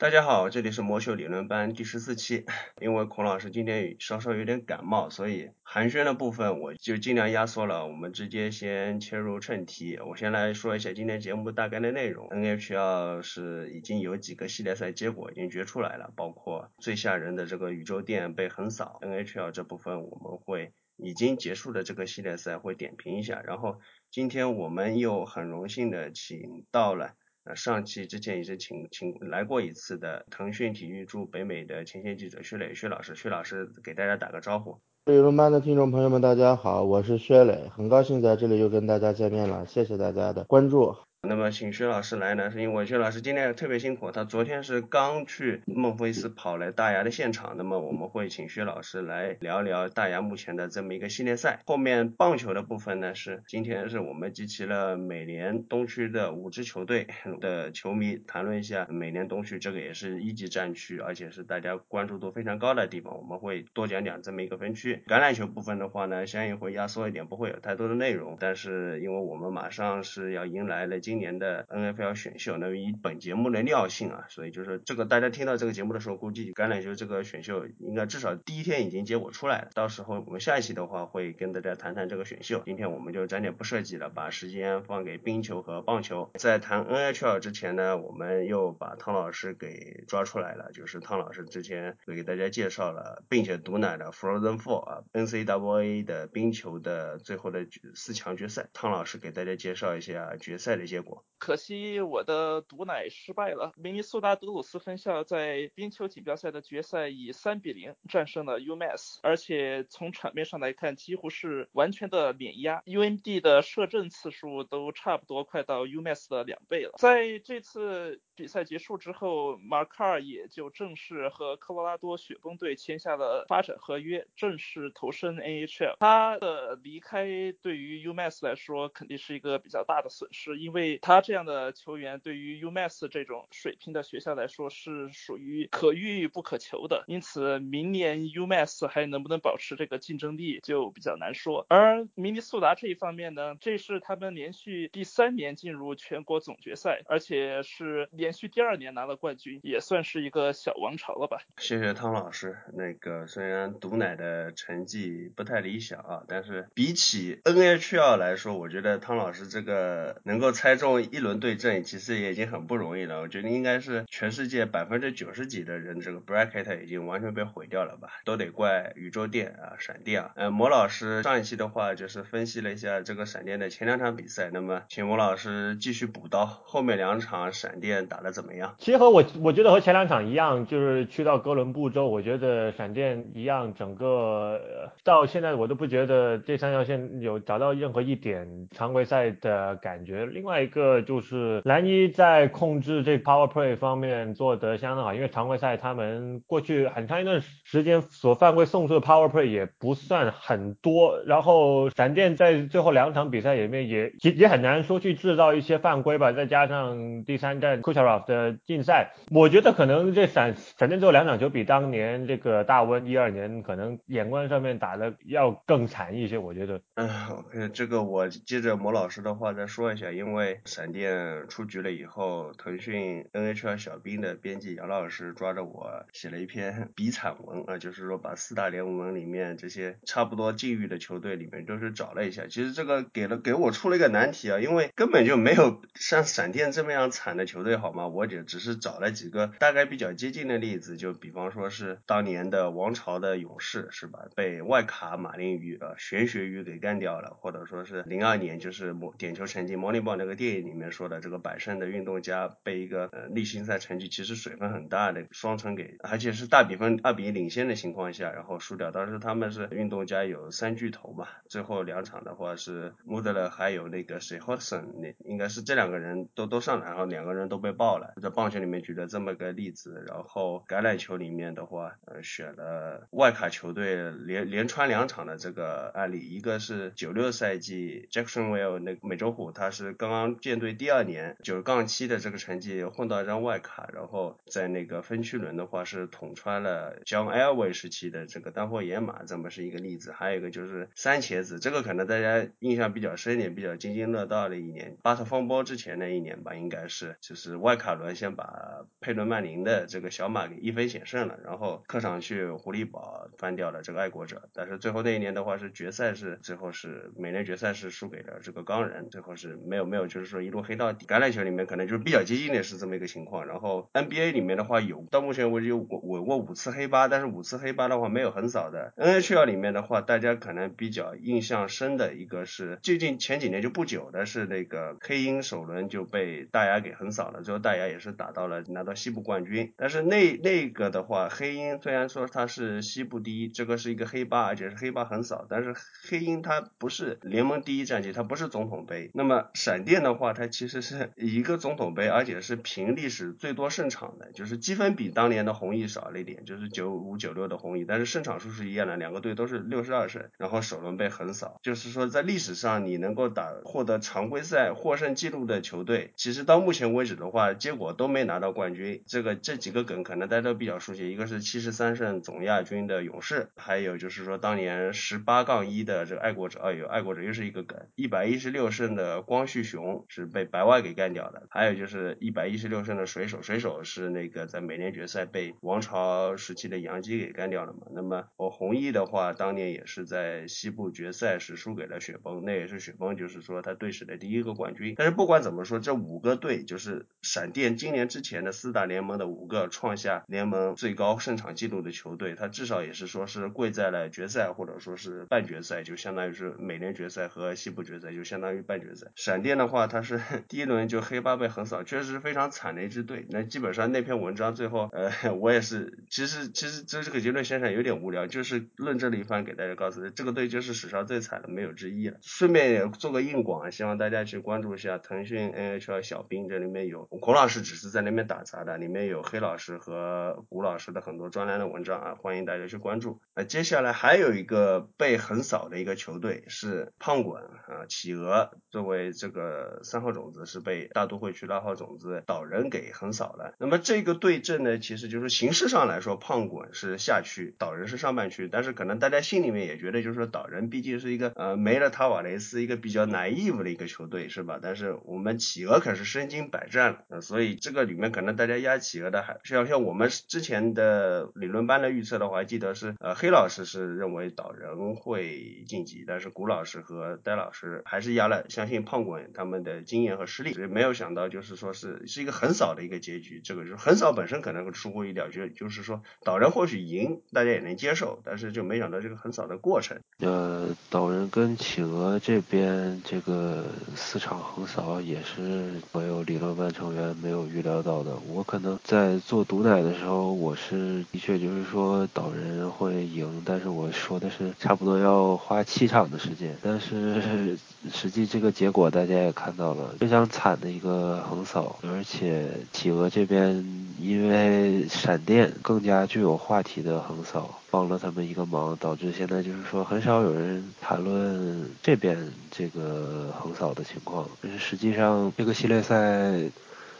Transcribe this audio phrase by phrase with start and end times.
[0.00, 2.46] 大家好，这里是魔秀理论班第十四期。
[2.80, 7.84] 因为孔老师今天稍稍有点感冒，所以寒暄的部分我就尽量压缩了。
[7.84, 9.98] 我们直接先切入正题。
[9.98, 12.28] 我先来说一下今天节目大概的内容。
[12.28, 19.00] NHL 是已经有几个系列赛结果已经决出来了，包括最吓人的这个宇宙店被横扫。
[19.02, 23.42] NHL 这部分我们会已经结束的这个系列赛会点评一下。
[23.44, 23.80] 然后
[24.12, 27.16] 今天我们又很荣幸的请到了。
[27.54, 34.78] 上期之前已经请请来过一次的腾讯体育驻北美的前线记者薛磊薛老师，薛老师给大家打个招呼。
[35.06, 40.94] 理论班的听众朋友们，大家好，我是薛磊，很高兴在这里又跟大家见面了，谢谢大家的关注。
[41.20, 47.56] 那么请薛老师来呢，是因为薛老师今天特别辛苦，他昨天是刚去孟菲斯跑来大牙的现场。
[47.56, 51.60] 那么我们会请薛老师来聊聊大牙目前的这么一个系列赛。
[51.66, 57.08] 后面棒球的部分呢，是今天是我们集齐了美联东区的五支球队
[57.40, 63.18] 的球迷，谈论一下美联东区这个也是一级战区，而且是大家关注度非常高的地方。
[63.18, 65.02] 我们会多讲讲这么一个分区。
[65.08, 68.36] 橄榄球部分的话呢，相应会压缩一点，不会有太多的内容。
[68.38, 71.00] 但是因为我们马上是要迎来了。
[71.08, 79.70] 今年的 NFL 选秀，那么以本节目的尿性啊，所以就是这个大家听到这个节目的时候，估计橄榄球这个选秀应该至少第一天已经结果出来了。
[79.72, 82.62] 到时候我们下一期的话会跟大家谈谈这个选秀。
[82.66, 86.30] 今天我们就暂且不设计了，把时间放给冰球和棒球。
[86.34, 101.24] 在谈 NHL 之前呢，我们又把汤老师给抓出来了，就是汤老师之前给大家介绍了，并且毒奶的 Frozen Four 啊，NCAA 的冰球的最后的四强决赛，汤老师给大家介绍一下决赛的一些结果。
[101.38, 103.72] 可惜我的毒奶失败了。
[103.76, 112.82] 明尼苏达德鲁斯分校在冰球锦标赛的决赛以三比零战胜了 UMass，而且从场面上来看几乎是完全的碾压。
[112.86, 116.94] UMD 的射正次数都差不多快到 UMass 的两倍了。
[116.98, 125.94] 在这次比赛结束之后，马卡尔也就正式和科罗拉多雪崩队签下了发展合约，正式投身 NHL。
[126.00, 127.28] 他的离开
[127.62, 131.20] 对于 UMass 来说肯定是一个比较大的损失，因为他。
[131.28, 141.66] 这样的球员对于 UMass 这种水平的学校来说是属于可遇不可求的，因此明年 UMass 还能不能保持这个竞争力就比较难说。
[141.68, 151.42] 而明尼苏达这一方面呢，这是他们连续第三年进入全国总决赛，而且是连续第二年拿了冠军，也算是一个小王朝了吧。
[151.58, 152.56] 谢谢汤老师。
[152.72, 161.18] 那个虽然毒奶的成绩不太理想啊，但是比起 NHL 来说，我觉得汤老师这个能够猜中一。
[161.18, 170.30] 一轮对阵其实也已经很不容易了，我觉得应该是全世界百分之九十几的人这个 bracket 已经完全被毁掉了吧，都得怪宇宙电啊，闪电啊。
[170.36, 178.76] 呃，魔老师上一期的话就是分析了一下这个闪电的前两场比赛，那么请魔老师继续补刀，后面两场闪电打得怎么样？
[178.78, 184.60] 其实和我我觉得和前两场一样，就是去到哥伦布州，我觉得闪电一样，整个
[185.02, 190.26] 到现在我都不觉得这三条线有找到任何一点常规赛的感觉。
[190.26, 190.98] 另外一个。
[191.08, 216.80] 就是蓝衣在控制这 power play 方面做得相当好，因为常规赛他们过去很长一段时间所犯规送出的 power play 也不算很多，然后闪电在最后两场比赛里面也也也很难说去制造一些犯规吧，再加上第三站 Kucherov 的禁赛，我觉得可能这闪闪电最后两场球比当年这个大温一二年可能眼光上面打的要更惨一些，我觉得。
[216.96, 221.46] 嗯，这个我接着魔老师的话再说一下，因为闪电。
[221.48, 232.46] 出局了以后，腾讯 NHL 小兵的编辑杨老师抓着我写了一篇 比惨文啊，就是说把四大联盟里面这些差不多境遇的球队里面都是找了一下。
[232.46, 238.08] 其实这个给了给我出了一个难题啊，因为根本就没有像闪电这么样惨的球队，好吗？
[238.08, 244.26] 我只只是找了几个大概比较接近的例子，就比方说是当年的王朝的勇士是吧？
[244.34, 250.88] 被外卡马林鱼啊玄学鱼给干掉了，或者说是零二年就是魔点球成绩魔力棒那个电里面。
[250.88, 258.90] 说的这个百胜的运动家被一个呃例行赛成绩其实水分很大的双城给，而且是大比分二比一领先的情况下，然后输掉。
[258.90, 268.14] 当时他们是运动家有三巨头嘛，最后两场的话是穆德勒还有那个谁 Hudson，那应该是这两个人都都上来，然后两个人都被爆了。
[268.22, 290.12] 在棒球里面举了这么个例子，然后橄榄球里面的话，呃选了外卡球队连连穿两场的这个案例，一个是九六赛季 Jacksonville 那美洲虎，他是刚刚舰队第二年九杠七的这个成绩混到一张外卡，然后在那个分区轮的话是捅穿了 John Elway 时期的这个丹佛野马，这么是一个例子。
[290.12, 311.06] 还有一个就是三茄子，这个可能大家印象比较深一点，比较津津乐道的一年，巴特风波之前那一年吧，应该是就是外卡轮先把佩伦曼宁的这个小马给一分险胜了，然后客场去狐狸堡翻掉了这个爱国者，但是最后那一年的话是决赛是最后是美联决赛是输给了这个钢人，最后是没有没有就是说一路黑到底。
[311.06, 318.92] 橄榄球里面可能就是比较接近的是这么一个情况，然后 NBA 里面的话有到目前为止有过有过五次黑八，但是五次黑八的话没有横扫的。
[318.96, 329.72] NHL 里面的话，大家可能比较印象深的一个是最近前几年就不久的是那个黑鹰首轮就被大牙给横扫了，最后大牙也是打到了拿到西部冠军。
[329.76, 335.74] 但是那那个的话，黑鹰虽然说它是西部第一，这个是一个黑八，而且是黑八横扫，但是
[336.08, 339.10] 黑鹰它不是联盟第一战绩，它不是总统杯。
[339.14, 351.60] 那么闪电的的话，它其实是一个总统杯，而且是平历史最多胜场的，就是积分比当年的红衣少了一点，就是九五九六的红衣，但是胜场数是一样的，两个队都是六十二胜，然后首轮被横扫。
[351.62, 359.02] 就是说在历史上你能够打获得常规赛获胜记录的球队，其实到目前为止的话，结果都没拿到冠军。
[359.06, 377.86] 这个这几个梗可能大家都比较熟悉，一个是七十三胜总亚军的勇士，还有就是说当年十八杠一的这个爱国者，哎呦，爱国者又是一个梗，一百一十六胜的光绪熊是被白袜给干掉的，还有就是一百一十六胜的水手，水手是那个在美联决赛被王朝时期的洋基给干掉了嘛。
[377.92, 384.94] 那么我红毅的话，当年也是在西部决赛时输给了雪崩，那也是雪崩就是说他队史的第一个冠军。
[384.96, 399.08] 但是不管怎么说，这五个队就是闪电今年之前的四大联盟的五个创下联盟最高胜场纪录的球队，他至少也是说是跪在了决赛或者说是半决赛，就相当于是美联决赛和西部决赛就相当于半决赛。
[399.16, 403.26] 闪电的话，他是 第一轮就黑八被横扫，确实是非常惨的一支队。
[403.30, 412.18] 那基本上那篇文章最后，呃， 我也是，其实其实这这个结论想想有点无聊，就是论证了一番给大家告诉，这个队就是史上最惨的，没有之一了。
[412.22, 423.20] 顺便也做个硬广，希望大家去关注一下腾讯 NHL 小兵，这里面有孔老师只是在那边打杂的，里面有黑老师和古老师的很多专栏的文章啊，欢迎大家去关注。
[423.34, 433.54] 那接下来还有一个被横扫的一个球队是胖滚啊，企鹅作为这个三号种子是被大都会区二号种子岛人给横扫了。
[433.58, 444.60] 那么这个对阵呢，其实就是形式上来说，胖滚是下区，岛人是上半区，但是可能大家心里面也觉得，就是说岛人毕竟是一个呃没了塔瓦雷斯一个比较难 naive 的一个球队是吧？
[444.62, 469.98] 但是我们企鹅可是身经百战了，呃，所以这个里面可能大家压企鹅的还像像我们之前的理论班的预测的话，记得是呃黑老师是认为岛人会晋级，但是古老师和戴老师还是压了，相信胖滚他们的经验和实力，所以没有想到就是说是是一个横扫的一个结局，这个就是横扫本身可能会出乎意料，就就是说岛人或许赢大家也能接受，但是就没想到这个横扫的过程。
[470.20, 478.16] 呃，岛人跟企鹅这边这个四场横扫也是所有理论班成员没有预料到的。
[478.28, 487.56] 我可能在做毒奶的时候，我是的确就是说岛人会赢，但是我说的是差不多要花七场的时间，但是
[487.92, 493.64] 实际这个结果大家也看到了，非常惨的一个横扫，而且企鹅这边
[494.00, 497.58] 因为闪电更加具有话题的横扫。
[497.70, 502.16] 帮了他们一个忙，导致现在就是说很少有人谈论这边
[502.50, 504.26] 这个横扫的情况。
[504.42, 506.50] 但是实际上这个系列赛。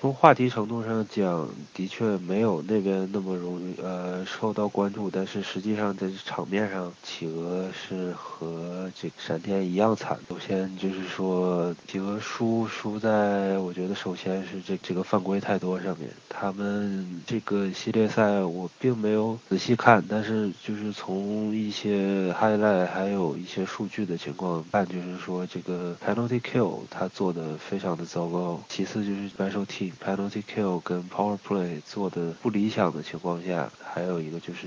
[0.00, 10.16] 从话题程度上讲，的确没有那边那么容易呃受到关注，但是实际上在场面上，企鹅是和这个闪电一样惨。
[10.28, 16.08] 首先就是说，企鹅输输在我觉得首先是这这个犯规太多上面。
[16.28, 28.60] 他们这个系列赛我并没有仔细看，但是就是从一些 highlight 还有一些数据的情况看，就是说这个 penalty kill 他做的非常的糟糕。
[28.68, 34.66] 其次就是白手 T penalty kill 跟 power play 做的不理想的情况下，还有一个就是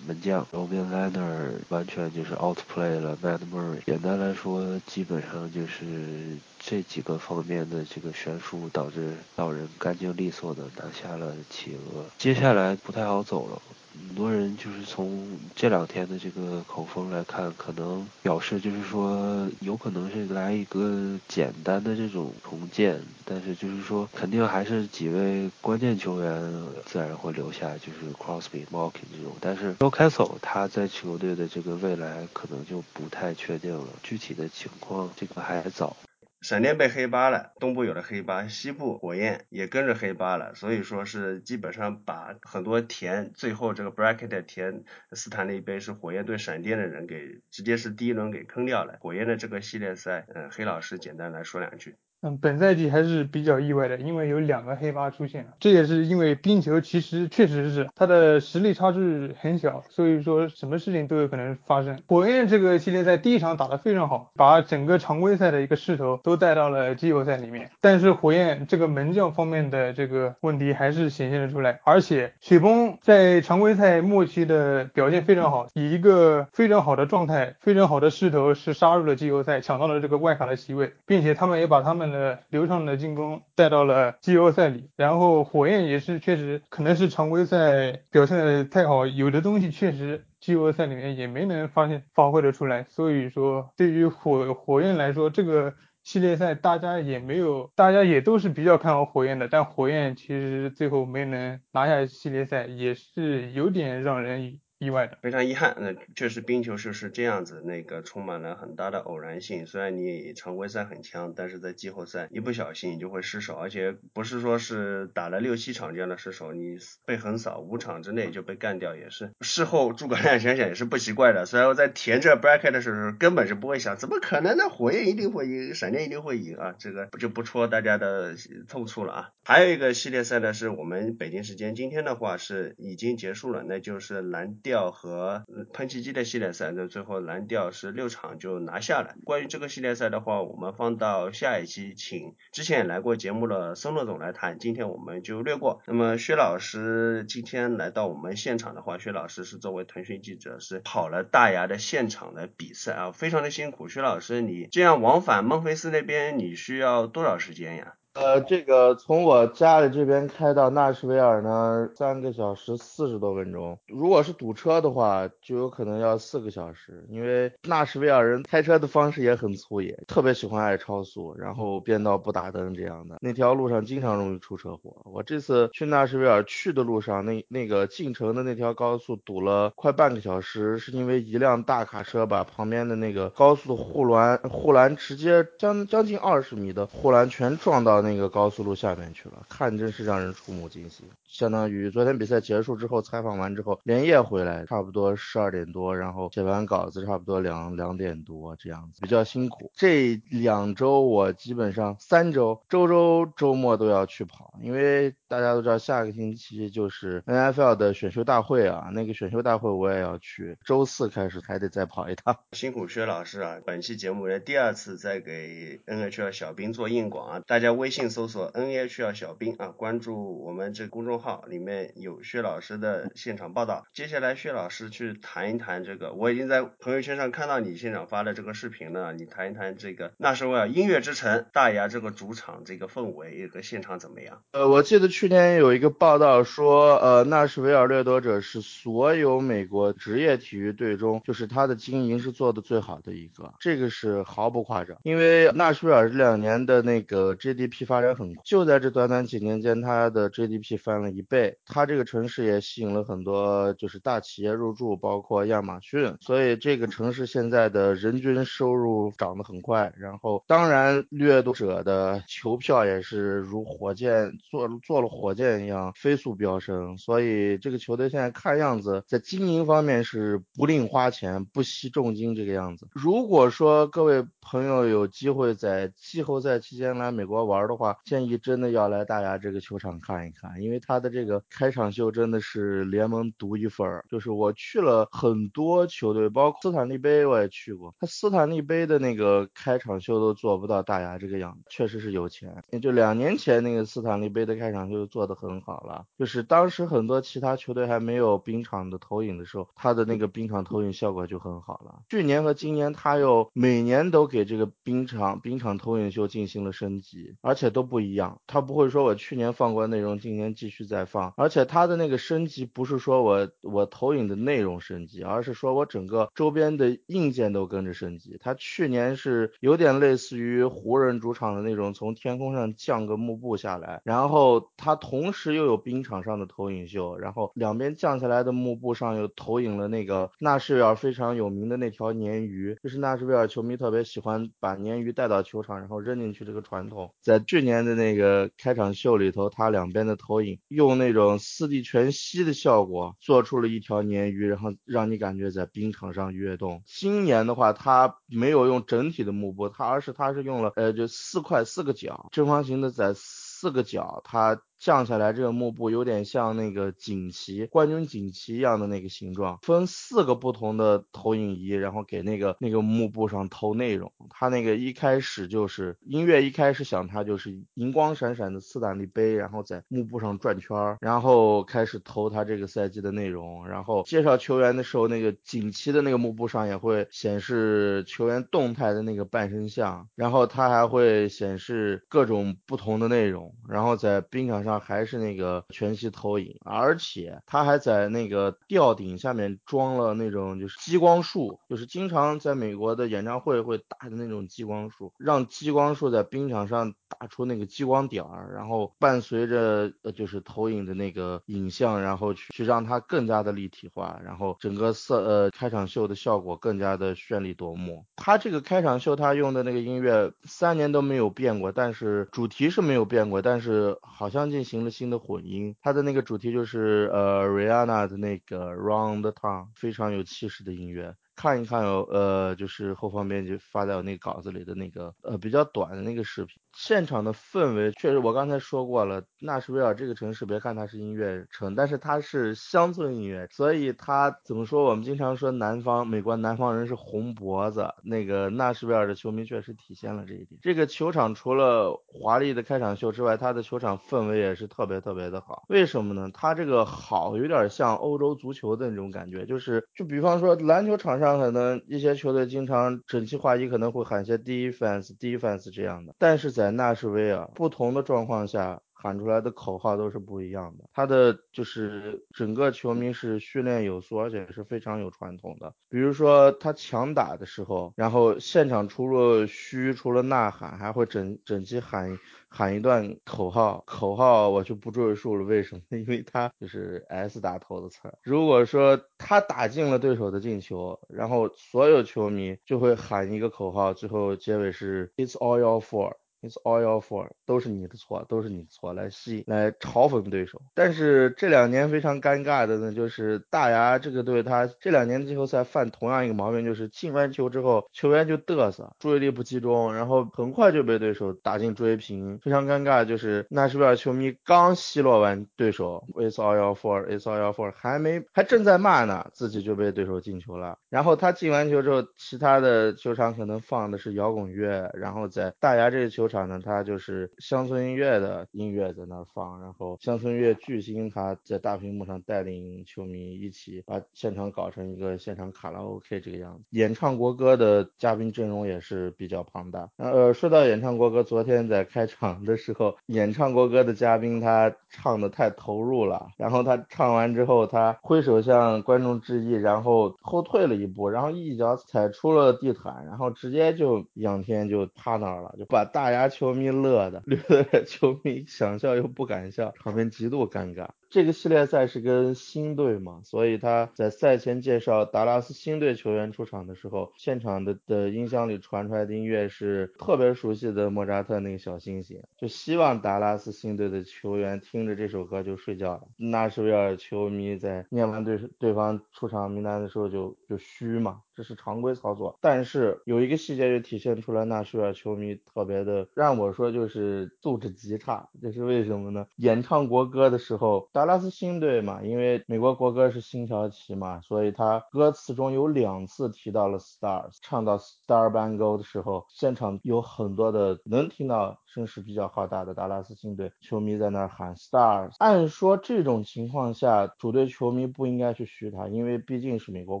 [0.06, 3.80] 门将 Robin Lehner 完全就是 outplay 了 Matt Murray。
[3.86, 12.04] 简单来说，基本上就是这几个方面的这个悬殊，导致老人干净利索的拿下了企鹅。
[12.18, 13.60] 接下来不太好走了。
[14.06, 26.40] 很多人就是从这两天的这个口风来看，可能表示就是说有可能是来一个简单的这种重建，但是就是说肯定还是几位关键球员
[26.84, 29.36] 自然会留下，就是 Crosby、Malkin 这种。
[29.40, 35.96] 但是 Joe Castle 他在球队的这个未来可能就不太确定了，具体的情况这个还早。
[36.40, 48.98] 闪电被黑八了，东部有了黑八，西部火焰也跟着黑八了，所以说是基本上把很多填最后这个 bracket 填斯坦利杯是火焰对闪电的人给直接是第一轮给坑掉了。
[49.00, 51.96] 火焰的这个系列赛，嗯，黑老师简单来说两句。
[52.20, 61.96] 嗯，本赛季还是比较意外的，因为有两个黑八出现了，这也是因为冰球其实确实是它的实力差距很小，所以说什么事情都有可能发生。
[62.08, 82.07] 火焰这个系列在第一场打得非常好，把整个常规赛的一个势头都带到了季后赛里面，但是火焰这个门将方面的这个问题还是显现了出来，而且雪崩在常规赛末期的表现非常好，以一个非常好的状态、非常好的势头是杀入了季后赛，抢到了这个外卡的席位，并且他们也把他们。
[82.10, 95.74] 的流畅的进攻带到了季后赛里，然后火焰也是确实可能是常规赛表现的太好，有的东西确实季后赛里面也没能发现发挥的出来，所以说对于火火焰来说，这个
[96.04, 104.60] 系列赛大家也没有，大家也都是比较看好火焰的，但火焰其实最后没能拿下系列赛，也是有点让人。
[104.78, 105.76] 意外的，非常遗憾。
[105.80, 109.66] 那确实冰球是是这样子，那个充满了很大的偶然性。
[109.66, 121.44] 虽然你常规赛很强，但是在季后赛一不小心你就会失手，而且不是说是打了六七场这样的失手，你被横扫五场之内就被干掉，也是事后诸葛亮想想也是不奇怪的。
[121.44, 124.68] 虽然我在填这 bracket 的时候根本是不会想，怎么可能呢？
[124.68, 126.76] 火焰一定会赢，闪电一定会赢啊！
[126.78, 128.36] 这个就不戳大家的
[128.68, 129.30] 痛处了啊。
[129.42, 134.54] 还有一个系列赛呢，是我们北京时间今天的话是已经结束了，那就是蓝。
[134.68, 139.14] 调和喷气机的系列赛，那最后蓝调是六场就拿下了。
[139.24, 144.58] 关于这个系列赛的话，我们放到下一期，请之前来过节目的孙乐总来谈。
[144.58, 145.80] 今天我们就略过。
[145.86, 153.88] 那么薛老师今天来到我们现场的话，薛老师是作为腾讯记者，是跑了大牙的现场的比赛啊，非常的辛苦。
[153.88, 157.94] 薛老师，你这样往返孟菲斯那边，你需要多少时间呀？
[158.18, 163.78] 呃，这个从我家里这边开到纳什维尔呢，三个小时四十多分钟。
[163.86, 167.06] 如果是堵车的话，就有可能要四个小时。
[167.08, 173.18] 因为纳什维尔人开车的方式也很粗野，特别喜欢爱超速，然后变道不打灯这样的。
[173.20, 174.96] 那条路上经常容易出车祸。
[175.04, 188.18] 我这次去纳什维尔去的路上，那那个进城的那条高速堵了快半个小时，是因为一辆大卡车把旁边的那个高速护栏护栏直接将将近二十米的护栏全撞到那。
[188.18, 191.06] 个高速路下面去了，看真是让人触目惊心。
[191.24, 199.70] 相当于昨天比赛结束之后，采访完之后连夜回来，差不多十二点多，然后写完稿子，差不多两两点多这样子，比较辛苦。
[199.72, 212.36] 这两周我基本上三周周周周末都要去跑，因为大家都知道下个星期就是 NFL 的选秀大会啊，那个选秀大会我也要去，周四开始还得再跑一趟。
[212.52, 218.08] 辛苦薛老师啊，本期节目的第二次在给 NHL 小兵做硬广啊，大家微信。
[218.08, 223.84] 搜索 NHL 小兵啊，关注我们这公众号，里面有薛老师的现场报道。
[223.92, 229.12] 接下来薛老师去谈一谈这个，我已经在朋友圈上看到你现场发的这个视频了。
[229.12, 234.42] 你谈一谈这个那时候啊音乐之城大牙这个主场这个氛围和现场怎么样？
[234.52, 244.96] 呃，我记得去去年有一个报道说，呃，纳什维尔掠夺者是所有美国职业体育队中，就是他的经营是做的最好的一个，这个是毫不夸张。
[245.02, 247.84] 因为纳什维尔这两年的那个 GDP。
[247.84, 251.56] 发展很快，就在这短短几年间，它的 GDP 翻了一倍。
[251.66, 256.14] 它这个城市也吸引了很多就是大企业入驻，包括亚马逊。
[256.20, 259.92] 所以这个城市现在的人均收入涨得很快。
[259.98, 266.96] 然后，当然掠夺者的球票也是如火箭坐坐了火箭一样飞速飙升。
[266.98, 272.86] 所以这个球队现在看样子在经营方面是不吝花钱、不惜重金这个样子。
[272.92, 284.04] 如果说各位朋友有机会在季后赛期间来美国玩的，话建议真的要来大牙这个球场看一看，因为他的这个开场秀真的是联盟独一份儿。
[284.10, 292.62] 就是我去了很多球队，包括斯坦利杯我也去过，他斯坦利杯的那个开场秀都做不到大牙这个样子，确实是有钱。
[292.70, 302.02] 也就两年前那个斯坦利杯的开场秀就做得很好了，就是当时很多其他球队还没有冰场的投影的时候，他的那个冰场投影效果就很好了。
[302.08, 307.68] 去年和今年他又每年都给这个冰场冰场投影秀进行了升级，而且。
[307.68, 318.38] 都不一样，他不会说我去年放过内容，今年继续再放，而且他的那个升级不是说我我投影的内容升级，而是说我整个周边的硬件都跟着升级。
[318.40, 337.12] 他去年是有点类似于湖人主场的那种，从天空上降个幕布下来，然后他它同时又有冰场上的投影秀，然后两边降下来的幕布上又投影了那个纳什维尔非常有名的那条鲶鱼，就是纳什维尔球迷特别喜欢把鲶鱼带到球场，然后扔进去这个传统。
[337.20, 346.82] 在去年的那个开场秀里头，它两边的投影用那种四 D 全息的效果做出了一条鲶鱼，然后让你感觉在冰场上跃动。
[346.86, 354.58] 今年的话，它没有用整体的幕布，它而是它是用了呃就四块四个角正方形的在四个角，它。
[354.78, 364.12] 降下来这个幕布有点像那个锦旗冠军锦旗一样的那个形状，分四个不同的投影仪，然后给那个那个幕布上投内容。
[364.30, 373.66] 它那个一开始就是音乐，一开始响它就是银光闪闪的斯坦利杯，然后在幕布上转圈儿，然后开始投它这个赛季的内容。
[373.66, 383.52] 然后介绍球员的时候，那个锦旗的那个幕布上也会显示球员动态的那个半身像，然后它还会显示各种不同的内容。
[383.68, 384.67] 然后在冰场上。
[384.68, 408.04] 那还是那个全息投影，而且他还在那个吊顶下面装了那种就是激光束，就是经常在美国的演唱会会打的那种激光束，让激光束在冰场上打出那个激光点儿，然后伴随着呃就是投影的那个影像，然后去去让它更加的立体化，然后整个色呃开场秀的效果更加的绚丽夺目。
[408.16, 421.14] 它这个开场秀它用的那个音乐三年都没有变过，但是主题是没有变过，但是好像进行了新的混音，它的那个主题就是呃 Rihanna 的那个 Round Town，非常有气势的音乐。
[421.38, 434.82] 看一看有呃，就是后方编辑发在我那个稿子里的那个呃比较短的那个视频，现场的氛围确实我刚才说过了，纳什维尔这个城市别看它是音乐城，但是它是乡村音乐，所以它怎么说？
[434.86, 440.58] 我们经常说南方美国南方人是红脖子，那个纳什维尔的球迷确实体现了这一点。
[440.60, 445.62] 这个球场除了华丽的开场秀之外，它的球场氛围也是特别特别的好。
[445.68, 446.28] 为什么呢？
[446.34, 451.27] 它这个好有点像欧洲足球的那种感觉，就是就比方说篮球场上。
[451.36, 460.84] 可能一些球队经常整齐划一，可能会喊些 defense defense 这样的，但是在纳什维尔不同的状况下喊出来的口号都是不一样的。
[460.92, 465.72] 他的就是整个球迷是训练有素，而且是非常有传统的。
[465.88, 472.18] 比如说他强打的时候，然后现场除了嘘，除了呐喊，还会整整齐喊。
[472.50, 475.44] 喊一段口号，口号我就不赘述了。
[475.44, 475.82] 为什么？
[475.98, 478.10] 因为他就是 S 打头的词。
[478.22, 486.14] 如果说他打进了对手的进球，然后所有球迷就会喊一个口号，最后结尾是 It's all your fault。
[486.40, 490.62] It's all your fault，都是你的错，都是你的错，来吸来嘲讽对手。
[490.74, 502.38] 但是这两年非常尴尬的呢，就是大牙这个队，他这两年季后赛犯同样一个毛病，就是进完球之后，球员就嘚瑟，注意力不集中，然后很快就被对手打进追平。
[502.38, 510.78] 非常尴尬，就是纳什维尔球迷刚奚落完对手，It's all your fault，It's all your fault，还没还正在骂呢，自己就被对手进球了。
[510.88, 526.64] 然后他进完球之后，其他的球场可能放的是摇滚乐，然后在大牙这个球场呢，他就是乡村音乐的音乐在那放，然后乡村乐巨星他在大屏幕上带领球迷一起把现场搞成一个现场卡拉 OK 这个样子。
[526.70, 529.88] 演唱国歌的嘉宾阵容也是比较庞大。
[529.96, 546.28] 呃，说到演唱国歌，昨天在开场的时候，演唱国歌的嘉宾他唱的太投入了，然后他唱完之后，他挥手向观众致意，然后后退了一步，然后一脚踩出了地毯，然后直接就仰天就趴那儿了，就把大家家。
[546.28, 550.88] 球迷乐的，乐的球迷想笑又不敢笑，场面极度尴尬。
[551.10, 566.02] 这个系列赛是跟新队嘛，所以他在赛前介绍达拉斯新队球员出场的时候，现场的的音箱里传出来的音乐是特别熟悉的莫扎特那个小星星，就希望达拉斯新队的球员听着这首歌就睡觉了。
[566.18, 572.36] 纳什维尔球迷在念完对对方出场名单的时候就就虚嘛，这是常规操作。
[572.42, 579.26] 但是有一个细节就体现出来纳什维尔球迷特别的，让我说就是素质极差，这是为什么呢？
[579.36, 580.86] 演唱国歌的时候。
[580.98, 595.12] 达拉斯星队嘛，因为美国国歌是星条旗嘛，所以他歌词中有两次提到了 stars，唱到 star bangle 的时候，现场有很多的能听到声势比较浩大的达拉斯星队球迷在那儿喊 stars。
[595.18, 600.00] 按说这种情况下，主队球迷不应该去嘘他，因为毕竟是美国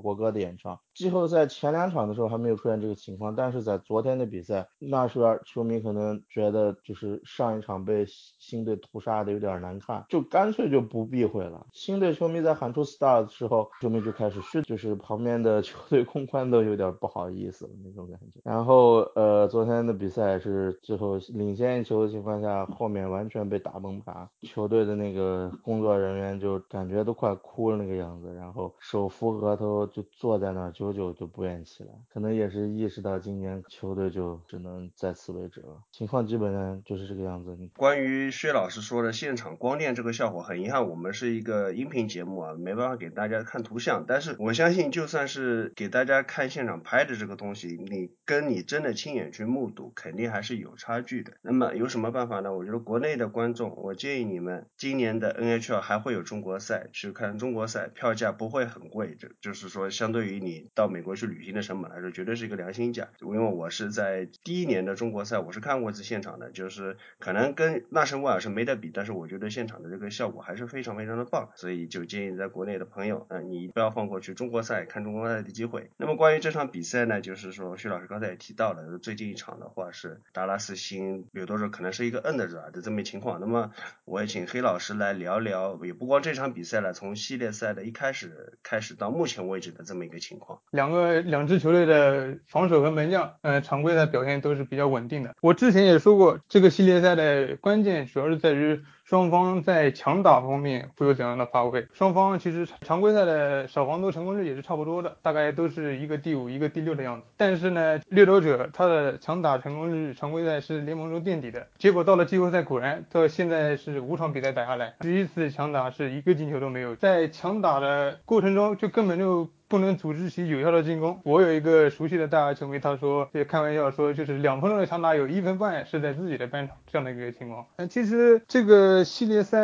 [0.00, 0.76] 国歌的演唱。
[0.92, 8.04] 季后赛前两场的时候还没有出现这个情况，但是在昨天的比赛，那时候球迷可能觉得就是上一场被
[8.40, 11.64] 新队屠杀的有点难看，就干脆就不避讳了。
[11.72, 18.40] 新队球迷在喊出 star 的时候，球迷就开始嘘，就是旁边的球队公关都有点不好意思了那种感觉。
[18.42, 30.72] 然后呃，昨天的比赛是最后领先一球的情况下，后面完全被打崩盘，球队的那个工作人员就感觉都快哭了那个样子，然后手扶额头就坐在那儿。
[30.78, 35.82] 久久就不愿意起来，可能也是意识到今年球队就只能在此为止了。
[35.90, 37.58] 情况基本上就是这个样子。
[37.74, 44.04] 关于薛老师说的现场光电这个效果，很遗憾，我们是一个音频节目啊，没办法给大家看图像。
[44.06, 51.32] 但是我相信，就算是给大家看现场拍的这个东西，你跟你真的亲眼去目睹，肯定还是有差距的。
[51.50, 52.52] 那么有什么办法呢？
[52.52, 60.68] 我觉得国内的观众，我建议你们今年的 NHL 还会有中国赛，去看中国赛，票价不会很贵，就就是说相对于你。
[60.74, 63.08] 到美国去旅行的成本来说，绝对是一个良心价。
[63.20, 71.48] 因为我是在第一年的中国赛，我是看过一次现场的，就是可能跟纳什维尔是没得比，但是我觉得现场的这个效果还是非常非常的棒。
[71.56, 75.90] 所以就建议在国内的朋友，嗯，你不要放过去中国赛看中国赛的机会。
[75.96, 83.40] 那么关于这场比赛呢，就是说徐老师刚才也提到了，最近一场的话是达拉斯星有多少可能是一个 under 的这么一情况。
[83.40, 83.70] 那么
[84.04, 90.60] 我也请黑老师来聊聊，也不光这场比赛了，从系列赛的一开始开始到目前为止的这么一个情况。
[90.70, 95.34] 两个两支球队的防守和门将，嗯，常规的表现都是比较稳定的。
[95.40, 101.86] 我之前也说过，这个系列赛的关键主要是在于双方在强打方面会有怎样的发挥。
[101.94, 107.26] 双方其实常规赛的少防多成功率也是差不多的，大概都是一个第五，一个第六的样子。
[107.34, 119.48] 但是呢，掠夺者他的强打成功率常规赛是联盟中垫底的，结果到了季后赛果然到现在是五场比赛打下来，十一次强打是一个进球都没有，在强打的过程中就根本就。
[119.68, 121.20] 不能组织起有效的进攻。
[121.24, 127.66] 我有一个熟悉的大球迷，他说，也开玩笑说，就是两分钟的强打有一分半是在自己的半场这样的一个情况。
[127.76, 129.60] 那其实这个系列赛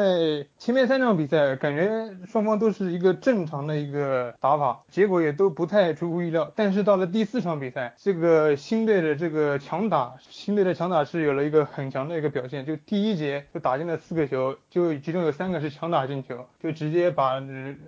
[0.59, 6.53] 前面三场比赛，感觉双方都是一个正常的一个打法，结果也都不太出乎意料。
[6.55, 12.67] 但是到了第四场比赛，这个新队的这个强打，新队的强打是有了一个很强的一个表现。
[12.67, 17.43] 就第一节就打进了四个球，就其中有三个是强打进球，就直接把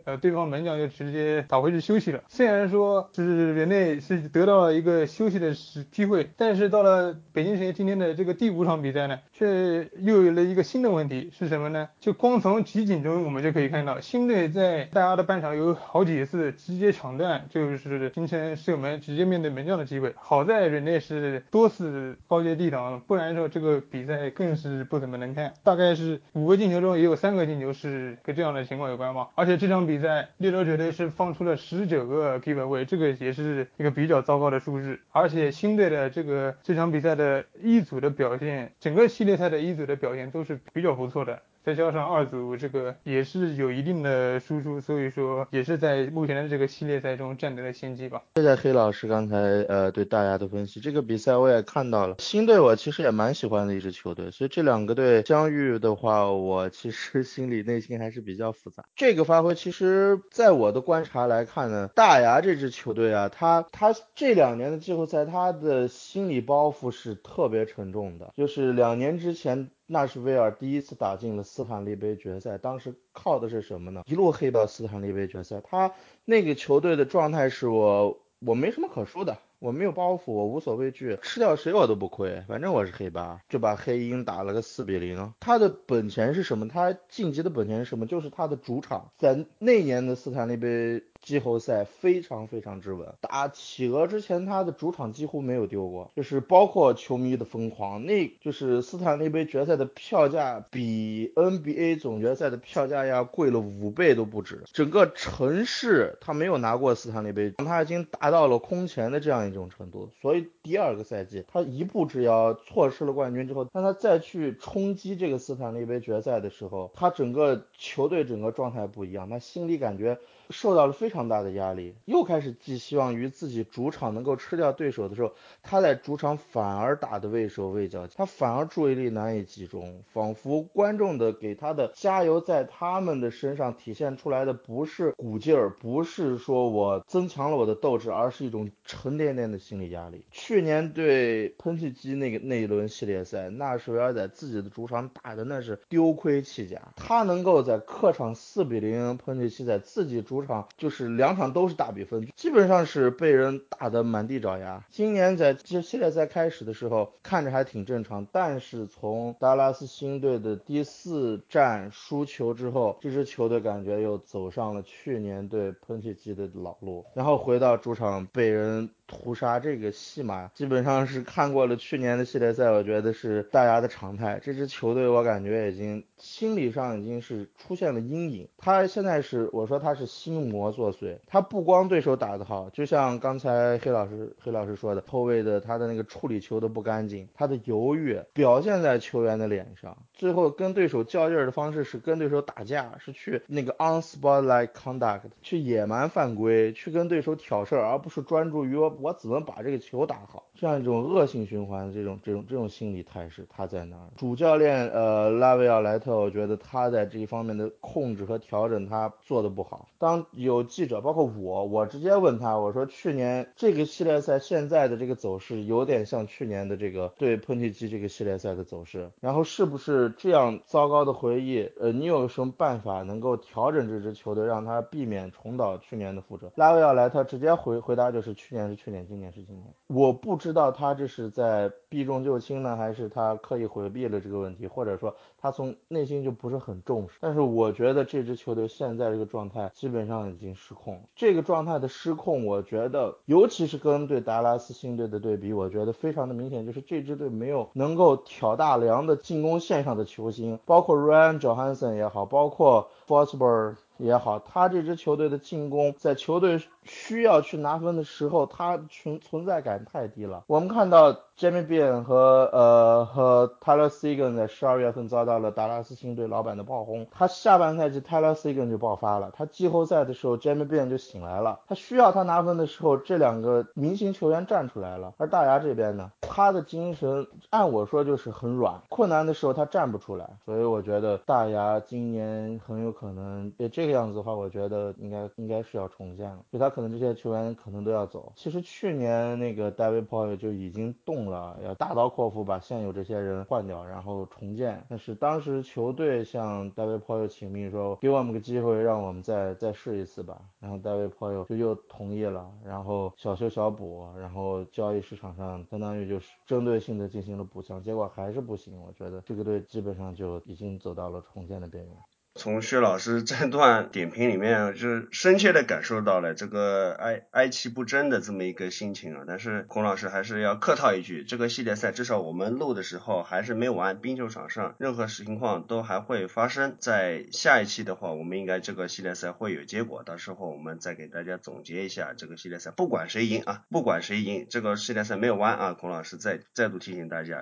[0.04, 2.05] 呃对方门将就直接打回去休息。
[2.28, 11.88] 虽然说就是人类是得到了一个休息的时机会，但是到了北京时间今天的这个第五场比赛呢，却又有了一个新的问题是什么呢？
[11.98, 20.14] 就光从集锦中我们就可以看到，新队在大家的半场有好几次直接抢断，就是形成射门直接面对门将的机会。
[20.16, 25.54] 好在人类是多次高接低挡，不然说这个比赛更是不怎么能看。
[25.64, 29.28] 大概是五个进球中也有三个进球是跟这样的情况有关吧。
[29.34, 31.95] 而且这场比赛猎头绝对是放出了十九。
[31.96, 35.00] 九个基本位，这个也是一个比较糟糕的数字。
[35.12, 41.40] 而且新队的这个这场比赛的一组的表现，整个系列赛的一组的表现都是比较不错的。
[41.66, 48.22] 再加上二组这个也是有一定的输出，所以说也是在目前的这个系列赛中占得了先机吧。
[48.36, 58.84] 谢谢黑老师刚才呃对大家的分析，这个比赛我也看到了，新队我其实也蛮喜欢的一支球队，所以这两个队相遇的话，我其实心里内心还是比较复杂。
[58.94, 69.68] 这个发挥其实在我的观察来看呢，大牙这支球队啊，他他这两年的季后赛，他的心理包袱是特别沉重的，就是两年之前。
[69.86, 74.02] 纳什维尔第一次打进了斯坦利杯决赛，当时靠的是什么呢？
[74.06, 75.92] 一路黑到斯坦利杯决赛，他
[76.24, 85.32] 那个球队的状态是我我没什么可说的，我没有包袱，我无所畏惧，吃掉谁我都不亏，反正我是黑八，就把黑鹰打了个四比零。
[85.40, 86.66] 他的本钱是什么？
[86.68, 88.06] 他晋级的本钱是什么？
[88.06, 91.02] 就是他的主场，在那年的斯坦利杯。
[91.26, 120.16] 季后赛非常非常之稳，打企鹅之前他的主场几乎没有丢过，就是包括球迷的疯狂，那就是斯坦利杯决赛的票价比 NBA 总决赛的票价要贵了五倍都不止，整个城市他没有拿过斯坦利杯，他已经达到了空前的这样一种程度，所以第二个赛季他一步之遥错失了冠军之后，当他再去冲击这个斯坦利杯决赛的时候，他整个球队整个状态不一样，他心里感觉。
[120.50, 125.32] 受到了非常大的压力，又开始寄希望于自己主场能够吃掉对手的时候，
[125.62, 140.24] 他在主场反而打得畏手畏脚，他反而注意力难以集中，仿佛观众的给他的加油在他们的身上体现出来的不是鼓劲儿，不是说我增强了我的斗志，而是一种沉甸甸的心理压力。
[140.30, 154.84] 去年对喷气机那个那一轮系列赛，纳什维尔在自己的主场打的那是丢盔弃甲，他能够在客场四比零喷气机在自己主主场就是两场都是大比分，基本上是被人打得满地找牙。
[154.90, 168.90] 今年在这系列赛开始的时候看着还挺正常，但是从达拉斯新队的第四战输球之后，这支球队感觉又走上了去年对喷气机的老路，然后回到主场被人。
[169.06, 174.40] 屠杀这个戏码基本上是看过了去年的系列赛，我觉得是大家的常态。
[174.42, 178.48] 这支球队我感觉已经心理上已经是出现了阴影。
[178.58, 198.96] 他现在是我说他是心魔作祟，他不光对手打得好，就像刚才黑老师黑老师说的，后卫的他的那个处理球都不干净，他的犹豫表现在球员的脸上，最后跟对手较劲儿的方式是跟对手打架，是去那个 unsportlike conduct，去野蛮犯规，去跟对手挑事儿，而不是专注于我。
[199.00, 200.44] 我怎么把这个球打好？
[200.54, 204.08] 这样一种恶性循环的，这种这种这种心理态势，他在那儿。
[204.16, 209.88] 主教练呃拉维奥莱特，我觉得他在这一方面的控制和调整，他做的不好。
[209.98, 219.10] 当有记者，包括我，我直接问他，我说去年这个系列赛现在的这个走势，有点像去年的这个对喷气机这个系列赛的走势。
[219.20, 221.70] 然后是不是这样糟糕的回忆？
[221.78, 226.50] 呃，你有什么办法能够调整这支球队，让他避免重蹈去年的覆辙？
[226.56, 229.06] 拉维尔莱特直接回回答就是去年是去年。
[229.06, 235.14] 今年是今年，我不知道他这是在避重就轻呢，还是他刻意回避了这个问题，或者说
[235.46, 237.18] 他从内心就不是很重视。
[237.20, 241.00] 但是我觉得这支球队现在这个状态基本上已经失控了。
[241.14, 253.76] 这个状态的失控，我觉得尤其是跟对达拉斯星队的对比，我觉得非常的明显，就是这支队没有能够挑大梁的进攻线上的球星，包括 Ryan Johnson 也好，包括 Fosberg。
[253.98, 260.44] 也好，他这支球队的进攻在球队需要去拿分的时候，他存存在感太低了。
[260.46, 267.06] 我们看到 Jimmy b e n 和呃和 Tyler Seguin 在十二月份遭到了达拉斯星队老板的炮轰。
[267.10, 271.60] 他下半赛季 Tyler Seguin 就爆发了，他季后赛的时候 Jimmy b e n 就醒来了。
[271.66, 275.14] 他需要他拿分的时候，这两个明星球员站出来了。
[275.16, 280.28] 而大牙这边呢，他的精神按我说就是很软，困难的时候他站不出来。
[280.44, 283.86] 所以我觉得大牙今年很有可能也这。
[283.86, 288.30] 个样子的话，我觉得应该应该是要重建了，就他可能这些球员可能都要走。
[288.36, 294.84] 其实去年那个 David p o y 就已经动了，要大刀阔斧把现有这些人换掉，然后重建。
[294.86, 300.38] 但是当时球队向 David p o y 请命说，给我们个机会，让我们再再试一次吧。
[300.60, 308.78] 然后 David p o y 就又同意了，然后小修小补，然后交易市场上相当于就是针对性的进行了补强，结果还是不行。
[308.82, 311.94] 我觉得这个队基本上就已经走到了重建的边缘。
[312.36, 319.24] 从薛老师这段点评里面，就是深切的感受到了这个哀哀其不争的这么一个心情啊。
[319.26, 326.76] 但是孔老师还是要客套一句，这个系列赛至少我们录的时候还是没有完，冰球场上任何情况都还会发生。
[326.78, 335.72] 在下一期的话，我们应该这个系列赛会有结果，到时候我们再给大家总结一下这个系列赛，不管谁赢啊，不管谁赢，这个系列赛没有完啊。
[335.72, 337.40] 孔老师再再度提醒大家，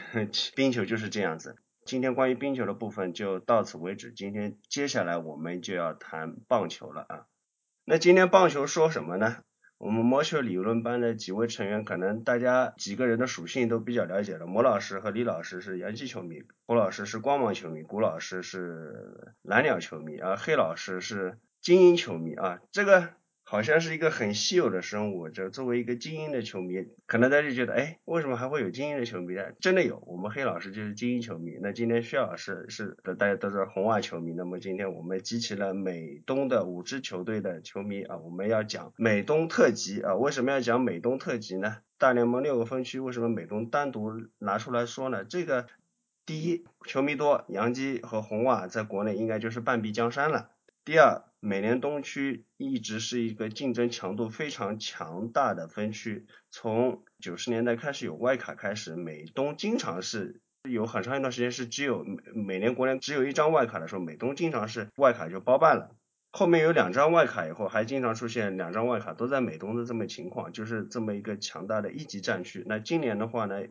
[0.54, 1.56] 冰球就是这样子。
[1.84, 4.10] 今天关于冰球的部分就到此为止。
[4.10, 7.26] 今天接下来我们就要谈棒球了啊。
[7.84, 9.36] 那今天棒球说什么呢？
[9.76, 14.46] 我们魔球理论班的几位成员，可能大家几个人的属性都比较了解了。
[14.46, 22.60] 魔老师和李老师是洋基球迷，胡老师是光芒球迷，古老师是蓝鸟球迷，而黑老师是精英球迷啊。
[22.72, 23.10] 这个。
[23.46, 29.52] 好像是一个很稀有的生物，就作为一个精英的球迷，可能大家觉得，哎，为什么还会有精英的球迷呢？
[29.60, 31.58] 真的有，我们黑老师就是精英球迷。
[31.60, 40.14] 那今天薛老师是大家都是红袜球迷，那么今天我们集齐了美东的五支球队的球迷啊，我们要讲美东特辑啊。
[40.14, 41.76] 为什么要讲美东特辑呢？
[41.98, 45.22] 大联盟六个分区，为什么美东单独拿出来说呢？
[45.24, 45.66] 这个
[46.24, 50.50] 第一，球迷多，洋基和红袜在国内应该就是半壁江山了。
[50.84, 56.26] 第二，美联东区一直是一个竞争强度非常强大的分区。
[56.50, 65.94] 从九十年代开始有外卡开始，美东经常是有很长一段时间是只有美美联国联只有一张外卡的时候，美东经常是外卡就包办了。
[66.32, 72.64] 后面有两张外卡以后，还经常出现两张外卡都在美东的这么情况，就是这么一个强大的一级战区。
[72.66, 73.64] 那今年的话呢，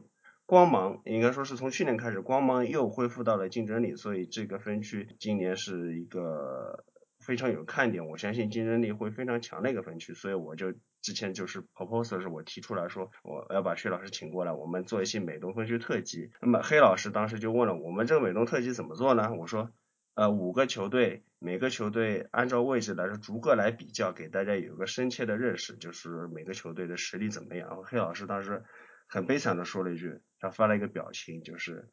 [0.45, 6.86] 光芒应该说是从去年开始，光芒又恢复到了竞争力，所以这个分区今年是一个。
[7.25, 16.31] 非常有看点，我相信竞争力会非常强的一个分区，所以我就之前就是 proposal 是我提出来说，我要把薛老师请过来，我们做一些美东分区特辑。
[16.41, 19.33] 那么黑老师当时就问了，我们这个美东特辑怎么做呢？
[19.33, 19.71] 我说，
[20.15, 27.83] 呃，五个球队，每个球队按照位置来说逐个来比较，给大家有个深切的认识，就是每个球队的实力怎么样。
[27.86, 28.63] 黑老师当时
[29.07, 31.89] 很悲惨的说了一句，他发了一个表情，就是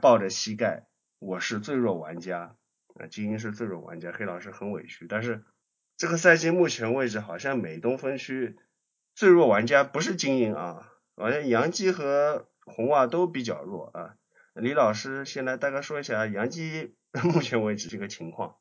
[0.00, 0.86] 抱着膝盖，
[1.18, 2.56] 我是最弱玩家。
[2.98, 5.44] 啊，精英是最弱玩家，黑老师很委屈，但是
[5.96, 8.56] 这个赛季目前为止好像美东分区
[9.14, 14.16] 最弱玩家不是精英啊，好像杨基和红袜都比较弱啊。
[14.54, 18.56] 李老师先来大概说一下杨基 目前为止这个情况。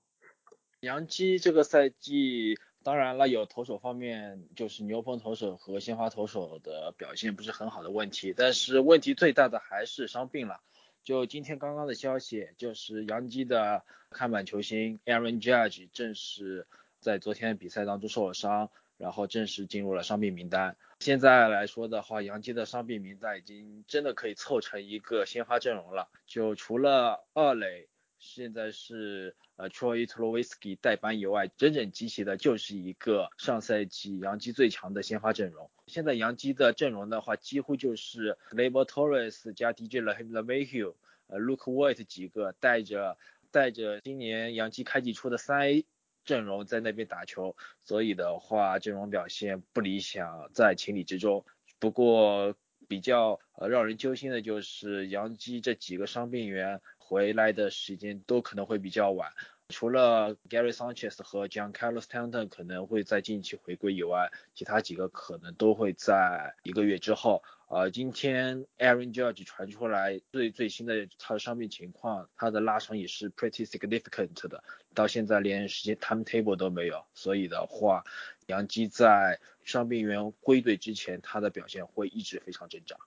[0.82, 10.62] 杨基这个赛季，当然了，有投手方面就是牛棚投手和鲜花投手的表现不是很好的问题，但是问题最大的还是伤病了。
[11.10, 16.68] 就今天刚刚的消息，就是杨基的看板球星 Aaron Judge 正式
[17.00, 18.70] 在昨天比赛当中受了伤，
[19.00, 20.78] 然后正式进入了伤病名单。
[21.00, 26.10] 现在来说的话，杨基的伤病名单已经真的可以凑成一个先发阵容了。
[26.28, 27.88] 就除了二垒
[28.20, 35.70] 现在是呃 Troy t u l o w i s k y 代班以外，整整集齐的就是一个上赛季杨基最强的鲜花阵容。
[35.86, 40.96] 现在杨基的阵容的话，几乎就是 Labor Torres 加 DJ LeMahieu，
[41.28, 43.18] 呃 Luke White 几个带着
[43.52, 45.86] 带着今年杨基开季出的三 A。
[46.26, 51.44] 阵容在那边打球，所以的话阵容表现不理想，在情理之中。
[51.80, 52.56] 不过
[52.88, 59.34] 比较呃让人揪心的就是杨基这几个伤病员回来的时间都可能会比较晚。
[59.70, 67.44] 除了 Gary Sanchez 和 John Carlos Stanton 可能会在近期回归以外，其他几个可能都会在一个月之后。
[67.68, 74.64] 呃，今天 Aaron Judge 传出来最最新的他的伤病情况，他的拉伤也是 pretty significant 的，
[74.96, 77.06] 到现在连时间 timetable 都没有。
[77.14, 78.04] 所以的话，
[78.48, 82.98] 杨基在伤病员归队之前，他的表现会一直非常挣扎。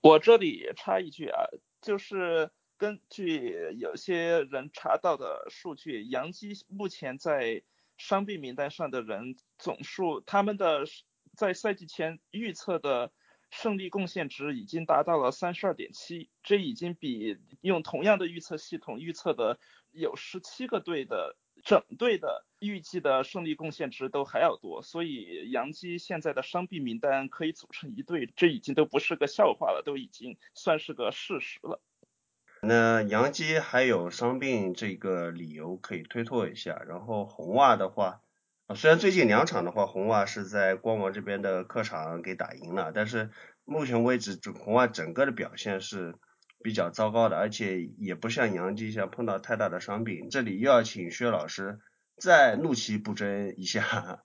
[0.00, 1.46] 我这里插一句啊，
[1.86, 2.50] 就是。
[2.78, 7.62] 根据有些人查到的数据，杨基目前在
[7.96, 10.84] 伤病名单上的人总数，他们的
[11.34, 13.10] 在赛季前预测的
[13.50, 19.58] 胜利贡献值已经达到了三十二点七，这已经比用同样的预测系统预测的
[19.90, 21.34] 有十七个队的
[21.66, 31.80] 整队的预计的胜利贡献值都还要多，所以杨基现在的伤病名单可以组成一队，这已经都不是个笑话了，都已经算是个事实了。
[32.62, 38.22] 那杨基还有伤病这个理由可以推脱一下，然后红袜的话，
[38.76, 43.30] 虽然最近两场的话，红袜是在光芒这边的客场给打赢了，但是
[43.64, 46.14] 目前为止，红袜整个的表现是
[46.66, 50.30] 比较糟糕的，而且也不像杨基像碰到太大的伤病。
[50.30, 51.78] 这里又要请薛老师
[52.16, 54.24] 再怒其不争一下。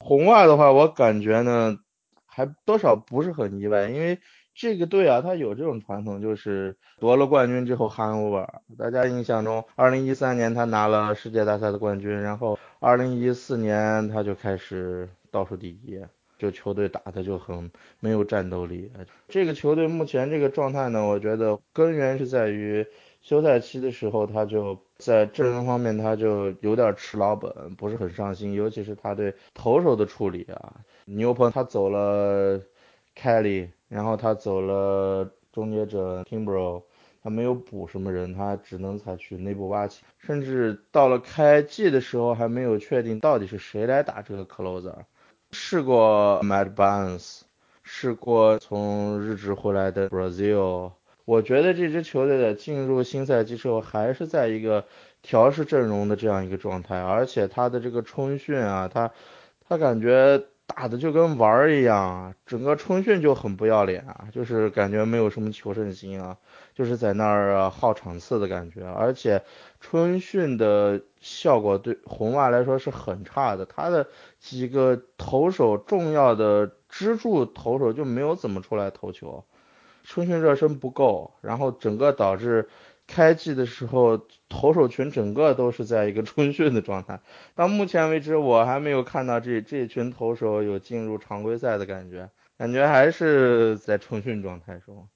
[0.00, 1.78] 红袜的话，我感觉呢，
[2.26, 4.18] 还多少不是很意外，因为。
[4.60, 8.44] 这个队啊，他有这种传统，就是夺了冠军之后 hand over。
[8.76, 16.04] 大家印象中，二零一三年他拿了世界大赛的冠军，然后二零一四年他就开始倒数第一，
[16.38, 17.70] 就球队打的就很
[18.00, 18.90] 没有战斗力。
[19.28, 22.86] 这个球队目前这个状态呢，我觉得根源是在于
[23.20, 30.76] 休赛期的时候，他就在阵容方面他就有点吃老本，不是很上心，尤其是他对投手的处理啊。
[31.04, 32.62] 牛棚他走了。
[33.20, 36.84] Kelly，然后他走了终结者 Kimbro，
[37.20, 44.94] 他没有补什么人，他只能采取内部挖起，甚至到了开季的时候还没有确定到底是谁来打这个 closer。
[45.50, 47.40] 试过 Mad Barnes，
[47.82, 50.92] 试过从日职回来的 Brazil，
[51.24, 54.84] 我觉得这支球队的进入新赛季之后还是在一个
[55.22, 59.10] 调试阵容的这样一个状态，而且他的这个春训啊，他
[59.68, 60.44] 他感觉。
[60.76, 66.36] 打的就跟玩儿一样，整个春训就很不要脸啊，就是感觉没有什么求胜心啊，
[66.78, 68.84] 就是在那儿耗场次的感觉。
[68.84, 69.42] 而且
[69.80, 74.06] 春训的效果对红袜来说是很差的，他的
[74.38, 79.44] 几个投手重要的支柱投手就没有怎么出来投球，
[80.04, 82.68] 春训热身不够，然后整个导致。
[83.10, 87.18] 开季的时候，投手群整个都是在一个 春训的状态。
[87.54, 95.08] 到目前为止，我还没有看到这这群投手有进入常规赛的感觉，感觉还是在春训状态中。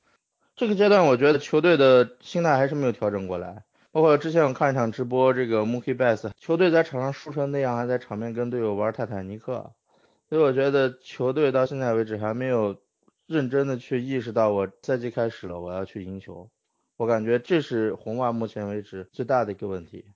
[0.63, 3.65] 这个阶段，我觉得球队的心态还是没有调整过来。
[3.91, 9.73] 包括之前我看一场直播，这个 Mookie Betts，球队在场上输成那样，还在场面跟队友玩泰坦尼克。
[10.29, 12.81] 所以我觉得球队到现在为止还没有
[13.27, 16.49] 认真的去意识到，我赛季开始了，我要去赢球。
[16.97, 20.13] 我感觉这是红袜目前为止最大的一个问题。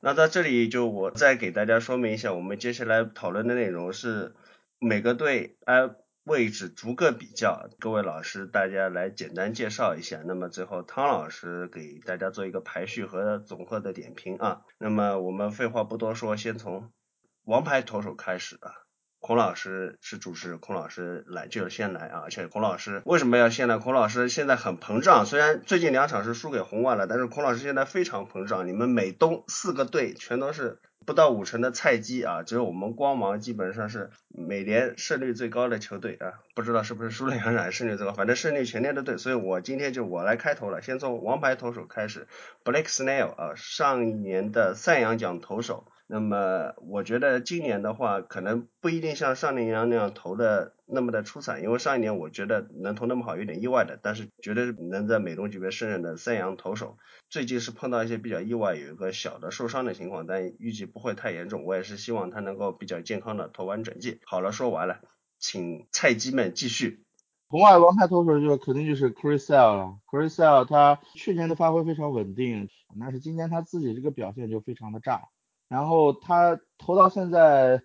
[0.00, 4.34] 那在这里就我再给大家说明一下，我们接下来讨论的内容是
[4.80, 5.90] 每个队哎
[6.30, 10.22] 位置逐个比较，各位老师大家来简单介绍一下。
[10.24, 14.62] 那么最后汤老师给大家做一个排序和总和的点评啊。
[14.78, 16.92] 那么我们废话不多说，先从
[17.42, 18.70] 王牌投手开始啊。
[19.20, 22.22] 孔老师是主持，孔老师来就先来啊！
[22.24, 23.76] 而且孔老师为什么要先来？
[23.76, 28.66] 孔老师现在很膨胀，虽然最近两场是输给红袜了，但是孔老师现在非常膨胀。
[28.66, 42.26] 你们美东四个队全都是不到五成的菜鸡啊，只有我们光芒基本上是每年胜率最高的球队啊，不知道是不是输了两场胜率最高，反正胜率全列的队，所以我今天就我来开头了，先从王牌投手开始
[42.64, 45.86] ，Blake Snell 啊，上一年的赛扬奖投手。
[46.12, 56.98] 那么我觉得今年的话，可能不一定像上一年那样投的那么的出彩，因为上一年我觉得能投那么好有点意外的，但是绝对能在美东级别胜任的三洋投手。
[57.28, 61.62] 最近是碰到一些比较意外，有一个小的受伤的情况，但预计不会太严重。
[61.64, 64.18] 我也是希望他能够比较健康的投完整季。
[64.24, 65.02] 好了，说完了，
[65.38, 67.04] 请菜鸡们继续。
[67.46, 75.28] 红外王牌投手就肯定就是 Chris Sale 了，Chris Sale 他去年的发挥非常稳定，但是今年他自己这个表现就非常的炸。
[75.70, 77.80] 然后他投到现在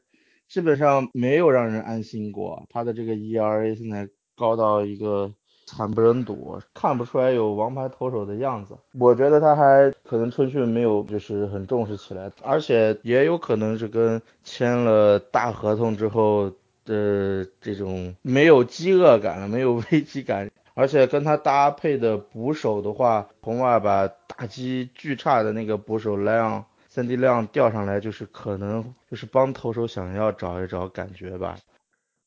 [0.49, 5.31] 基本上没有让人安心过，他的这个 ERA 现在高到一个
[5.67, 8.75] 惨不忍睹，看不出来有王牌投手的样子。
[8.99, 16.49] 我觉得他还可能春训没有就是很重视起来，而且也有可能是跟签了大合同之后
[16.85, 26.65] 的这种没有饥饿感了、没有 危机感，而且跟他搭配的捕手的话，红袜把打击巨差的那个捕手莱昂。
[26.95, 31.59] 三 D 量调上来就是可能就是帮投手想要找一找感觉吧。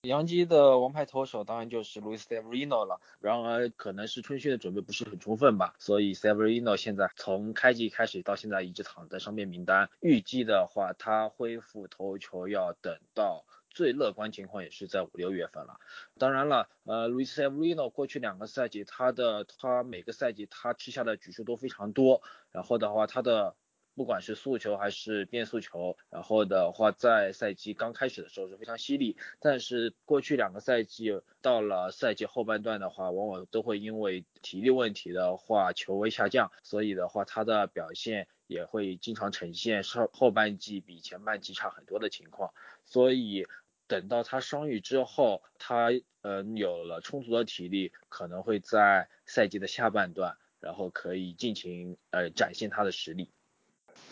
[0.02, 15.80] 杨基的王牌投手当然就是 Luis Severino 了，然而可能是春训的准备不是很充分吧，所以 Severino 现在从开季开始到现在一直躺在伤病名单，预计的话他恢复投球要等到最乐观情况也是在五六月份了。
[16.18, 22.20] 当然了，呃，Luis Severino 过去两个赛季他的他每个赛季他吃下的局数都非常多，
[22.52, 23.56] 然后的话他的
[23.98, 43.48] 不管是速球还是变速球，然后的话在赛季刚开始的时候是非常犀利，但是过去两个赛季到了赛季后半段的话，往往都会因为体力问题的话球威下降，所以的话他的表现也会经常呈现后后半季比前半季差很多的情况，所以
[43.88, 45.88] 等到他伤愈之后，他
[46.22, 53.32] 嗯有了充足的体力，可能会在赛季的下半段，然后可以尽情呃展现他的实力。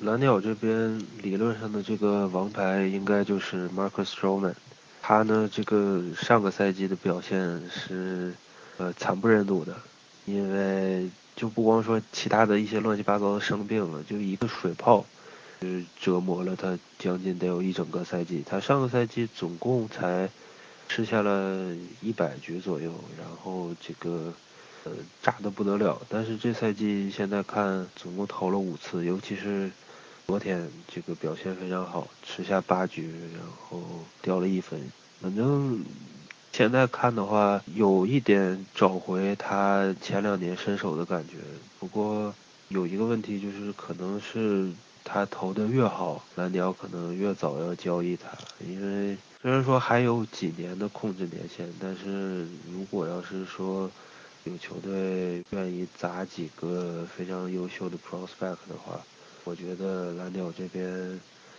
[0.00, 4.52] 蓝鸟这边理论上的这个王牌应该就是 Marcus Stroman，
[5.00, 8.34] 他呢这个上个赛季的表现是
[8.76, 9.74] 呃惨不忍睹的，
[10.26, 15.02] 因为就不光说其他的一些乱七八糟的生病了，就一个水泡，
[15.62, 18.44] 就是折磨了他将近得有一整个赛季。
[18.46, 20.28] 他上个赛季总共才
[20.90, 24.32] 吃下了一百局左右，然后这个。
[24.84, 29.68] 呃，炸的不得了，但是这赛季现在看总共投了五次，尤其是
[30.26, 33.80] 昨天这个表现非常好，吃下八局，然后
[34.20, 34.80] 掉了一分。
[35.20, 35.84] 反正
[36.52, 41.36] 现在看的话，有一点找回他前两年身手的感觉。
[41.78, 42.34] 不过
[42.66, 44.68] 有一个问题就是，可能是
[45.04, 48.28] 他投的越好，蓝鸟可能越早要交易他，
[48.66, 52.40] 因为虽然说还有几年的控制年限，但是
[52.72, 53.88] 如果要是说。
[54.48, 59.00] 有球队愿意砸几个非常优秀的 prospect 的话，
[59.46, 60.84] 我觉得蓝鸟这边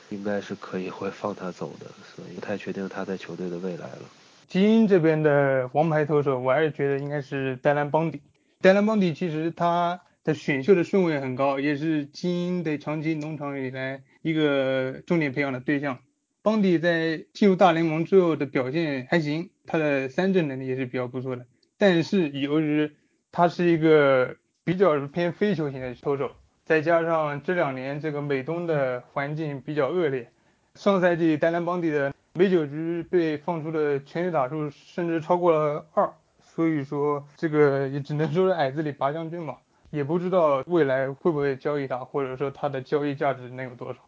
[0.10, 4.02] 应该是可以会放他走的，所以不太确定他在球队的未来了。
[4.50, 8.22] 基因这边的王牌投手，我还是觉得应该是戴兰邦迪。
[8.60, 16.00] 戴兰邦迪其实他的选秀的顺位很高，也是基因的长期农场以来一个重点培养的对象。
[16.42, 21.46] 邦迪在进入大联盟之后的表现还行，他的三振能力也是比较不错的。
[21.78, 22.92] 但是由于
[23.32, 24.36] 他是一个
[24.66, 26.32] 比较偏非球型的投手，
[26.68, 30.30] 再加上这两年这个美东的环境比较恶劣，
[30.76, 36.12] 上赛季丹兰邦迪的美酒局被放出的全垒打数甚至超过了二，
[36.42, 39.56] 所以说这个也只能说是矮子里拔将军嘛，
[39.92, 44.00] 也不知道未来会不会交易他，或者说他的交易价值能有多少。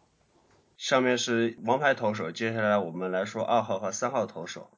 [0.76, 4.68] 上面是王牌投手，接下来我们来说二号和三号投手。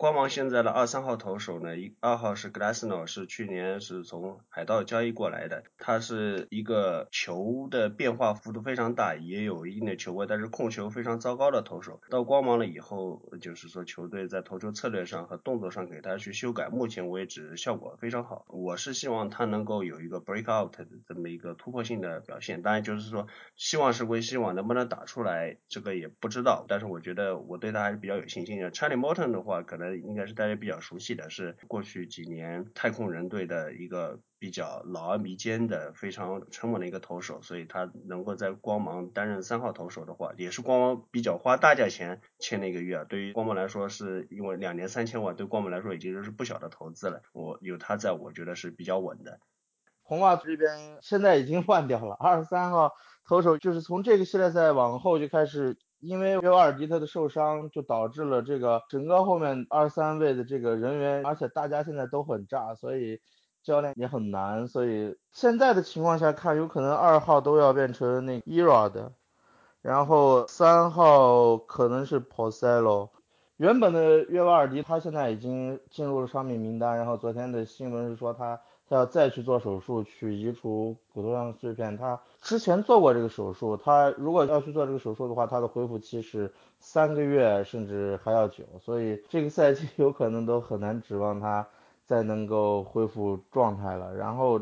[0.00, 12.00] 光芒现在的二三号投手呢，一二号是 Glassno，是去年是从海盗交易过来的，他是一个球的变化幅度非常大，也有一定的球位，但是控球非常糟糕的投手。
[12.08, 18.46] 到光芒了以后，就是说球队在投球策略上和动作上给他去修改，目前为止效果非常好。
[18.48, 28.72] 我是希望他能够有一个 break out 的这么一个突破性的表现，当然就是说希望是归希望，能不能打出来这个也不知道，但是我觉得我对他还是比较有信心的。
[28.72, 29.89] Charlie Morton 的话可能。
[29.98, 43.04] 应该是大家比较熟悉的，是过去几年太空人队的一个比较老而弥坚的、非常沉稳的一个投手，所以他能够在光芒担任三号投手的话，也是光芒比较花大价钱签了一个月啊。
[43.04, 47.22] 对于光芒来说，是因为两年三千万，对光芒来说已经是不小的投资了。
[47.32, 49.40] 我有他在，我觉得是比较稳的。
[50.02, 52.92] 红袜这边现在已经换掉了二十三号
[53.28, 63.20] 投手，就是从这个系列赛往后就开始，因为约瓦尔迪特的受伤，就导致了这个整个后面二三位的这个人员，而且大家现在都很炸，所以
[63.62, 69.10] 教练也很难，所以现在的情况下看，有可能二号都要变成那 Erod，
[69.82, 73.10] 然后三号可能是 Porcello。
[73.58, 78.58] 原本的约瓦尔迪他现在已经进入了伤病名单，然后昨天的新闻是说他
[78.90, 91.68] 他要再去做手术去移除骨头上的碎片，他之前做过这个手术，他如果要去做这个手术的话，他的恢复期是三个月甚至还要久，所以这个赛季 有可能都很难指望他
[92.04, 94.12] 再能够恢复状态了。
[94.16, 94.60] 然后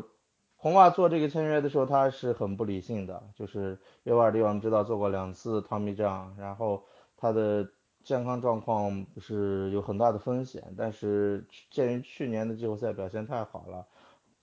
[0.57, 6.83] 红袜做这个签约的时候他是很不理性的，就是约瓦尔迪我们知道做过两次 Tommy John，然后
[7.17, 7.67] 他的。
[8.01, 13.85] 健康状况是有很大的风险，但是鉴于去年的季后赛表现太好了，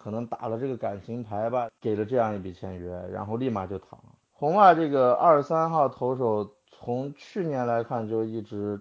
[0.07, 3.99] 可能打了这个感情牌吧，给了这样一笔签约，然后立马就躺。
[4.33, 8.81] 红袜这个二三号投手从去年来看就一直，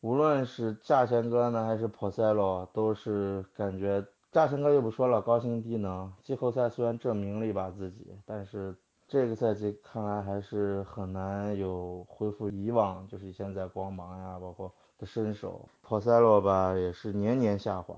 [0.00, 8.74] 无论是价钱哥呢还是 Porcello，都是感觉价钱哥又不说了，高薪低能，季后赛虽然证明了一把自己，但是。
[9.06, 15.68] 这个赛季看来还是很难有恢复以往，就是现在光芒呀，包括的身手。
[15.82, 17.94] p o s e l o 吧也是年年下滑，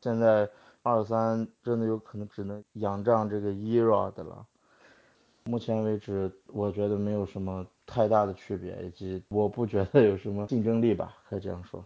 [0.00, 0.50] 现在
[0.82, 4.46] 二三真的有可能只能仰仗这个 Erod 了。
[5.44, 11.84] 目前为止，我觉得没有什么太大的区别，以及我不觉得有什么竞争力吧，可以这样说。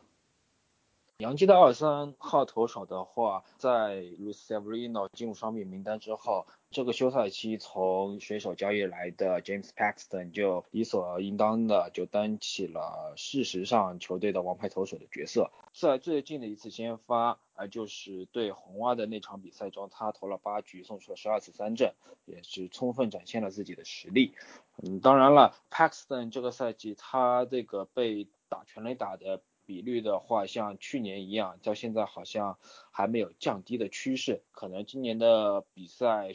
[1.18, 15.50] 杨基的二三号投手的话，在 Luis Severino 进入伤病名单之后，这个休赛期从水手交易来的 James Paxton 就理所应当的就担起了事实上球队的王牌投手的角色。
[15.72, 21.94] 在最近的一次先发，呃，就是对红袜的那场比赛中，他投了八局，送出了十二次三振，
[22.26, 24.34] 也是充分展现了自己的实力。
[24.76, 29.40] 嗯，当然了，Paxton 这个赛季他这个被打全垒打的。
[29.64, 32.56] 比率的话，像去年一样，到现在好像
[32.92, 34.44] 还没有降低的趋势。
[34.52, 36.30] 可能今年的比赛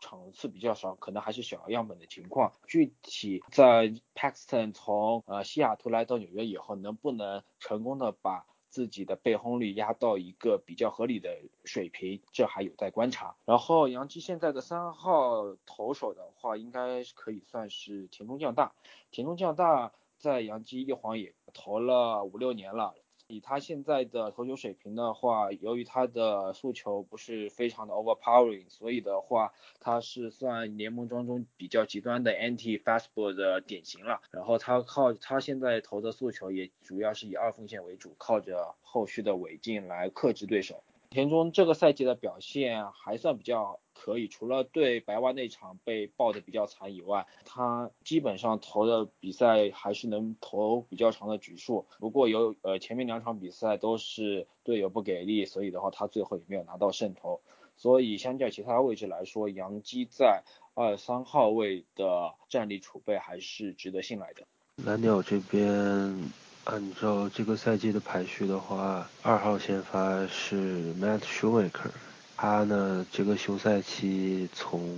[0.00, 2.52] 场次比较少，可能还是小样本的情况。
[2.66, 13.36] 具体在 Paxton 从呃西雅图来到纽约以后，能不能成功的把自己的被轰率压到一个比较合理的水平，这还有待观察。
[13.44, 18.74] 然后杨基现在的三号投手的话，应该可以算是田中将大。
[19.10, 19.92] 田中将大。
[20.18, 22.94] 在杨基一晃也投了五六年了，
[23.28, 34.20] 以他现在的投球水平的话，由于他的速球不是非常的 overpowering，所以的话，他是算联盟当中比较极端的 anti fastball 的典型了。
[34.30, 40.84] 然后他靠他现在投的速球也主要是以二锋线为主，靠着后续的尾劲来克制对手。
[41.10, 51.86] 田中这个赛季的表现还算比较可以，除了对白袜那场被爆的比较惨以外，他基本上投的比赛还是能投比较长的局数。
[51.98, 57.40] 不过有呃前面两场比赛都是队友不给力，所以的话他最后也没有拿到胜投。
[57.76, 60.42] 所以相较其他位置来说，杨基在
[60.74, 64.46] 二三号位的战力储备还是值得信赖的。
[64.84, 66.30] 蓝鸟这边。
[66.66, 71.92] 按照这个赛季的排序的话，二号先发是 Matt Shoemaker，
[72.36, 74.96] 他呢这个休赛期从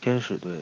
[0.00, 0.60] 天使队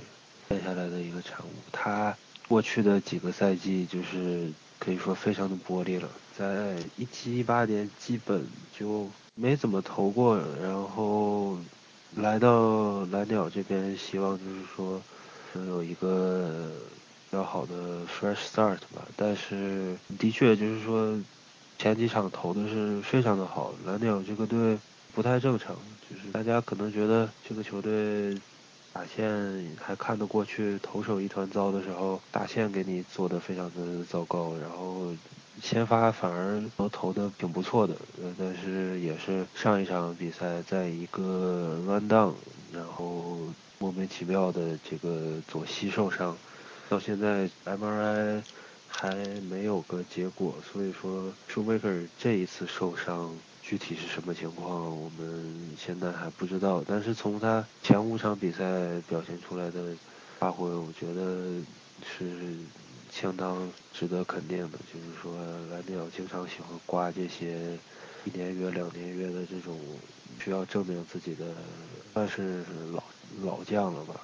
[0.48, 8.46] 带下来的一个产物，他过去的几个赛季就是可以说非常的玻璃了，在一七一八年基本
[8.78, 11.56] 就没怎么投过，然后
[12.16, 15.00] 来到蓝鸟这边，希望就是说
[15.54, 16.70] 能有一个。
[17.30, 21.18] 比较好的 fresh start 吧，但是的确就是说
[21.80, 24.78] 前几场投的是非常的好，蓝鸟这个队
[25.14, 25.76] 不太正常，
[26.10, 28.36] 就是大家可能觉得这个球队
[28.92, 29.30] 打线
[29.80, 35.12] 还看得过去，投手一团糟的时候，打线给你做的非常的糟糕，然后
[35.62, 42.32] 先发反而都投的挺不错的，呃，但是也是上一场比赛在一个 run down，
[42.72, 43.38] 然后
[43.78, 46.36] 莫名其妙的这个左膝受伤。
[46.88, 48.42] 到现在 MRI
[48.88, 49.14] 还
[49.48, 53.34] 没有个结果，所以说 Shoemaker 这一次受伤
[53.66, 56.84] 具体是什么情况，我们现在还不知道。
[56.86, 58.62] 但是从他前五场比赛
[59.08, 59.96] 表现出来的
[60.38, 61.54] 发挥，我觉得
[62.02, 62.58] 是
[63.10, 64.78] 相当值得肯定的。
[64.92, 65.34] 就是说
[65.70, 67.78] 蓝鸟经常喜欢刮这些
[68.26, 69.80] 一年约、两年约的这种
[70.38, 71.46] 需要证明自己的，
[72.12, 72.62] 算是
[72.92, 73.02] 老
[73.42, 74.14] 老将了吧。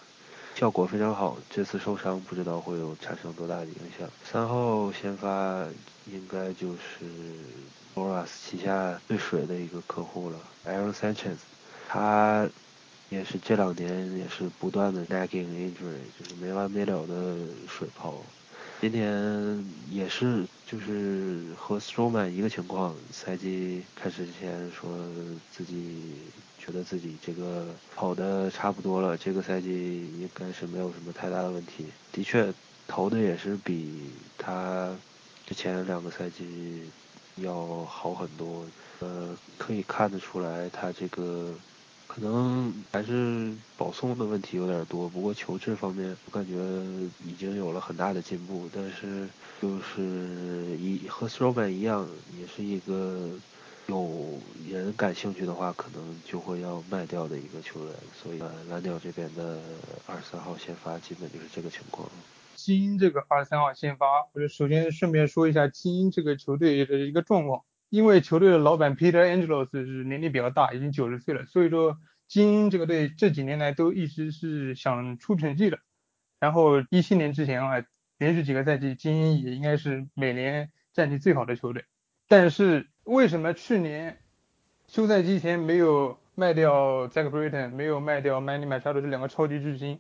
[0.54, 4.06] 效果非常好，这次受伤不知道会有产生多大的影响。
[4.22, 5.64] 三号先发
[6.12, 7.06] 应该就是
[7.94, 11.36] Boras 旗下最水的一个客户了，Aaron Sanchez。
[11.88, 12.48] 他
[13.08, 17.36] 也是这两年也是不断的 nagging injury，就是没完没了的
[17.68, 18.14] 水泡。
[18.80, 24.88] 今年也是就是和 Strowman 一个情况，赛季开始之前说
[25.52, 26.14] 自己
[26.58, 31.86] 觉得自己这个跑的差不多了，这个赛季应该是没有什么太大的问题。
[32.12, 32.54] 的确，
[32.86, 34.94] 投的也是比他
[35.46, 36.84] 之前两个赛季
[37.42, 38.64] 要好很多。
[39.00, 41.54] 呃，可以看得出来他这个。
[42.12, 46.56] 可能还是保送的问题有点多，不过球质方面我感觉
[47.24, 48.68] 已经有了很大的进步。
[48.74, 49.28] 但是
[49.62, 53.30] 就是一和 Stroman 一样，也是一个
[53.86, 57.94] 有人感兴趣的话，可能就会要卖掉的一个球员。
[58.20, 59.60] 所以蓝鸟这边的
[60.06, 62.08] 二十三号先发基本就是这个情况。
[62.60, 67.62] 基因这个二十三号先发，我就首先顺便说一下基因这个球队的一个状况。
[67.88, 71.96] 因为球队的老板 Peter Angelos 是年龄比较大，已经九十岁了，所以说
[72.28, 75.78] 精英这个队这几年来都一直是想出成绩的。
[76.38, 77.84] 然后一七年之前啊，
[78.18, 81.84] 连续几个赛季精英也应该是每年战绩最好的球队。
[82.28, 84.20] 但是为什么去年
[84.86, 89.98] 休赛期前没有卖掉 Zach Britton，没有卖掉 Manny Machado 这两个超级巨星？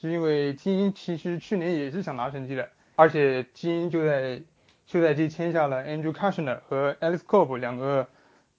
[0.00, 4.40] 是因为精英其实去年也是想拿成绩的，而且精英就在。
[4.90, 8.08] 休赛期签下了 Andrew Kushner 和 Alex Cobb 两个，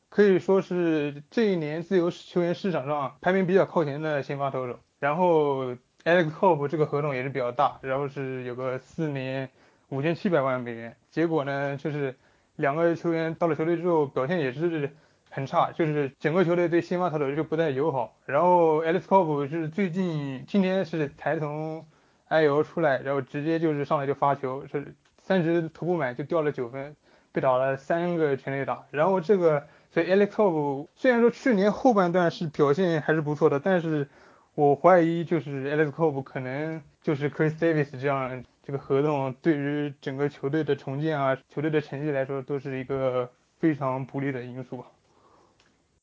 [0.09, 4.79] 可以说是这一年自由球员市场上排名比较靠前的先发投手。
[4.99, 5.71] 然后
[6.03, 9.49] Alex Cobb 这个合同也是比较大，然后是有个四年
[9.87, 10.95] 五千七百万美元。
[11.09, 12.15] 结果呢，就是
[12.57, 14.91] 两个球员到了球队之后表现也是
[15.29, 18.15] 很差，就是整个球队对先发投手就不太友好。
[18.25, 21.85] 然后 Alex Cobb 是最近今天是才从
[22.29, 24.95] IL 出来，然后直接就是上来就发球是。
[25.21, 26.95] 三十投不满就掉了九分，
[27.31, 28.83] 被打了三个全垒打。
[28.89, 34.09] 然后这个，所以 Alex Cobb 虽然说去年后半段是表现还是不错的，但是
[34.55, 44.85] 我怀疑就是 Alex Cobb 可能就是 Chris Davis 这样这个合同对于整个球队的重建啊，球队的成绩来说都是一个非常不利的因素吧。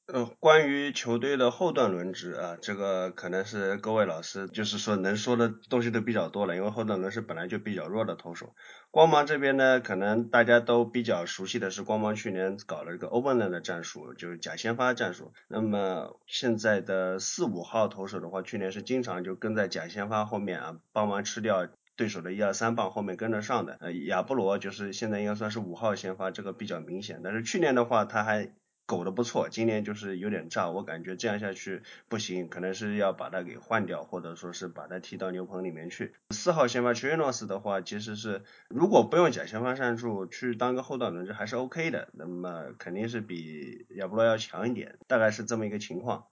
[0.07, 8.55] 呃，关于球队的后段轮值啊，这个可能是各位老师就是说能说的东西都比较多了，因为后段轮值本来就比较弱的投手。
[8.93, 15.33] 光芒这边呢，可能大家都比较熟悉的是光芒去年搞了一个 open 的战术，就是假先发战术。
[15.49, 23.77] 那么现在的四五号投手的话，去年是经常就跟在假先发后面啊，帮忙吃掉对手的一二三棒，后面跟得上的。
[23.81, 27.23] 呃，亚布罗就是现在应该算是五号先发，这个比较明显。
[27.25, 28.53] 但是去年的话，他还。
[28.87, 36.15] 苟的不错，今年就是有点炸，我感觉这样下去不行，可能是要把它给换掉，或者说是把它踢到牛棚里面去。
[36.31, 46.27] 四号先发 t r i n o s 的话，其实是如果不用假先发战术去当个后段轮值还是 OK 的，那么肯定是比亚布罗要强一点，大概是这么一个情况。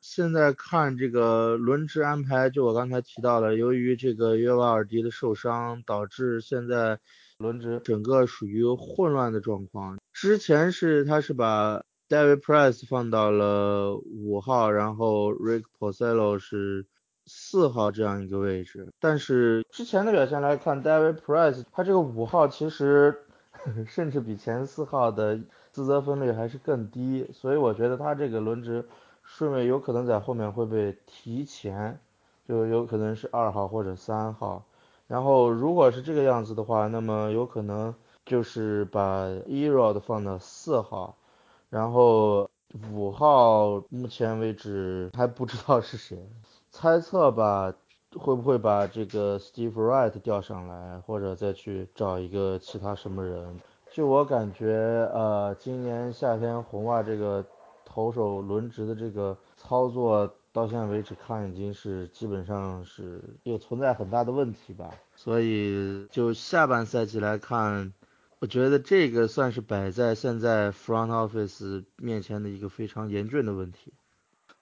[0.00, 7.00] 现在看这个轮值安排，就我刚才提到了，由于这个约瓦尔迪的受伤，导致现在
[7.38, 9.98] 轮值整个属于混乱的状况。
[10.12, 16.86] 之前是他是把 David Price 放到了五号，然后 Rick Porcello 是
[17.24, 18.92] 四号这样一个位置。
[19.00, 23.22] 但是之前的表现来看，David Price 他这个五号其实
[23.88, 25.40] 甚至比前四号的
[25.72, 28.86] 自责分率还是更低，所以我觉得他这个轮值
[29.24, 31.98] 顺位有可能在后面会被提前，
[32.46, 34.64] 就有可能是二号或者三号。
[35.08, 37.92] 然后如果是这个样子的话，那么有可能
[38.24, 41.16] 就是把 Erod 放到四号。
[41.76, 42.48] 然后
[42.90, 46.18] 五号目前为止还不知道是谁，
[46.70, 47.70] 猜测吧，
[48.16, 53.60] 会不会把这个 Steve Wright 调上来，或者再去找一个其他什么人？
[53.92, 54.72] 就我感觉，
[55.12, 57.44] 呃，今年夏天红袜这个
[57.84, 64.90] 投手轮值的这个操作，到现在为止看已经是基本上是有存在很大的问题吧。
[65.14, 67.92] 所以就下半赛季来看。
[68.38, 73.94] 我觉得这个算是摆在现在 front office 面前的一个非常严峻的问题。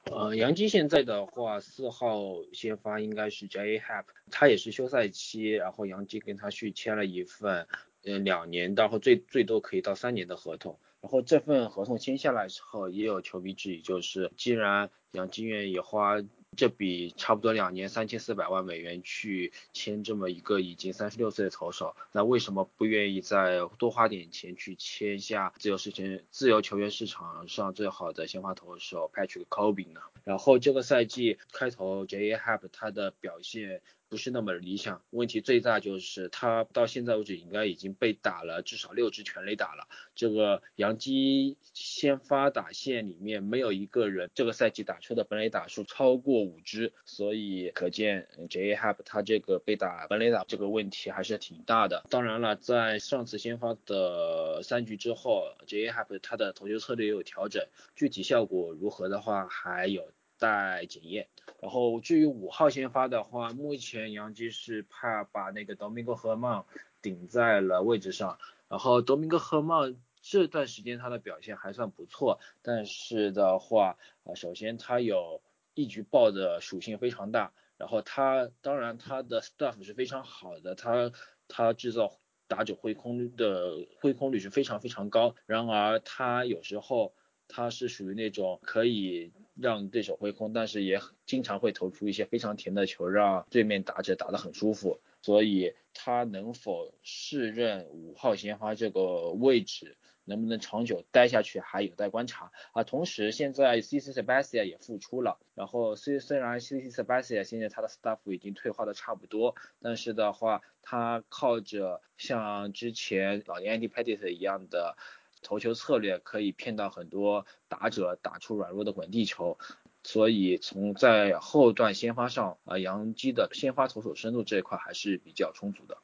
[0.05, 2.20] 呃，杨基现在的话，四号
[2.53, 7.66] 先发应该是 Jay Happ，他也是休赛期，然后杨基跟他续签了一份，
[8.05, 10.79] 呃，两年，然后最最多可以到三年的合同。
[11.01, 16.22] 然后这份合同签下来之后，也有球迷质疑，就是既然杨基愿意花。
[16.55, 30.01] 这笔差不多两年三千四百万美元去签这么一个已经三十六岁的投手，那为什么不愿意再多花点钱去签下自由市场自由球员市场上最好的先发投手 Patrick Koby 呢？
[30.25, 32.31] 然后这个赛季开头 J.
[32.31, 32.37] A.
[32.37, 33.83] h a p 他的表现。
[34.15, 35.03] 不是那么理想。
[35.11, 39.89] 问题最大就是他到现在为止应该已经被打了至少六支全垒打了。
[40.15, 48.71] 这个杨基先发打线里面没有一个人这个赛季打出的本垒打数超过五支，所以可见 J.
[48.71, 48.77] A.
[48.77, 52.05] h a p 他这个被打本垒打这个问题还是挺大的。
[52.09, 55.87] 当然了，在上次先发的三局之后，J.
[55.87, 55.91] A.
[55.91, 61.28] h a p 他的投球策略也有调整，具体效果如何的话还有待检验。
[61.61, 66.64] 然后至于五号先发的话，目前杨基是怕把那个 Domingo 和曼
[67.01, 75.41] 顶在了位置上，然后 Domingo 和曼这段时间他的表现还算不错，但是的话，啊，首先他有
[75.74, 81.12] 一局爆的属性非常大，然后他当然他的 stuff 是非常好的，他
[81.49, 87.14] 他制造打者挥空的挥空率是非常非常高，然而他有时候
[87.49, 89.32] 他是属于那种可以。
[89.55, 95.01] 让对手挥空，但是也经常会投出一些非常甜的球，让对面打者打得很舒服。
[95.23, 102.85] 所以他能否胜任五号先发这个位置，能不能长久待下去，还有待观察啊。
[102.85, 114.97] 同时，现在 C C Sabathia 也复出了，然后虽虽然 C C Sabathia 现在他的 staff 已经退化的差不多，但是的话，他靠着像之前老年 Andy Pettit 一样的。
[115.45, 119.59] 投球策略可以骗到很多打者打出软弱的滚地球，
[120.03, 125.97] 所以从在后段先发上啊，杨基的先发投手深度这一块还是比较充足的。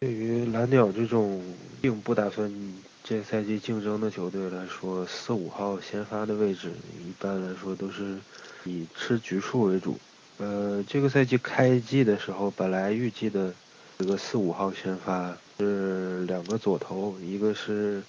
[0.00, 1.40] 对于蓝鸟这种
[1.80, 2.52] 并不打算
[3.04, 6.72] 这赛季竞争的球队来说，四五号先发的位置
[7.06, 8.18] 一般来说都是
[8.64, 9.96] 以吃局数为主。
[10.38, 13.54] 呃，这个赛季开季的时候，本来预计的
[13.96, 18.02] 这个四五号先发是两个左投，一个是。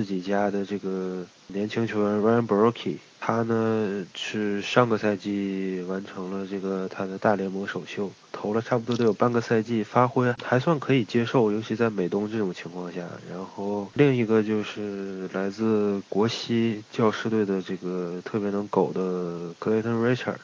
[0.00, 13.02] 自己家的这个年轻球员 Ryan b r o k e 他呢是上个赛季完成了这个他的大联盟首秀，投了差不多得有半个赛季，发挥还算可以接受，尤其在美东这种情况下。
[13.30, 20.36] 然后另一个就是来自国西教师队的这个特别能狗的 Clayton Richard，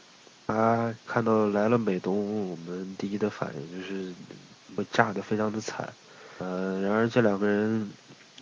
[0.46, 4.12] 他看到来了美东，我们第一的反应就是
[4.76, 5.88] 会炸得非常的惨。
[6.40, 7.88] 呃，然而这两个人。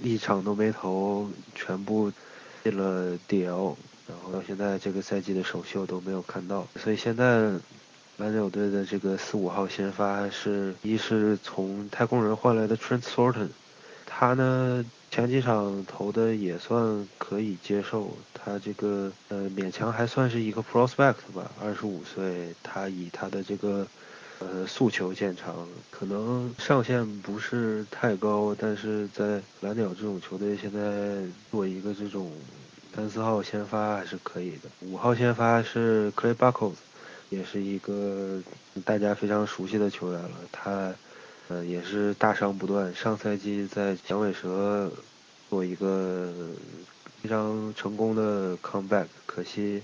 [0.02, 2.12] 一场都没投，全部
[2.62, 3.74] 进了 DL，
[4.08, 7.52] 然后到现在这个赛季的首秀都没有看到，所以现在
[8.16, 13.48] 蓝鸟队的这个四五号先发是一是从太空人换来的 Trent Thornton，
[14.04, 23.86] 他呢前几场投的也算可以接受，他这个呃勉强还算是一个 prospect 吧，二十五岁，他以他的这个。
[24.40, 32.30] 呃，速球见长，可能上限不是太高，但是在蓝鸟这种球队，现在做一个这种
[32.94, 34.68] 三四号先发还是可以的。
[34.80, 36.74] 五号先发是 Clay Buchholz，
[37.30, 38.42] 也是一个
[38.84, 40.30] 大家非常熟悉的球员了。
[40.52, 40.92] 他
[41.48, 44.90] 呃也是大伤不断，上赛季在响尾蛇
[45.48, 46.32] 做一个
[47.22, 49.82] 非常成功的 comeback，可惜。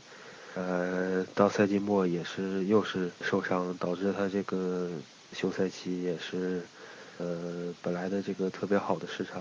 [0.57, 4.89] 呃，到赛季末也是又是受伤，导致他这个
[5.33, 6.61] 休赛期也是，
[7.19, 9.41] 呃，本来的这个特别好的市场，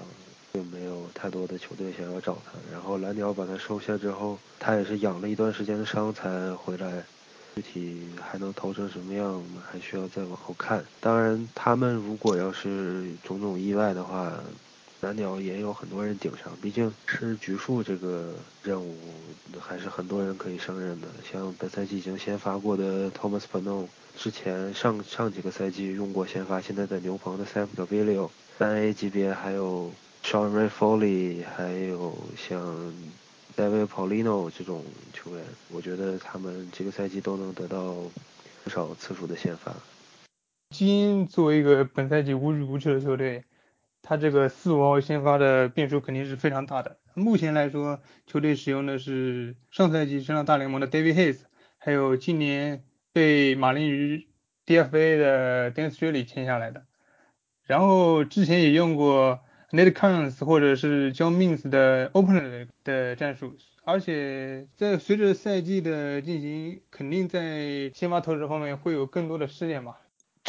[0.54, 2.52] 并没有太多的球队想要找他。
[2.72, 7.04] 然后蓝鸟把他收下之后，他也是养了一段时间的伤才回来，
[7.56, 10.86] 具体还能投成什么样，我们还需要再往后看。
[11.02, 14.32] 当然，他们如果要是种种意外的话。
[15.02, 18.98] 蓝鸟也有很多人顶上，毕竟吃局数这个任务
[19.58, 21.08] 还是很多人可以胜任的。
[21.32, 23.88] 像本赛季已经先发过的 Thomas Pano，
[24.18, 29.90] 之前上上几个赛季用过先发，现在在牛棚的 Sam Gaviglio，三 A 级别还有
[30.22, 32.94] Sean Ray Foley，还有像
[33.56, 34.84] David Paulino 这种
[35.14, 37.96] 球员，我觉得他们这个赛季都能得到
[38.66, 39.74] 不少次数的先发。
[40.76, 43.42] 基因作为一个本赛季无欲无求的球队。
[44.02, 46.98] 他这个四五号先发的变数肯定是非常大的。
[47.14, 51.40] 目前来说，球队使用的是上赛季升上大联盟的 David Hayes，
[51.78, 54.28] 还有今年被马林鱼
[54.66, 56.86] DFA 的 Dan Straily 签下来的。
[57.66, 59.40] 然后之前也用过
[59.72, 63.56] Nate c o n s 或者是 John Means 的 Opener 的战术。
[63.84, 70.00] 而且在随着赛季的进行，肯定在先发投手方面会有更多的试验吧。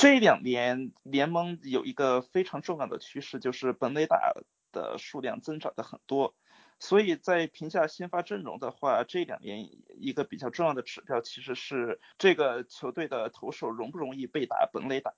[0.01, 4.33] 这两年联盟有一个非常重要的趋势，就是本垒打
[4.73, 6.35] 的数量增长的很多，
[6.79, 15.13] 所以在评价先发阵容的话，这两年一个比较重要的指标其实是这个球队的投手容不容易被打本垒打。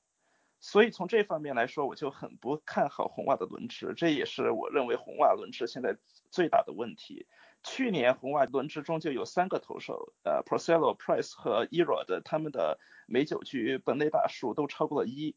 [0.58, 5.96] 所以从这方面来说，我就很不看好红袜的轮值，这也是我认为红袜轮值现在
[6.32, 7.28] 最大的问题。
[7.64, 15.36] 去年红袜轮值中就有三个投手，呃，Porcello、Price 和 Erod，他们的每九局本垒打数都超过了一。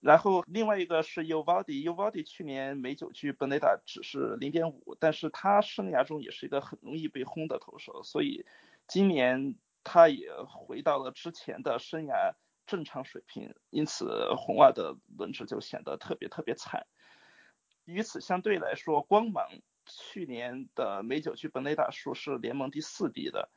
[0.00, 8.44] 然后另外一个是 Uvalde，Uvalde 去年每九局本垒打只是零点五，但是他生涯中也是一个很容易被轰的投手，所以
[8.88, 9.54] 今年
[9.84, 12.34] 他也回到了之前的生涯
[12.66, 16.86] 正常水平，因此红袜的轮值就显得特别特别惨。
[17.84, 19.48] 与此相对来说，光芒
[19.86, 23.50] 去年的美酒区本垒打数是联盟第四低的，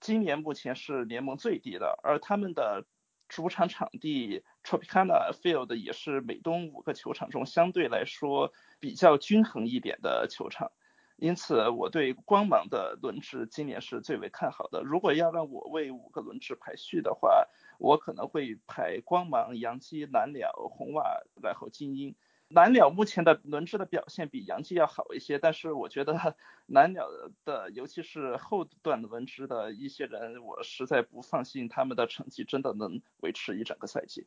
[0.00, 2.84] 今年目前是联盟最低的，而他们的
[3.28, 10.70] 主场场地 Tropicana Field 也是美东五个球场中相对来说比较均衡一点的球场，
[11.16, 14.82] 因此我对光芒的轮值今年是最为看好的。
[14.82, 22.14] 如果要让我为五个轮值排序的话，我可能会排光芒、洋基、蓝鸟、红袜，然后精英。
[22.54, 26.36] 蓝鸟目前的轮值的表现比洋基要好一些，但是我觉得
[26.66, 27.06] 蓝鸟
[27.44, 34.26] 的尤其是后段轮值的一些人，我实在不放心他们的成绩真的能维持一整个赛季。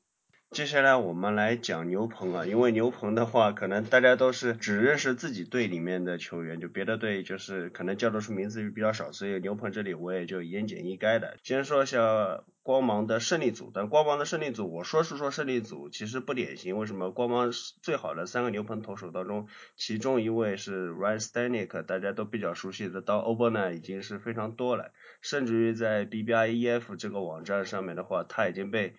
[0.51, 11.37] 接下来我们来讲牛棚啊，因为牛棚的话，可能大家都是只认识自己队里面的球员，就别的队就是可能叫得出名字就比较少，所以牛棚这里我也就言简意赅的。
[11.43, 16.79] 先说一下光芒的胜利组，但光芒的胜利组，我说是说胜利组，其实不典型。
[16.79, 17.11] 为什么？
[17.11, 17.51] 光芒
[17.83, 28.95] 最好的三个牛棚投手当中，其中一位是 Ryan Stanek，大家都比较熟悉的，到 o b e r 呢已经是非常多了，甚至于在 BBI EF 这个网站上面的话，他已经被。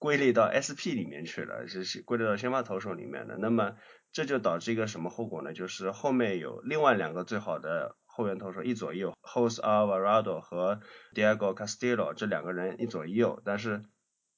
[0.00, 3.36] 归类到 SP 里面去了，是归类到先发投手里面的。
[3.36, 3.74] 那么
[4.12, 5.52] 这就导致一个什么后果呢？
[5.52, 10.80] 就是后面有另外两个最好的后援投手一左一右，Jose Alvarado 和
[11.14, 13.84] Diego Castillo 这两个人一左一右，但是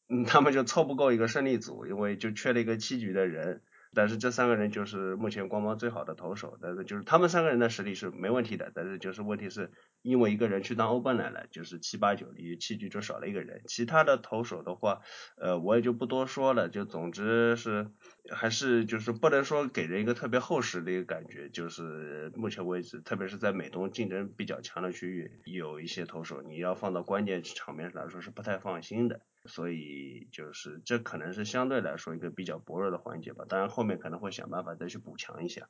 [0.07, 3.63] 嗯他们就凑不够一个胜利组，因为就缺了一个七局的人。
[3.95, 9.73] 但是这三个人就是目前光芒最好的投手，但是就是他们三个人的实力是没问题的，但是就是问题是
[10.03, 15.01] 因为一个人去当欧冠来了，就是七八九离七局就少了一个人，其他的投手的话，
[15.37, 17.91] 呃我也就不多说了，就总之是
[18.31, 29.21] 还是就是不能说给人一个特别厚实的一个感觉，就是目前为止，特别是在美东竞争比较强的区域，有一些投手你要放到关键场面上来说是不太放心的。
[29.47, 35.69] 所以就是这可能是相对来说一个比较薄弱的环节吧，当然后面可能会想办法再去补强一下。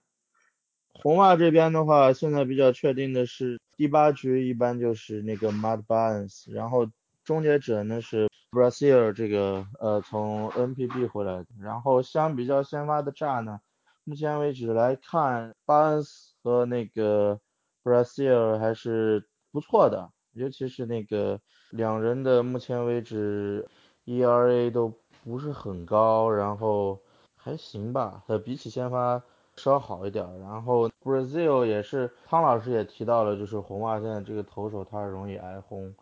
[0.93, 6.91] 红袜这边的话，现在比较确定的是第八局一般就是那个 Mad Barnes，然后
[7.25, 13.61] 终结者呢是 Brazil 这个呃从 NPB 回来的，然后相比较先发的炸呢，
[14.05, 17.41] 目前为止来看，Barnes 和那个
[17.85, 20.11] Brazil 还是不错的。
[20.33, 23.68] 尤其是那个两人的目前为止
[24.05, 24.93] ERA 都
[25.24, 26.99] 不是很高，然后
[27.37, 29.22] 还行吧，呃比起先发
[29.57, 30.24] 稍好一点。
[30.41, 35.95] 然后 Brazil 也是汤老师也提到了，就是红袜现在这个投手他容易挨轰，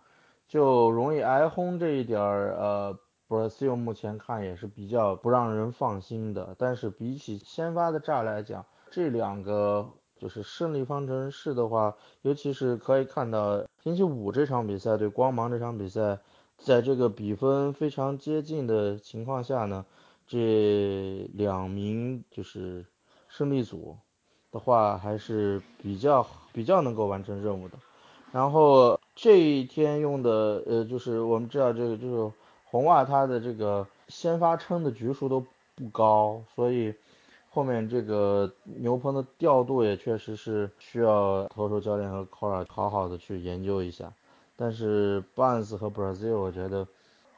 [0.47, 2.99] 就容易挨轰这一点儿，呃
[3.29, 6.55] Brazil 目前看也是比较不让人放心的。
[6.59, 9.98] 但是比起先发的炸来讲，这两个。
[10.19, 16.19] 就是胜利方程式的话，尤其是可以看到星期五这场比赛对光芒这场比赛，
[16.59, 19.87] 在这个比分非常接近的情况下呢，
[20.27, 22.85] 这两名就是
[23.29, 23.97] 胜利组
[24.51, 27.79] 的话还是比较比较能够完成任务的。
[28.33, 32.33] 然后这一天用的呃就是我们知道这个就是
[32.65, 35.45] 红袜他的这个先发撑的局数都
[35.75, 36.93] 不高，所以。
[37.59, 44.13] 后面这个牛棚的调度也确实是需要投手教练和 Cora 好好的去研究一下，
[44.55, 46.87] 但是 Barnes 和 Brazil 我觉得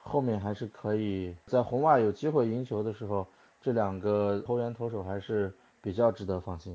[0.03, 3.27] 后面还是可以在红袜有机会赢球的时候，
[3.63, 6.75] 这两个后援投手还是比较值得放心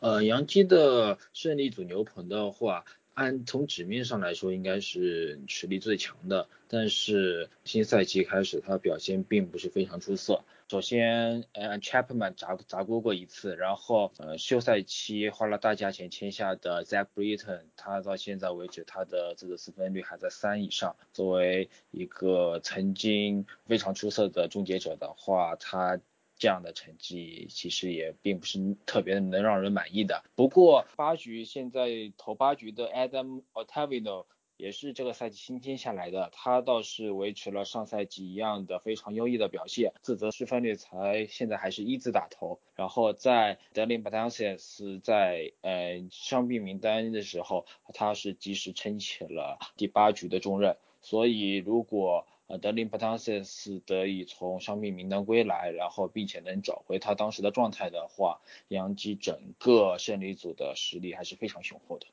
[0.00, 0.08] 的。
[0.08, 2.86] 呃，杨基的胜利组牛棚的话。
[3.12, 10.42] 按从纸面上来说，应该是实力最强的，但是新赛季开始，他表现并不是非常出色。
[10.70, 20.94] 首先，呃，Chapman 砸砸锅过一次，然后，呃，休赛期花了大价钱签下的 Zach Britton，他到现在为止，他的这个四分率还在三以上。
[21.12, 25.98] 作为一个曾经非常出色的终结者的话，他。
[26.38, 30.24] 这样的成绩其实也并不是特别能让人满意的。
[30.34, 34.24] 不过八局现在投八局的 Adam Ottavino
[34.60, 42.60] 也是这个赛季新签下来的，他倒是维持了上赛季一样的非常优异的表现，自责失分率才现在还是一字打头。
[42.76, 50.76] 然后在 Delin b a t a n c e s 在呃伤病名单的时候，他是及时撑起了第八局的重任。
[51.00, 62.08] 所以如果呃，德林普汤塞斯得以从伤病名单归来，然后并且能找回他当时的状态的话，杨基整个胜利组的实力还是非常雄厚的。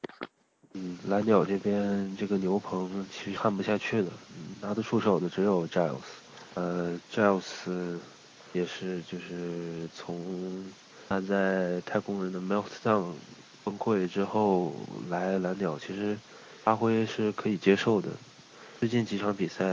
[1.08, 4.08] 蓝鸟这边这个牛棚其实看不下去的，
[4.62, 5.98] 拿得出手的只有 Giles，
[6.56, 7.44] 呃，Giles
[8.54, 10.66] 也是就是从
[11.08, 13.14] 他在太空人的 Meltdown
[13.64, 14.74] 崩溃之后
[15.10, 16.18] 来蓝鸟，其实
[16.64, 18.10] 发挥是可以接受的。
[18.80, 19.64] 最近几场比赛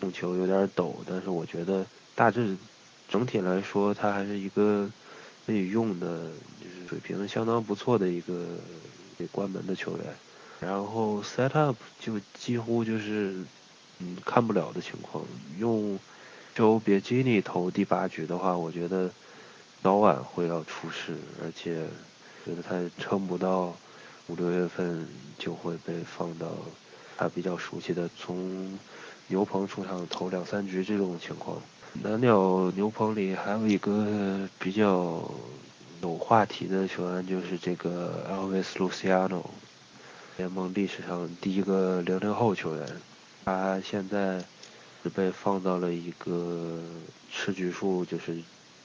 [0.00, 2.56] 控球有点抖，但是我觉得大致
[3.08, 4.90] 整体来说，他还是一个
[5.46, 6.06] 可以用的，
[6.60, 8.46] 就是水平相当不错的一个
[9.32, 10.06] 关门的球员。
[10.60, 13.34] 然后 set up 就几乎就是
[13.98, 15.24] 嗯看不了的情况。
[15.58, 15.98] 用
[16.56, 19.10] Joe b i g i n i 投第八局的话，我觉得
[19.82, 21.86] 早晚会要出事，而且
[22.44, 23.76] 觉得他撑不到
[24.28, 25.06] 五六月份
[25.38, 26.48] 就会被放到。
[27.16, 28.76] 他比较熟悉的，从
[29.28, 31.62] 牛棚出场投两三局这种情况。
[32.02, 35.30] 蓝鸟牛棚里还有一个比较
[36.04, 39.42] 有话题的球员，就是这个 Elvis Luciano，
[40.36, 42.86] 联盟历史上第一个零零后球员。
[43.46, 44.44] 他现在
[45.02, 46.78] 是被放到了一个
[47.32, 48.36] 吃局数就是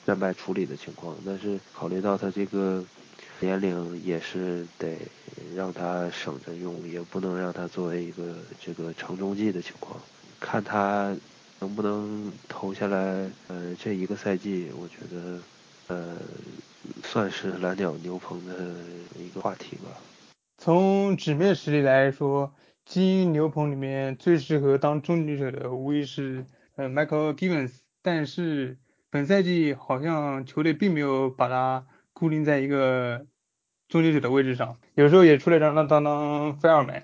[0.06, 2.84] 战败处理的情况，但是考虑到他这个。
[3.42, 4.98] 年龄也是得
[5.56, 9.98] 让他省着用，也不能让他作为一个这个承重剂的情况。
[10.42, 11.16] 看他
[11.60, 15.40] 能不能投下来，呃，这一个赛季，我觉得，
[15.88, 16.18] 呃，
[17.04, 18.54] 算是蓝鸟牛棚的
[19.18, 19.92] 一个话题吧。
[20.58, 22.54] 从纸面实力来说，
[22.86, 28.78] 精英牛棚里面最适合当终结者的无疑是呃 Michael Givens，但是
[29.10, 31.86] 本赛季好像球队并没有把他。
[32.12, 33.28] 固定在一个
[33.88, 37.04] 终结者的位置上，有时候也出来让他当当 fireman。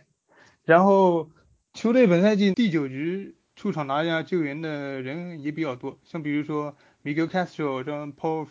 [0.65, 1.29] 然后
[1.73, 8.49] 球队本赛季第九局出场拿下救援的人也比较多，像比如说 Miguel Castro、跟 Paul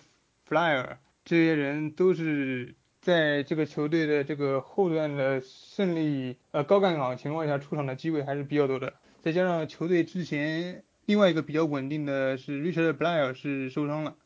[0.49, 8.95] Flyer 这些人都是在这个球队的这个后段的胜利呃高干岗情况下出场的机会还是比较多的。
[9.23, 14.17] 再加上球队之前另外一个比较稳定的是 Richard Blair 是受伤了。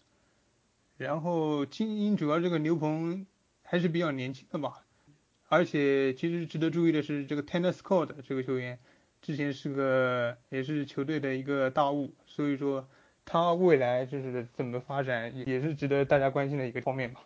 [0.97, 3.25] 然后精英主要这个牛棚
[3.63, 4.85] 还是比较年轻的吧，
[5.47, 8.81] 而且其实值得注意的是这个 Tanner Scott 这个球员，
[9.23, 12.89] 之前是个也是球队的一个大物，所以说
[13.31, 17.21] 他未来就是怎么发展也是值得大家关心的一个方面吧。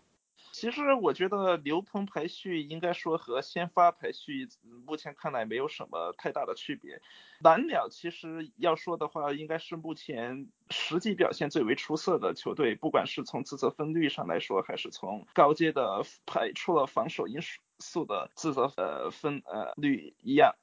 [0.51, 4.49] 其实我觉得牛棚排序应该说和先发排序
[4.85, 7.01] 目前看来没有什么太大的区别。
[7.41, 17.41] 蓝鸟其实要说的话，应该是目前实际表现最为出色的球队，不管是从自责分率上来说，还是从高阶的排除了防守因
[17.79, 20.55] 素的自责呃分呃率一样。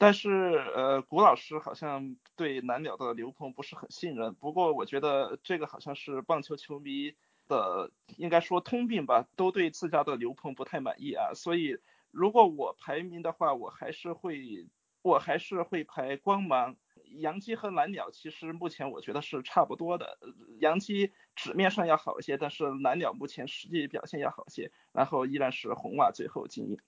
[0.00, 0.30] 但是
[0.74, 4.34] 呃，古老师好像对蓝鸟的刘鹏不是很信任。
[4.34, 7.14] 不过我觉得这个好像是棒球球迷。
[7.50, 11.78] 的应该说通病吧，都对自家的刘鹏不太满意啊，所以
[12.12, 14.68] 如果我排名的话，我还是会
[15.02, 16.76] 我还是会排光芒、
[17.18, 18.12] 杨基和蓝鸟。
[18.12, 20.16] 其实目前我觉得是差不多的，
[20.60, 26.78] 杨基纸面上要好一些，但是蓝鸟目前实际表现要好些，然后依然是红袜最后精英。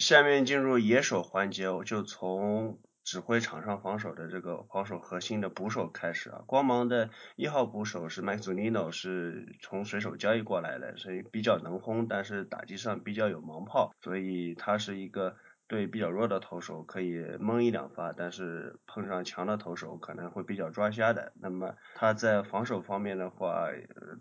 [0.00, 2.80] 下面进入野手环节，我就从。
[3.02, 15.34] 指挥场上防守的这个防守核心的捕手开始啊，光芒的一号捕手是 Max n i n o，是从水手交易过来的，所以比较能轰，但是打击上比较有盲炮，所以他是一个。
[15.70, 21.32] 对比较弱的投手可以蒙一两发，但是碰上强的投手可能会比较抓瞎的。
[21.40, 23.68] 那么他在防守方面的话，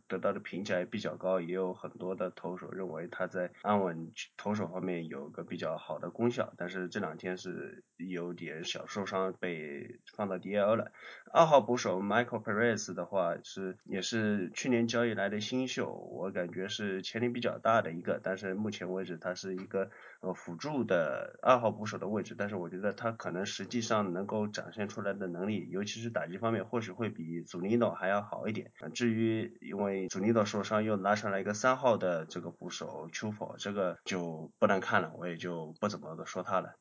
[0.07, 6.53] 得到的评价也比较高，也有很多的投手认为他在安稳投手方面有个比较好的功效。
[6.55, 10.91] 但是这两天是有点小受伤，被放到 DL 了。
[11.31, 19.89] 二号捕手 Michael Perez 的话是也是去年交易来的新秀，我感觉是潜力比较大的一个，但是目前为止他是一个
[20.21, 21.37] 呃辅助的。
[21.41, 28.71] 二号捕手的位置，但是我觉得他可能实际上能够展现出来的能力，尤其是打击方面，或许会比祖尼诺还要好一点。
[28.93, 36.75] 至于因为祖尼诺受伤又拉上来一个三号的这个捕手丘佛，这个就不能看了，我也就不怎么的说他了。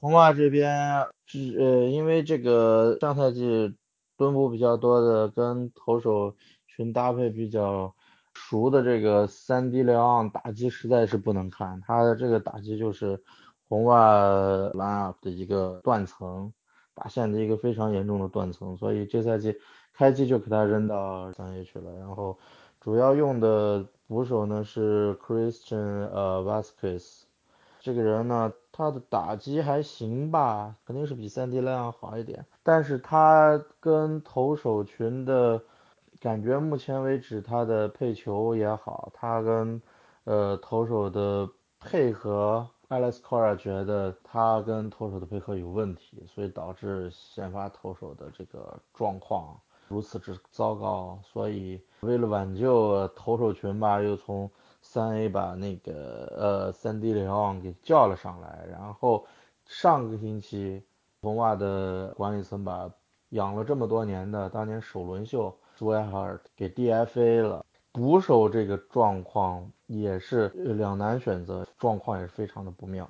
[0.00, 3.74] 红袜这边是呃，因为这个上赛季
[4.16, 6.34] 蹲捕比较多的，跟投手
[6.66, 7.94] 群搭配比较。
[8.38, 13.18] 熟的这个三 D 辽昂打击实在是不能看，他的这个打击就是
[13.66, 14.14] 红袜
[14.74, 16.52] line up 的一个断层，
[16.94, 19.56] 打线的一个非常严重的断层，所以这赛季
[19.94, 21.90] 开机就给他扔到三 A 去了。
[21.98, 22.38] 然后
[22.78, 27.22] 主要用的捕手呢是 Christian 呃 Vasquez，
[27.80, 28.52] 这个人呢。
[28.76, 35.62] 他的打击还行吧，肯定是比三 D 量好一点，但是他跟投手群的
[36.20, 39.80] 感觉，目前为止他的配球也好，他跟
[40.24, 41.48] 呃投手的
[41.80, 49.58] 配合，Alex Cora 觉得他跟投手的配合有问题，所以导致先发投手的这个状况
[49.88, 54.50] 如此之糟糕，所以为了挽救投手群吧，又从
[54.96, 59.26] 三 A 把那个呃三 D 里奥给叫了上来，然后
[59.66, 60.82] 上个星期
[61.20, 62.90] 红袜的管理层把
[63.28, 73.06] 养了这么多年的当年首轮秀 Swihart 给 DFA 了，捕手这个状况也是两难选择，状况也是非常的不妙。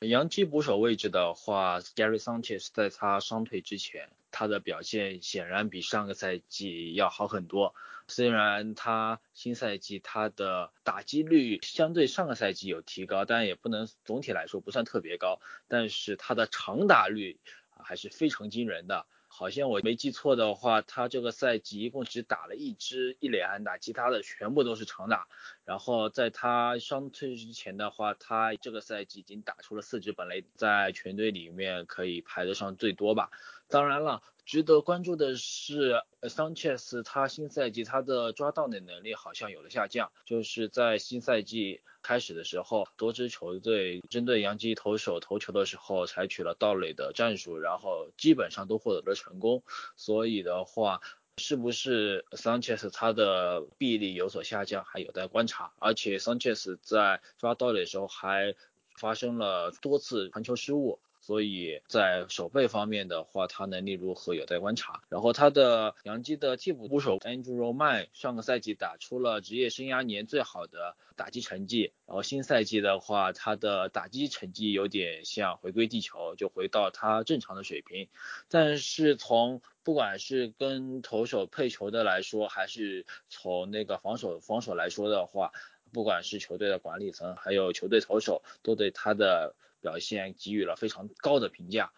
[0.00, 7.74] 洋基捕手位置的话，Gary Sanchez 在他伤退之前，他的表现显然比上个赛季要好很多。
[8.08, 15.40] 虽然他新赛季他的打击率相对上个赛季有提高，但也不能总体来说不算特别高。
[15.68, 17.38] 但是他的长打率
[17.84, 19.06] 还是非常惊人的。
[19.32, 25.28] 好像我没记错的话，他这个赛季一共只打了一支一垒安打，其他的全部都是长打。
[25.64, 33.30] 然后在他伤退之前的话，他这个赛季已经打出了四支本垒，在全队里面可以排得上最多吧。
[33.70, 34.22] 当然了。
[34.46, 49.62] 值得关注的是，Sanchez 他新赛季他的抓到的能力好像有了下降，就是在新赛季开始的时候，多支球队针对洋基投手投球的时候采取了盗垒的战术，然后基本上都获得了成功。
[49.94, 51.00] 所以的话，
[51.36, 55.72] 是不是 Sanchez 他的臂力有所下降，还有待观察。
[55.78, 58.56] 而且 Sanchez 在抓盗垒的时候还
[58.96, 60.98] 发生了多次传球失误。
[61.20, 65.02] 所以在守备方面的话，他能力如何有待观察。
[65.08, 78.08] 然后他的洋基的替补捕手 Andrew Man 上个赛季打出了职业生涯年最好的打击成绩，然后新赛季的话，他的打击成绩有点像回归地球，就回到他正常的水平。
[78.48, 85.52] 但是从不管是跟投手配球的来说，还是从那个防守防守来说的话，
[85.92, 89.54] 不管是球队的管理层，还有球队投手，都对他的。
[89.80, 91.92] 表现给予了非常高的评价，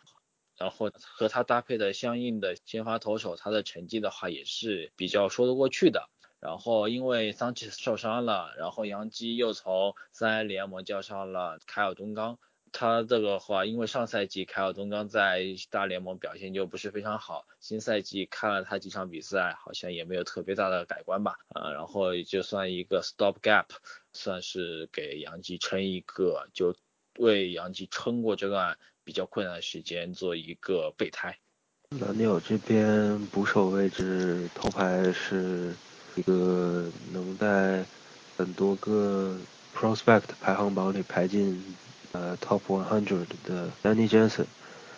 [0.56, 6.08] 然后和他搭配的相应的先发投手，他的成绩的话也是比较说得过去的。
[6.40, 12.38] 然后因为桑切斯受伤了，然后杨基又从三 A 联盟叫上了凯尔东刚，
[12.72, 23.66] 他这个话因为上赛季凯尔东刚在大联盟表现就不是非常好，新赛季看了他几场比赛，好像也没有特别大的改观吧，啊，然后就算一个 stop gap，
[24.12, 26.74] 算是给杨基撑一个就。
[27.18, 31.36] 为杨基撑过这段比较困难的时间做一个备胎。
[32.00, 35.74] 蓝鸟这边捕手位置头牌是
[36.14, 37.84] 一个能在
[38.36, 39.36] 很多个
[39.76, 41.62] prospect 排行榜里排进
[42.12, 44.46] 呃 top one hundred 的 Danny Jensen。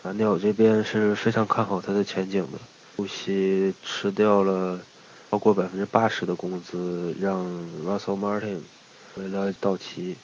[0.05, 2.59] 蓝鸟这边是非常看好他的前景的，
[2.95, 4.81] 不惜吃掉了
[5.31, 7.45] 超过百分之八十的工资，让
[7.85, 8.61] Russell Martin
[9.15, 10.17] 回来道奇。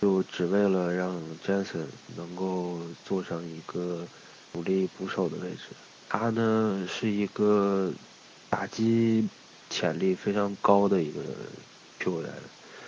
[0.00, 1.86] 就只为了让 Jensen
[2.16, 4.06] 能够坐上一个
[4.52, 5.74] 主力捕手的位置。
[6.08, 7.90] 他呢是一个
[8.50, 9.26] 打击
[9.70, 11.20] 潜力非常高的一个
[11.98, 12.30] 球员，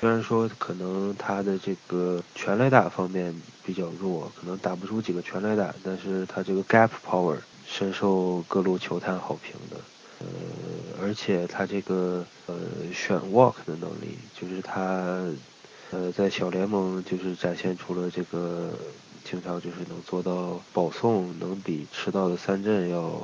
[0.00, 3.34] 虽然说可能他的这个全垒打方面
[3.64, 7.36] 比较弱，可能打不出几个全垒打，但是他这个 gap power
[7.66, 9.76] 深受各路球探好评的。
[10.20, 10.26] 呃，
[11.02, 12.56] 而且他这个呃
[12.92, 15.24] 选 walk 的能力，就是他。
[15.90, 18.68] 呃，在小联盟就是展现出了这个，
[19.24, 23.22] 经常就是能做到保送，能比迟到的三振要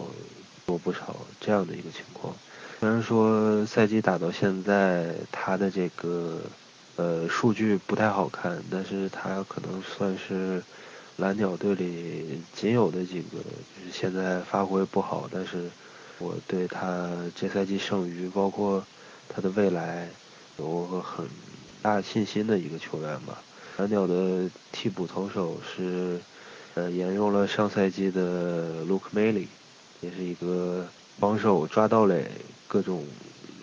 [0.64, 2.34] 多不少这样的一个情况。
[2.80, 6.40] 虽然说赛季打到现在，他的这个
[6.96, 10.62] 呃数据不太好看，但是他可能算是
[11.16, 13.36] 蓝鸟队里仅有的几个，
[13.76, 15.68] 就是现在发挥不好，但是
[16.18, 18.82] 我对他这赛季剩余，包括
[19.28, 20.08] 他的未来，
[20.56, 21.28] 有个很。
[21.84, 23.42] 大信心的一个球员吧。
[23.76, 26.18] 蓝鸟的替补投手是，
[26.72, 29.46] 呃，沿用了上赛季的 Luke Maile，
[30.00, 32.30] 也是一个防守抓到垒
[32.66, 33.04] 各种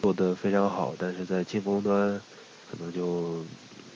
[0.04, 2.22] 做得非常好，但是在进攻端
[2.70, 3.44] 可能就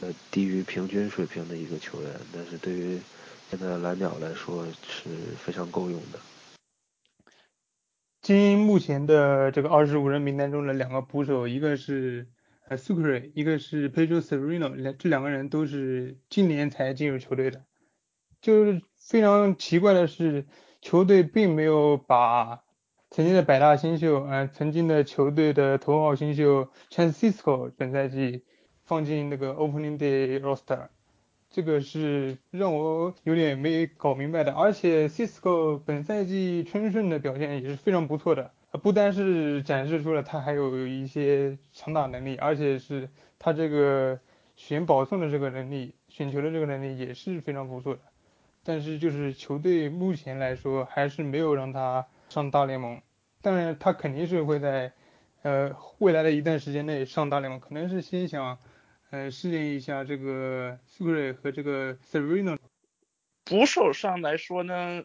[0.01, 2.09] 呃低于平均水平的一个球员。
[2.33, 2.99] 但是对于
[3.51, 5.07] 现在蓝鸟来说是
[5.37, 6.19] 非常够用的。
[8.23, 12.25] 经目前的这个二十五人名单中的两个捕手，一个是。
[12.67, 17.63] 呃，Sucre，一个是 Pedro Sereno，两这两个人都是今年才进入球队的。
[18.41, 20.45] 就是非常奇怪的是，
[20.81, 22.63] 球队并没有把
[23.11, 28.43] 曾经的百大新秀，呃，曾经的球队的头号新秀 c h a n c i s c o 本赛季
[28.83, 30.87] 放进那个 Opening Day Roster。
[31.51, 34.51] 这个是让我有点没搞明白的。
[34.53, 44.19] 而且 Cisco 本赛季春训的表现也是非常不错的，不单是展示出了他还有一些强打能力，而且是他这个
[44.55, 48.01] 选保送的这个能力、选球的这个能力也是非常不错的。
[48.63, 53.01] 但是就是球队目前来说还是没有让他上大联盟，
[53.41, 54.91] 当然他肯定是会在
[55.43, 58.57] 呃未来的一段时间内上大联盟，可能是先想
[59.11, 62.57] 呃适应一下这个 s u c r e 和这个 Sereno。
[63.43, 65.03] 捕手上来说呢，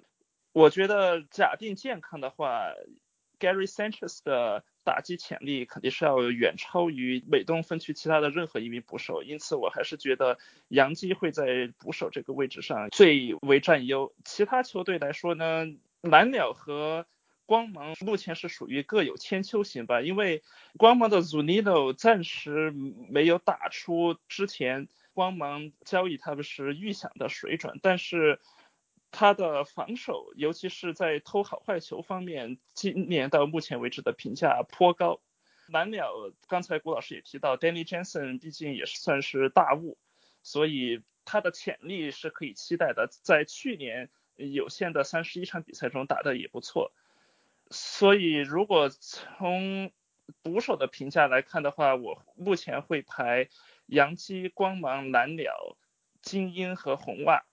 [0.53, 2.65] 我觉得假定健康的话
[3.41, 10.39] ，Gary Sanchez 的打击潜力肯定是要远超于美东分区其他的任何一名捕手，因此我还是觉得
[10.69, 14.13] 杨基会在捕手这个位置上最为占优。
[14.25, 15.67] 其他球队来说呢，
[16.03, 17.07] 蓝鸟和
[17.47, 20.43] 光芒目前是属于各有千秋型吧，因为
[20.77, 28.41] 光芒的 Zunino 暂时没有打出之前光芒交易他们是预想的水准，但是
[29.11, 35.21] 他的防守，尤其是在偷好坏球方面，今年到目前为止的评价颇高。
[35.69, 36.13] 蓝鸟
[36.49, 39.99] 刚才郭老师也提到，Danny Jensen 毕竟也是算是大物，
[40.43, 46.93] 所以他的潜力是可以期待的，在去年有限的三十一场比赛中打的也不错。
[47.71, 49.93] 所以，如果从
[50.43, 53.49] 捕手的评价来看的话，我目前会排
[53.87, 55.77] 洋基、光芒、蓝鸟、
[56.21, 57.45] 精英和红袜。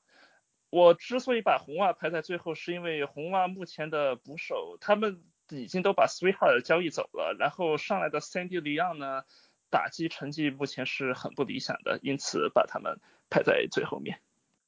[0.70, 9.24] 我之所以把红袜排在最后，是因为红袜目前的捕手他们已经都把 Sweetheart 交易走了，然后上来的 Sandy Leon 呢，
[9.70, 13.00] 打击成绩目前是很不理想的，因此把他们
[13.30, 14.20] 排在最后面。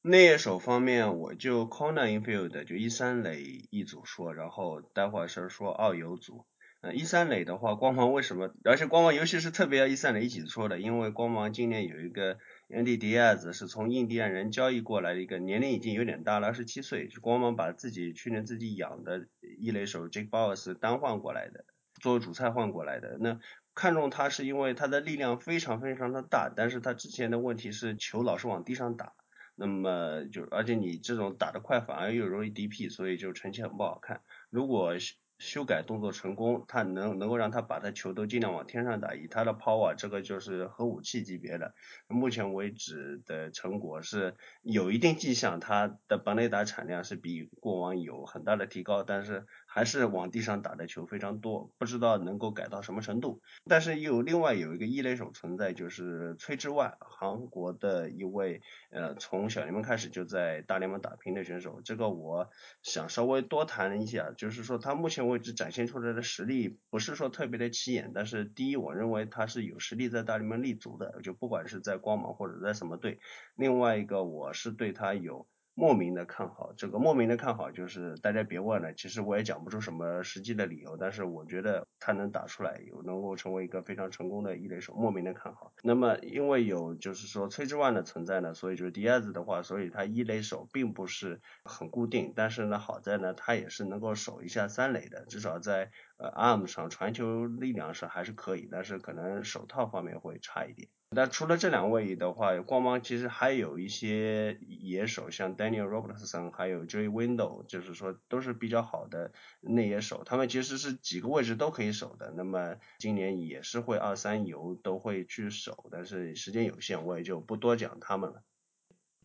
[0.02, 6.46] 内野手方面，我就 Corner Infield 就一三垒一组说，然后待会儿是说二游组。
[6.80, 8.54] 呃，一三垒的话，光芒为什么？
[8.64, 12.38] 而且光芒尤其是特别要一三垒一起说的，因为光芒今年有一个
[12.72, 17.08] Andy Diaz 是从印第安人交易过来的一个，年龄已经有点大了，二十七岁。
[17.20, 19.26] 光芒把自己去年自己养的
[19.58, 21.64] 一垒手 Jake Bowers 单换过来的，
[22.00, 23.18] 作为主菜换过来的。
[23.18, 23.40] 那
[23.74, 29.14] 看中他是因为他的力量非常非常的大，但是他之前的问题是球老是往地上打。
[29.56, 34.22] 那么就而且你这种打得快反而又容易 DP，所以就成绩很不好看。
[34.48, 34.94] 如果
[35.40, 41.74] 修改动作成功，他能能够让他把他球都尽量往天上打，以他的 power，这个就是核武器级别的。
[42.08, 53.40] 目前为止的成果是有一定迹象，他的本垒打产量是比过往有很大的提高，但是还是往地上打的球非常多，不知道能够改到什么程度。
[53.66, 62.50] 但是有另外有一个异类手存在，就是崔之万，韩国的一位呃从小联盟开始就在大联盟打拼的选手，这个我
[62.82, 65.20] 想稍微多谈一下，就是说他目前。
[65.30, 73.20] 为止展现出来的实力不是说特别的起眼，但是第一，我认为他是有实力在大联盟立足的，就不管是在光芒或者在什么队。
[73.54, 75.46] 另外一个，我是对他有。
[75.80, 85.72] 莫名的看好，这个莫名的看好就是大家别问了，其实我也讲不出什么实际的理由，但是我觉得他能打出来，有能够成为一个非常成功的一垒手，莫名的看好。
[85.82, 100.90] 那么因为有就是说崔之万的存在呢，所以就是迪亚兹的话，所以他一垒手并不是很固定，但是呢好在呢他也是能够守一下三垒的，至少在呃 arm 上传球力量上还是可以，但是可能手套方面会差一点。
[101.12, 112.32] 那除了这两位的话，光芒其实还有一些野手，像 Daniel Robertson，还有 Joey Window，就是说都是比较好的内野手，他们其实是几个位置都可以守的。
[112.36, 118.44] 那么今年也是会二三游都会去守，但是时间有限，我也就不多讲他们了。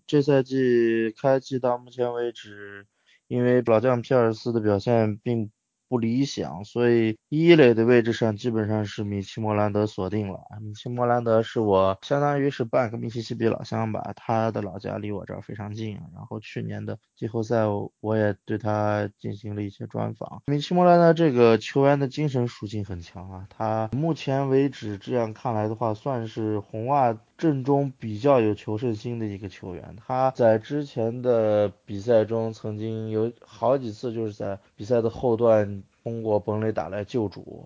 [0.08, 2.88] 这赛季开季到目前为止，
[3.28, 5.52] 因为老将皮尔斯的表现并。
[5.88, 10.40] 不理想，所以一垒的位置上基本上是米奇莫兰德锁定了。
[10.62, 15.94] 米奇莫兰德是我相当于是半个密西西比老乡吧，他的老家离我这儿非常近。
[16.14, 17.64] 然后去年的季后赛
[18.00, 20.42] 我也对他进行了一些专访。
[20.48, 29.96] 米奇莫兰德这个球员的精神属性很强啊，他目前为止这样看来的话，算是红袜阵中比较有求胜心的一个球员。
[30.06, 35.84] 他在之前的比赛中曾经有好几次就是在比赛的后段。
[36.06, 37.66] 通过本垒打来救主，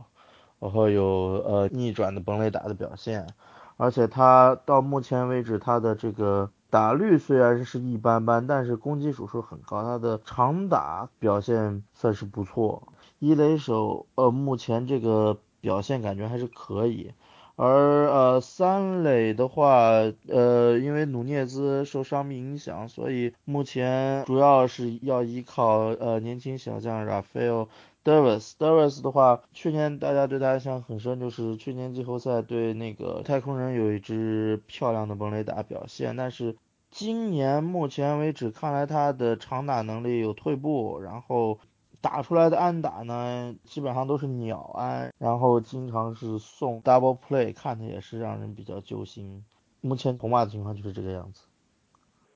[0.60, 1.04] 然后有
[1.46, 3.28] 呃逆转的本垒打的表现，
[3.76, 12.82] 而且他到目前为止他的这个打率虽然是一般般，但是攻击属数很高，他的长打表现算是不错。
[13.20, 17.12] 一垒手呃目前这个表现感觉还是可以。
[17.62, 19.90] 而呃三垒的话，
[20.30, 27.68] 呃因为努涅兹受伤病影响，所以目前主要是要依靠呃年轻小将 Rafael
[28.06, 28.54] Davis。
[28.58, 36.56] Davis 的话，去年大家对他印象很深，就是去年季后赛对那个太空人有一支漂亮的本垒打表现，但是
[36.90, 41.60] 今年目前为止看来他的长打能力有退步，然后
[42.02, 49.44] 打出来的安打呢基本上都是鸟安，然后经常是送 double play，看的也是让人比较揪心。
[49.82, 51.44] 目前红袜的情况就是这个样子。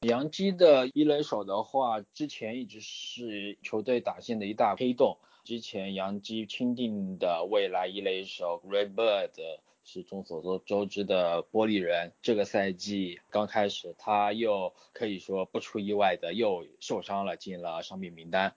[0.01, 5.17] 杨基的一垒手的话，之前一直是球队打线的一大黑洞。
[5.45, 9.31] 之前杨基钦定的未来一垒手 Red Bird
[9.83, 18.53] 是众所周知的玻璃人，这个赛季刚开始他又可以说不出意外的又受伤了，进了伤病名单。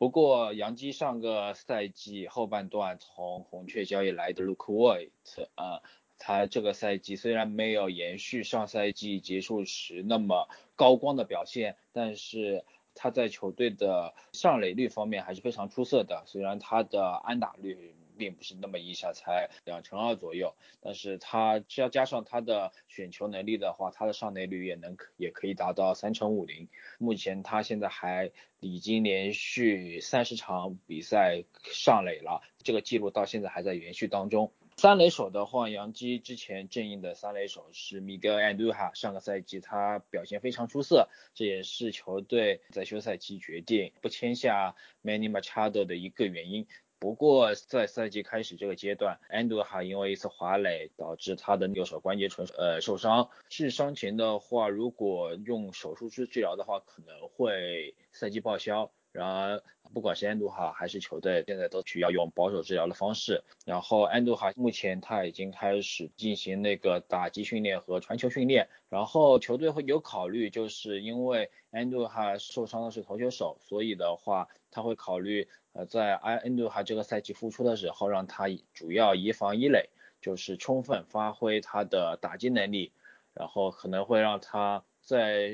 [0.00, 5.10] 不过杨基上个赛季后半段从红雀交易来的 Luke Voigt
[5.56, 5.82] 啊。
[6.22, 12.64] 他这个赛季虽然没有延续上赛季结束时那么高光的表现，但是
[12.94, 16.22] 他在球队的上垒率方面还是非常出色的。
[16.26, 26.68] 虽然他的安打率并不是那么一下才两成二左右，但是他只要加上他的选球能力的话，他的上垒率也能也可以达到三成五零。
[26.98, 28.30] 目前他现在还
[28.60, 34.52] 已经连续三十场比赛上垒了，这个记录到现在还在延续当中。
[34.76, 46.66] 三垒手的话，杨基之前正印的三垒手是 Miguel Andujar，上个赛季他表现非常出色，这也是球队在休赛期决定不签下 Manny Machado 的一个原因。
[47.00, 58.92] 不过在赛季开始这个阶段，Andujar 因为一次滑垒导致他的右手关节唇呃受伤，是伤前的话，如果用手术治治疗的话，可能会赛季报销。
[59.12, 59.62] 然而，
[59.92, 63.42] 不管是安杜哈还是球队，现在都需要用保守治疗的方式。
[63.64, 68.68] 然后，安杜哈目前他已经开始进行那个打击训练和传球训练。
[68.88, 79.90] 然后，球队会有考虑，就是因为安杜哈受伤的是投球手，所以的话，他会考虑呃在安安杜哈这个赛季复出的时候，让他主要移防一垒，
[80.20, 82.92] 就是充分发挥他的打击能力，
[83.34, 84.84] 然后可能会让他。
[85.02, 85.50] 在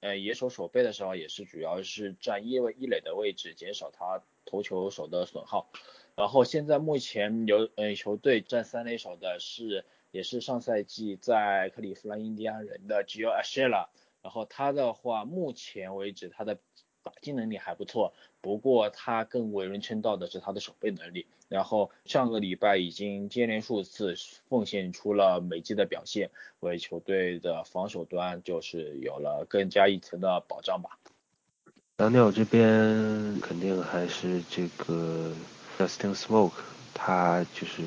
[0.00, 5.70] 呃野手守备的时候，也是主要是占一位一垒的位置，减少他投球手的损耗。
[6.14, 13.88] 然后现在目前有呃球队占三垒手的是，也是上赛季在克利夫兰印第安人的 Gio a s h e l a
[14.20, 16.58] 然后他的话，目前为止他的。
[17.02, 21.26] 打击能力还不错，不过他更为人称道的是他的守备能力。
[21.48, 24.14] 然后上个礼拜已经接连数次
[24.50, 26.30] 奉献出了美记的表现，
[26.60, 30.98] 为球队的防守端就是有了更加一层的保障吧。
[31.96, 35.32] 蓝鸟这边肯定还是这个
[35.78, 36.52] Justin Smoke，
[36.92, 37.82] 他就是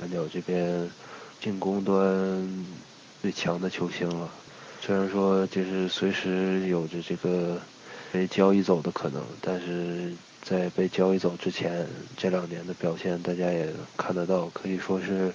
[0.00, 0.88] 蓝鸟这边
[1.40, 2.64] 进攻端
[3.20, 4.30] 最强的球星了。
[4.80, 7.60] 虽然说就是随时有着这个。
[8.12, 10.12] 被交易走的可能，但是
[10.42, 15.32] 在被交易走之前，这两年的表现大家也看得到，可以说是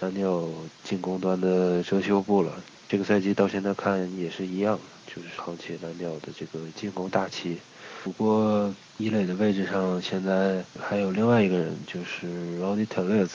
[0.00, 0.44] 蓝鸟
[0.84, 2.52] 进攻端的遮羞布了。
[2.88, 7.58] 这个赛季到现在看也是一样，就是扛起蓝鸟的这个进攻大旗。
[8.02, 12.26] 不过伊磊的位置上现在还有另外一个人，就是
[12.60, 13.30] Ronnie Tellez，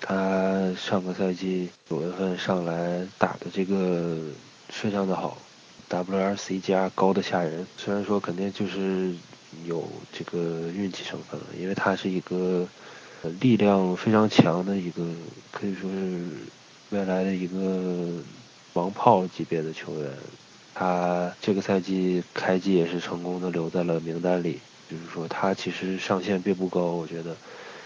[0.00, 4.16] 他上个赛季九月份上来打的这个
[4.68, 5.38] 非常的好。
[5.90, 9.14] WRC 加高的吓人，虽然说肯定就是
[9.66, 9.82] 有
[10.12, 12.66] 这个运气成分了，因为他是一个
[13.40, 15.02] 力量非常强的一个，
[15.50, 16.28] 可以说是
[16.90, 18.22] 未来的一个
[18.74, 20.10] 王炮级别的球员。
[20.74, 24.60] 他这个赛季开季也是成功的留在了名单里，
[24.90, 27.34] 就是说他其实上限并不高，我觉得，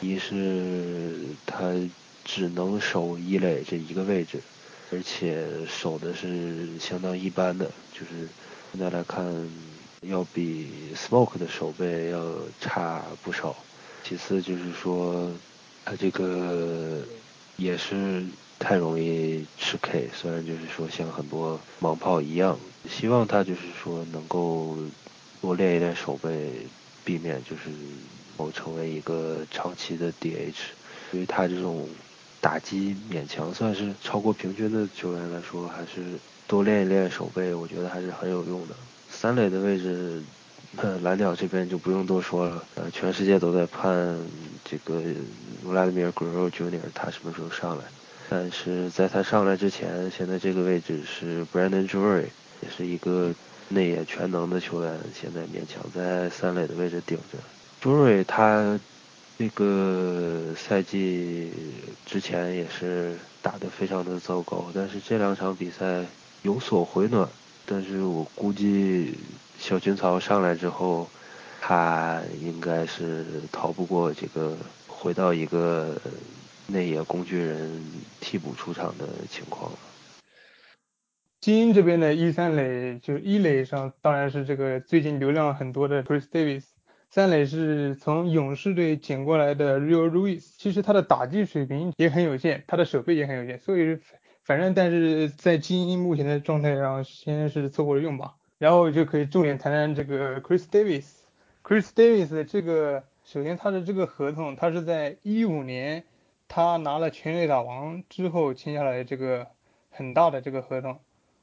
[0.00, 1.14] 一是
[1.46, 1.72] 他
[2.24, 4.40] 只能守一垒这一个位置。
[4.94, 8.28] 而且守的是相当一般的，就是
[8.72, 9.22] 现在来看，
[10.02, 12.20] 要比 Smoke 的手背要
[12.58, 13.54] 差不少。
[14.02, 15.30] 其次就是说，
[15.84, 17.04] 他这个
[17.56, 18.24] 也是
[18.58, 22.58] 太容易吃 K，虽然就是说像很多盲炮一样，
[22.88, 24.76] 希望他就是说能够
[25.40, 26.66] 多练一练手背，
[27.04, 27.70] 避免就是
[28.36, 30.56] 我成为一个长期的 DH，
[31.12, 31.88] 因为他这种。
[32.44, 36.18] 打击勉强算是超过平均的球员来说，还是
[36.52, 38.74] 多练一练手背，我觉得还是很有用的。
[39.08, 40.22] 三垒的位置，
[40.76, 44.18] 呃蓝鸟这边就不用多说了，呃，全世界都在盼
[44.62, 45.00] 这个
[45.66, 46.78] Vladimir Guerrero Jr.
[46.92, 47.84] 他什么时候上来。
[48.28, 52.26] 但是在他上来之前，现在这个位置是 Brandon Drury，
[52.60, 53.32] 也是一个
[53.70, 57.38] 内野全能的球员，现在勉强在三垒的位置顶着。
[57.82, 58.78] Drury 他。
[59.38, 61.50] 这个赛季
[62.06, 66.04] 之前也是打得非常的糟糕，但是这两场比赛
[66.42, 67.28] 有所回暖。
[67.64, 69.16] 但是我估计
[69.58, 71.08] 小军曹上来之后，
[71.60, 74.56] 他应该是逃不过这个
[74.86, 75.96] 回到一个
[76.66, 77.82] 内野工具人
[78.20, 79.78] 替补出场的情况了。
[81.40, 86.64] 精英这边的一三垒就是一垒上，当然是这个最近流量很多的 Chris Davis。
[87.10, 93.98] 三垒是从勇士队捡过来的 Rio Ruiz，其实他的打击水平也很有限，他的手背也很有限，所以
[94.44, 98.34] 反正但是在精英目前的状态上，先是凑合着用吧。
[98.58, 101.06] 然后就可以重点谈谈这个 Chris Davis。
[101.62, 106.04] Chris Davis 这个，首先他的这个合同，他是在一五年
[106.48, 109.46] 他拿了全垒打王之后签下来这个
[109.90, 111.00] 很大的这个合同。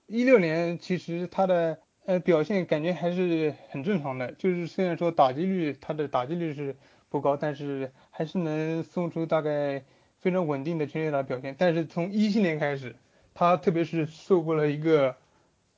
[0.07, 1.79] 一六年其实他的。
[2.05, 6.75] 呃，表现感觉还是很正常的，就是虽然说打击率他的打击率是
[7.07, 9.83] 不高，但是还是能送出大概
[10.21, 11.55] 非常稳定的全垒打表现。
[11.57, 12.95] 但是从一七年开始，
[13.33, 15.15] 他特别是受过了一个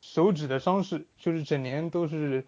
[0.01, 2.43] 手指的伤势，就是整年都是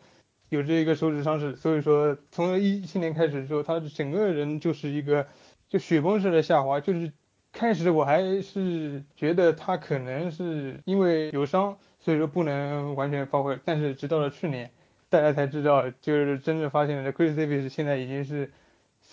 [0.49, 5.27] 有这一个手指伤势，所以说从一七年开始之后，他整个人就是一个
[5.69, 7.11] 就雪崩式的下滑，就是
[7.51, 11.77] 开始我还是觉得他可能是因为有伤。
[11.99, 14.69] 所以说不能完全发挥，但是直到了去年，
[15.07, 18.51] 大家才知道，就是真正发现了 Chris Davis 现在已经是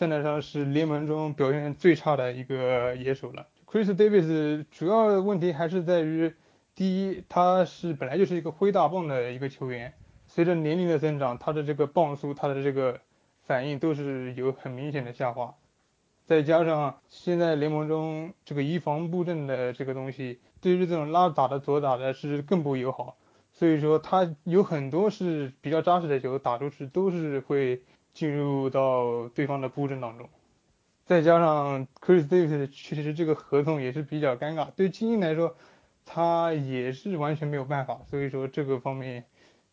[0.00, 3.46] 算得上是联盟中表现最差的一个野手了。
[3.66, 6.32] Chris Davis 主要问题还是在于，
[6.74, 9.92] 第一，他是本来就是一个挥大棒的一个球员，
[10.26, 12.98] 随着年龄的增长，他的这个棒速，他的这个
[13.42, 15.54] 反应都是有很明显的下滑。
[16.24, 23.18] 再加上现在联盟中这个移防布阵的这个东西，对于这种拉打的左打的是更不友好，
[23.52, 30.28] 所以说他有很多是比较扎实的球打出去都是会进入到对方的布阵当中。
[31.06, 35.56] 再加上 Chris Davis 确实这个合同也是比较尴尬，对精英来说
[36.06, 39.24] 他也是完全没有办法，所以说这个方面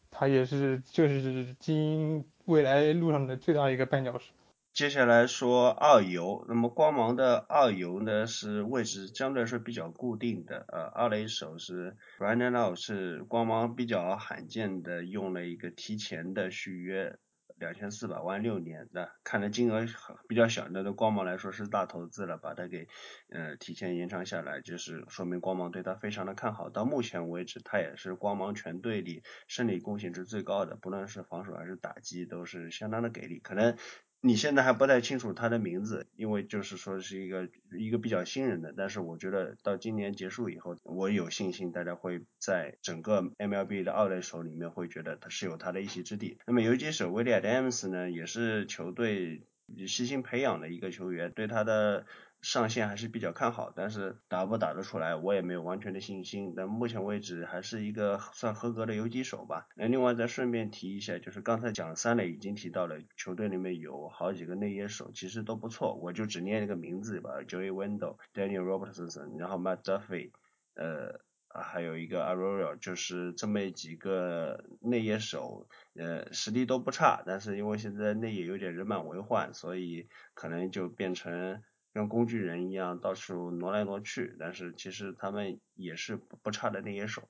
[0.09, 4.31] 他也是就是精英未来路上的最大一个绊脚石。
[4.73, 17.15] 接下来说二游，那么光芒的二游呢是位置相对来说比较固定的，呃，二垒手是 Brandon Lowe，是光芒比较罕见的用了一个提前的续约，
[17.59, 19.85] 两千四百万六年的，看来金额
[20.27, 22.87] 比较小，那对光芒来说是大投资了，把它给
[23.29, 26.69] 呃提前延长下来，就是说明光芒对他非常的看好。
[26.69, 33.77] 到目前为止，他也是光芒全队里胜利贡献值最高的，不论是防守还是打击都是相当的给力，可能。
[34.21, 46.37] 你现在还不太清楚他的名字，因为就是说是一个一个比较新人的，但是我觉得到今年结束以后，我有信心大家会在整个 MLB 的二垒手里面会觉得他是有他的一席之地。
[46.45, 49.47] 那么游击手威廉·戴姆斯呢，也是球队
[49.87, 52.05] 悉心培养的一个球员，对他的。
[52.41, 56.53] 上限还是比较看好，但是打不打得出来，我也没有完全的信心。
[56.55, 59.67] 但目前为止还是一个算合格的游击手吧。
[59.75, 65.95] 那另外再顺便提一下，就是刚才讲三垒已经提到了，球队里面有好几个内野手，其实都不错。
[65.95, 70.31] 我就只念一个名字吧，Joey Wendell、Daniel Robertson，然后 Matt Duffy，
[70.75, 71.19] 呃，
[71.49, 77.23] 还有一个 Aurora，就是这么几个内野手，呃，实力都不差。
[77.25, 81.63] 但是因为现在内野有点人满为患，所以可能就变成。
[81.97, 87.23] 像工具人一样到处挪来挪去，但是其实他们也是不差的那些手。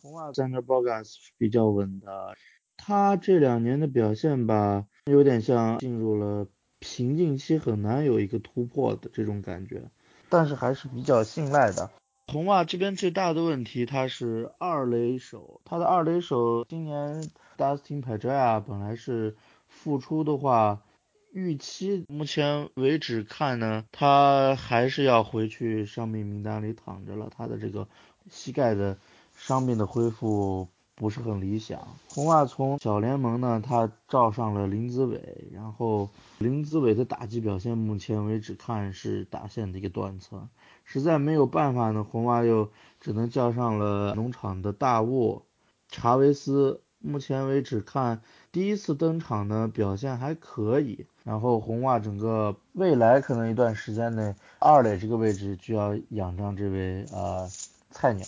[0.00, 2.36] 红袜三个 Bogas 是比较稳的，
[2.76, 6.46] 他这两年的表现吧，有点像进入了
[6.78, 9.90] 瓶颈期，很难有一个突破的这种感觉，
[10.28, 11.90] 但是还是比较信赖的。
[12.28, 17.20] 红袜这边最大的问题，他是二垒手，他的二垒手今年
[17.58, 19.36] Dustin Pedroia 本来是
[19.66, 20.80] 复出的话。
[21.34, 27.28] 预期目前为止看呢，他还是要回去伤病名单里躺着了。
[27.36, 27.88] 他的这个
[28.30, 28.96] 膝盖的
[29.34, 31.88] 伤病的恢复不是很理想。
[32.08, 36.08] 红袜从小联盟呢，他召上了林子伟，然后
[36.38, 40.48] 林子伟的打击表现目前为止看是打线的一个断层，
[40.84, 42.70] 实在没有办法呢，红袜又
[43.00, 45.44] 只能叫上了农场的大沃
[45.88, 46.80] 查维斯。
[47.06, 48.22] 目前为止看，
[48.54, 51.06] 第一次登场呢表现还可以。
[51.24, 57.48] 然后红袜整个未来可能一段时间内，二垒这个位置就要仰仗这位呃
[57.90, 58.24] 菜鸟。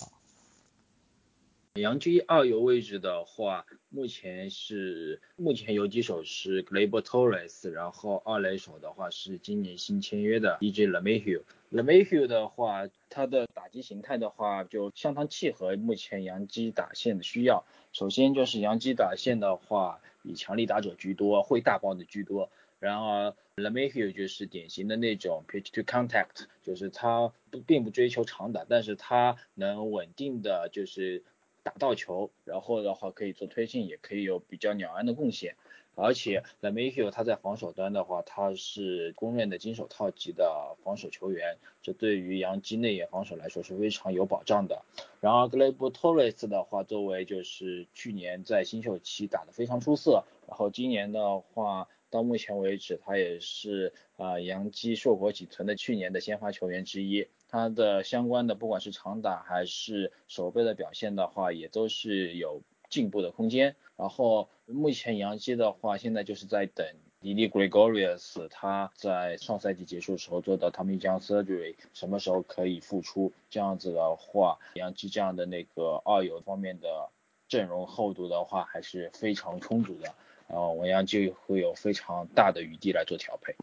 [1.75, 11.43] 洋基二游位置的话，目前是目前游击手是 Gleyber Torres，然后二垒手的话是今年新签约的 DJ LeMahieu。
[11.71, 17.63] LeMahieu 的话，他的打击形态的话就相当契合目前洋基打线的需要。
[17.93, 22.51] 首先就是洋基打线的话，以强力打者居多，会大爆的居多。
[22.79, 31.23] 然而 LeMahieu 就是典型的那种 pitch to contact，就是他不并不追求长打，但是他能稳定的就是
[31.63, 35.55] 打到球，然后的话可以做推进，也可以有比较鸟安的贡献。
[35.97, 40.77] 而且 LeMahieu 他在防守端的话，他是公认的金手套级的。
[40.83, 44.85] 防守球员，这对于洋基内野防守来说是非常有保障的。
[45.19, 51.89] 然而格雷布托雷斯的话，作为就是去年在新秀期打得非常出色，然后今年的话。
[52.09, 57.27] 到目前为止，他也是啊，洋基硕果仅存的去年的先发球员之一。
[57.49, 63.75] 他的相关的不管是长打还是守备的表现的话，也都是有进步的空间。
[63.95, 66.85] 然后目前杨基的话，现在就是在等
[67.21, 73.31] Didi Gregorius 他在上赛季结束时候做的 Tommy John Surgery 什么时候可以复出？
[73.49, 77.09] 这样子的话，杨基这样的那个二游方面的
[77.47, 80.13] 阵容厚度的话，还是非常充足的。
[80.47, 83.55] 然后我要就会有非常大的余地来做调配。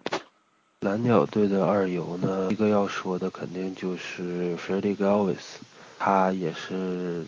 [0.81, 5.57] 蓝鸟队的二游呢，一个要说的肯定就是 Freddie Galvis，
[5.99, 7.25] 他也是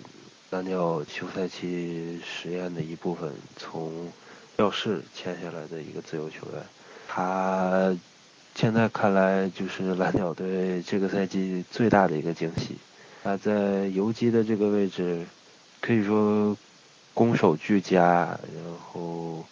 [0.51, 4.13] 蓝鸟休赛期实验的一部分，从
[4.57, 6.63] 教室签下来的一个自由球员。
[7.09, 7.97] 他
[8.55, 12.77] 现在看来就是蓝鸟队这个赛季最大的一个惊喜。
[13.23, 15.27] 他在游击的这个位置，
[15.81, 16.57] 可以说。
[17.17, 19.43] 攻守俱佳，然后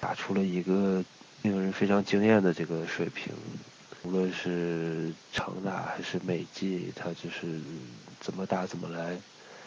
[0.00, 1.04] 打出了一个
[1.42, 3.32] 令人非常惊艳的这个水平。
[4.02, 7.60] 无论是长打还是美技，他就是
[8.18, 9.16] 怎么打怎么来。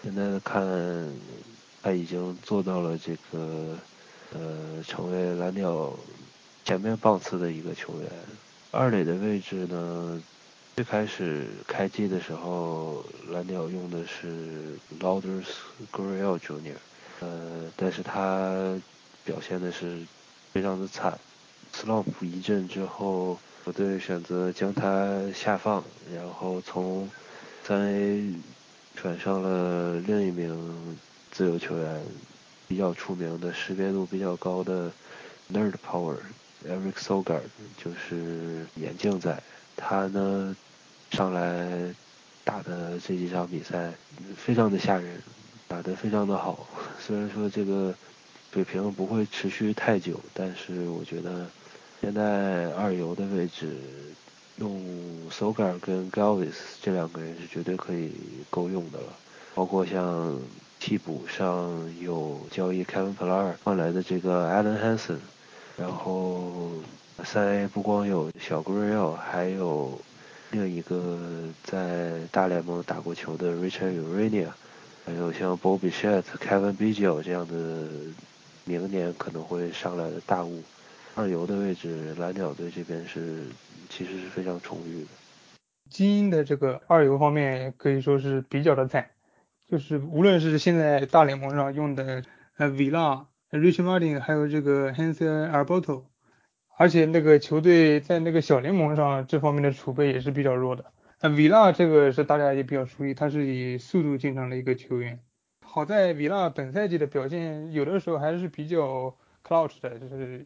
[0.04, 0.64] 现在看，
[1.82, 3.78] 他已经做到了这个
[4.34, 5.94] 呃，成为蓝鸟
[6.64, 8.10] 前面棒次的一个球员。
[8.72, 10.22] 二垒的位置呢，
[10.76, 15.46] 最开始开季的时候，蓝鸟用的是 Louders
[15.92, 16.76] Gurriel Jr。
[17.22, 18.80] 呃，但是他
[19.24, 20.00] 表现的是
[20.52, 21.18] 非常的惨
[21.74, 27.10] ，slump 一阵之后，球队选择将他下放，然后从
[27.64, 28.34] 三 A
[28.96, 30.98] 转上了另一名
[31.32, 32.02] 自由球员，
[32.68, 34.92] 比较出名的识别度比较高的
[35.54, 36.16] nerd power
[36.68, 37.42] Eric Sogard，
[37.78, 39.42] 就是眼镜仔，
[39.76, 40.56] 他呢
[41.12, 41.94] 上来
[42.44, 43.94] 打的这几场比赛
[44.36, 45.22] 非常的吓人。
[45.68, 46.68] 打得非常的好，
[47.00, 47.92] 虽然说这个
[48.54, 51.48] 水平不会持续太久，但是我觉得
[52.00, 53.76] 现在二游的位置
[54.58, 54.82] 用
[55.32, 58.12] Sogar 跟 Galvis 这两个人是绝对可以
[58.50, 59.08] 够用的了。
[59.54, 60.38] 包括像
[60.80, 65.20] 替补上有交易 Kevin Pillar 换来的这个 Allen Hansen，
[65.78, 66.72] 然后
[67.24, 70.00] 三 A 不光有小 Grill，还有
[70.52, 71.20] 另一个
[71.64, 74.50] 在大联盟打过球的 Richard Urania。
[75.06, 77.88] 还有像 Bobby Shet、Kevin b i g o 这样的，
[78.64, 80.64] 明年可能会上来的大物，
[81.18, 83.44] 二游的位置，蓝鸟队这边是
[83.88, 85.08] 其实是非常充裕的。
[85.90, 89.12] 精英的这个二游方面可以说是比较的惨，
[89.66, 92.22] 就是无论是现在大联盟上用的
[92.58, 96.04] 呃 Villa、Rich Martin，还有这个 Hanser Alberto，
[96.76, 100.92] 而且那个球队在那个小联盟上这方面的储备也是比较弱的。
[101.22, 105.22] 那维拉这个是大家也比较熟悉，他是以速度见长的一个球员。
[105.64, 109.16] 好在维拉本赛季的表现有的时候还是比较
[109.48, 110.46] clutch 的，就是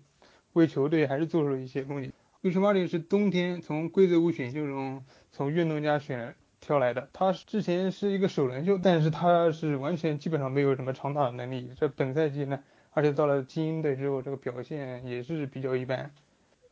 [0.54, 2.12] 为球队还是做出了一些贡献。
[2.42, 11.72] 威什马林是冬天从规则五选秀中从运动家选挑来的，他之前是一个首轮秀，但是他是完全基本上没有什么长打的能力。
[11.78, 16.12] 这本赛季呢，而且到了精英队之后，这个表现也是比较一般。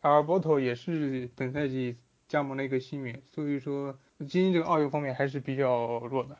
[0.01, 1.97] 阿尔伯托也是本赛季。
[2.27, 3.97] 加盟了一个新援，所以说
[4.27, 6.37] 精英这个二游方面还是比较弱的。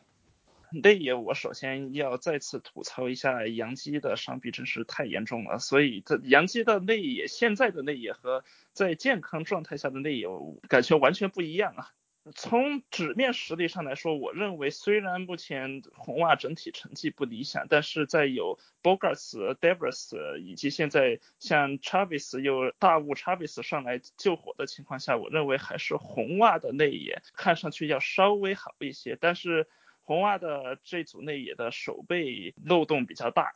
[0.71, 10.27] 内野我首先要再次吐槽一下，杨基的伤病真是太严重了，所以这杨基的内野现在的内野和在健康状态下的内野
[10.67, 11.91] 感觉完全不一样啊。
[12.35, 29.17] 从纸面实力上来说，我认为虽然目前红袜整体成绩不理想，但是在有 Bogarts、Devers 以及现在像 Chavis 又大雾 Chavis 上来救火的情况下，我认为还是红袜的内野看上去要稍微好一些。
[29.17, 29.69] 但是
[30.07, 33.55] 红袜的这组内野的守备漏洞比较大。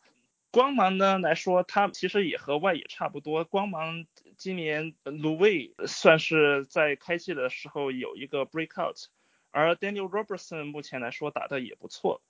[0.51, 3.45] 光芒呢来说，它其实也和外野差不多。
[3.45, 4.05] 光芒
[4.35, 9.05] 今年卢卫算是在开季的时候有一个 breakout，
[9.51, 12.21] 而 Daniel Robertson 目前来说打的也不错，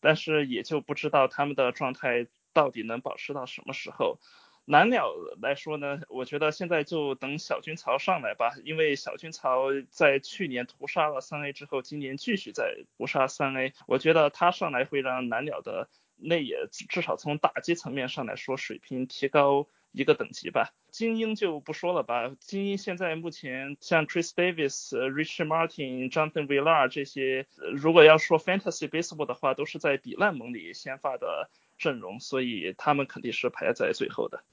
[0.00, 4.18] 但是也就不知道他们的状态到底能保持到什么时候。
[4.64, 15.88] 蓝鸟来说呢，我觉得现在就等小军曹上来吧，因为小军曹在去年屠杀了三 A 之后，今年继续在屠杀三 A，我觉得他上来会让蓝鸟的。
[16.24, 20.72] 内野至少从打击层面上来说，水平提高一个等级吧。
[20.92, 31.50] 精英就不说了吧，精英现在目前像 Chris Davis、Rich Martin、Jonathan Villar 这些，如果要说 Fantasy Baseball 的话，都是在比烂盟里先发的
[31.82, 34.44] 阵容，所以他们肯定是排在最后的。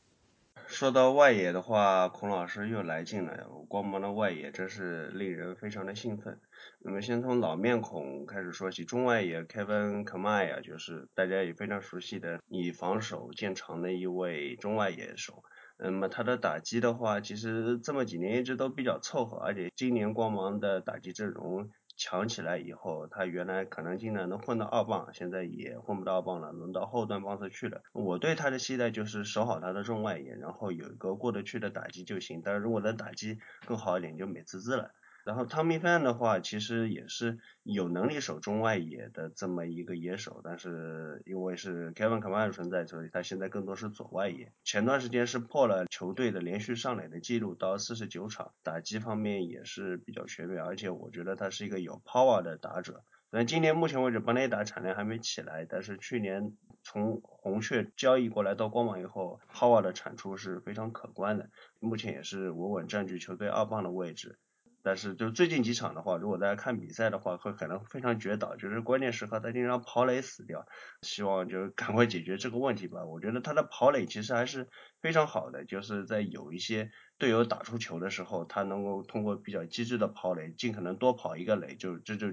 [0.66, 3.48] 说到外野的话，孔老师又来劲了。
[3.68, 6.40] 光芒的外野真是令人非常的兴奋。
[6.80, 15.44] 那么先从老面孔开始说起，中外野 Kevin Kamaya 就是大家也非常熟悉的以防守见长的一位中外野手。
[15.78, 21.70] 那么他的打击的话，其实这么几年一直都比较凑合，而且今年光芒的打击阵容。
[22.00, 27.84] 强起来以后，他原来可能经常能混到二棒，现在也混不到二棒了，轮到后段棒次去了。
[27.92, 32.42] 我对他的期待就是守好他的中外野，然后有一个过得去的打击就行。
[32.42, 34.92] 但是如果能打击更好一点，就美滋滋了。
[35.26, 44.52] 然后汤米范的话，其实也是有能力守中外野的这么一个野手，但是因为是 Kevin c a m a r 存在，所以他现在更多是左外野。
[44.64, 53.04] 前段时间是破了球队的连续上垒的记录，到四十九场，打击方面也是比较全面，而且我觉得他是一个有 power 的打者。
[53.32, 61.48] 但今年目前为止，本垒打产量还没起来，但是去年从红雀交易过来到光芒以后，power 的产出是非常可观的，
[61.80, 64.40] 目前也是稳稳占据球队二棒的位置。
[64.82, 70.66] 但是就最近几场的话，如果大家看比赛的话，会可能非常绝倒，就是关键时刻他经常跑垒死掉，
[71.02, 73.04] 希望就赶快解决这个问题吧。
[73.06, 74.68] 我觉得他的跑垒其实还是
[75.02, 82.28] 非常好的，就是在有一些队友打出球的时候，他能够通过比较机智的跑垒，尽可能多跑一个垒，就这就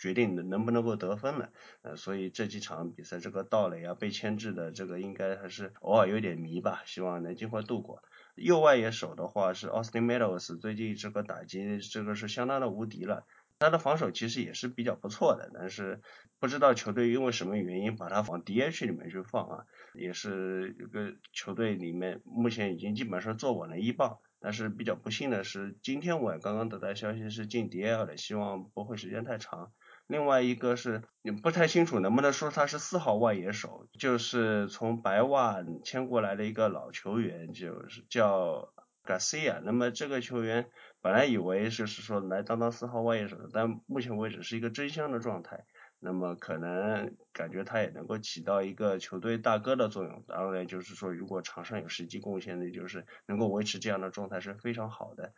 [0.00, 1.50] 决定能能不能够得分了。
[1.82, 8.02] 呃，所以这几场比赛这个盗垒啊被牵制的这个应该还是偶尔有点迷吧，希望能尽快度过。
[8.34, 13.26] 右外野手的话是 Austin Meadows，最近这个打击这个是相当的无敌了。
[13.58, 16.00] 他的防守其实也是比较不错的，但是
[16.40, 19.64] 不知道球队因为什么原因把他往 DH 里面去放啊，
[19.94, 24.18] 也是一个球队里面目前已经基本上坐稳了一棒。
[24.40, 29.70] 但是比较不幸的是，今天我也刚刚得到消息是进 DL 的，希望不会时间太长。
[30.06, 38.72] 另外一个是，你不太清楚能不能说他是四号外野手，就是从白袜签过来的一个老球员，就是叫
[39.04, 39.60] Garcia。
[39.64, 40.68] 那么这个球员
[41.00, 45.64] 本来以为就是说来当当四号外野手，但目前为止是一个真香的状态。
[46.04, 50.24] 那么可能感觉他也能够起到一个球队大哥的作用。
[50.26, 55.32] 当然就是说，如果场上有实际贡献的，就是能够维持这样的状态是非常好的。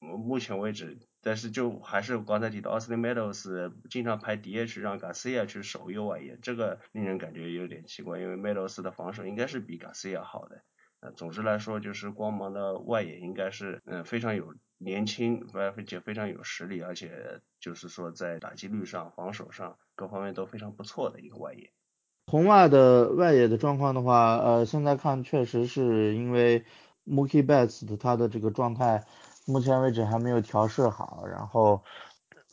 [0.00, 10.62] 目前为止，但是就还是刚才提到，Austin Meadows 经常排 DH 让 Garcia 去守右外野，这个令人感觉有点奇怪，因为 Meadows 的防守应该是比 Garcia 好的。
[11.00, 21.72] 呃，总之来说，就是光芒的外野应该是嗯非常有年轻，而且非常有实力，而且就是说在打击率上、防守上各方面都非常不错的一个外野。
[22.26, 26.64] 红袜的外野的状况的话，呃，现在看确实是因为
[27.06, 29.04] Mookie Betts 的他的这个状态。
[29.48, 31.82] 目前为止还没有调试好，然后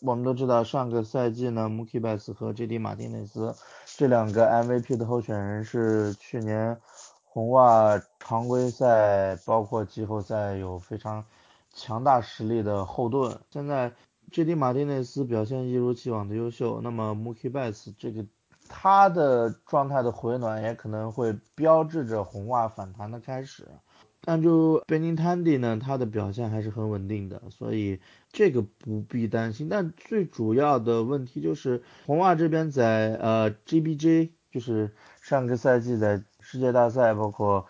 [0.01, 2.77] 我们都知道上个赛季呢，Mookie Betts 和 J.D.
[2.77, 3.53] 马丁内斯
[3.97, 6.79] 这两个 MVP 的候选人是去年
[7.25, 11.25] 红袜常规赛包括季后赛有非常
[11.73, 13.37] 强大实力的后盾。
[13.49, 13.91] 现在
[14.31, 14.55] J.D.
[14.55, 18.25] 马丁内斯表现一如既往的优秀，那么 Mookie Betts 这个
[18.69, 23.67] 他的状态的回暖也可能会标志着红袜反弹的开始。
[24.25, 27.99] 但就 Benintendi 呢，他的表现还是很稳定的，所以
[28.31, 29.69] 这个不必担心。
[29.69, 37.67] 但最主要的问题就是红袜这边在呃 GBJ，就是上个赛季在世界大赛包括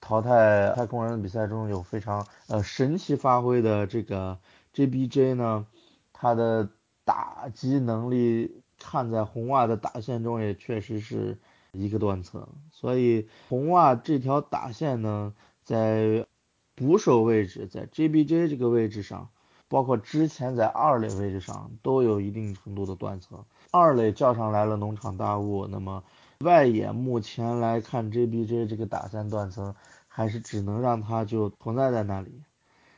[0.00, 4.38] 淘汰太空人的比赛中有非常呃神奇发挥的这个
[4.74, 5.66] GBJ 呢，
[6.14, 6.70] 他的
[7.04, 11.38] 打击能力看在红袜的打线中也确实是
[11.72, 15.34] 一个断层，所以红袜这条打线呢。
[15.62, 16.26] 在
[16.74, 19.28] 捕手位置，在 JBJ 这个位置上，
[19.68, 23.44] 包括之前在二垒位置上，都有一定程度的断层。
[23.70, 26.02] 二垒叫上来了农场大雾，那么
[26.40, 29.74] 外野目前来看，JBJ 这个打线断层，
[30.08, 32.42] 还是只能让他就存在在那里。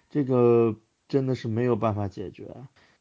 [0.09, 0.77] 这个
[1.09, 2.57] 真的是没有办法解决，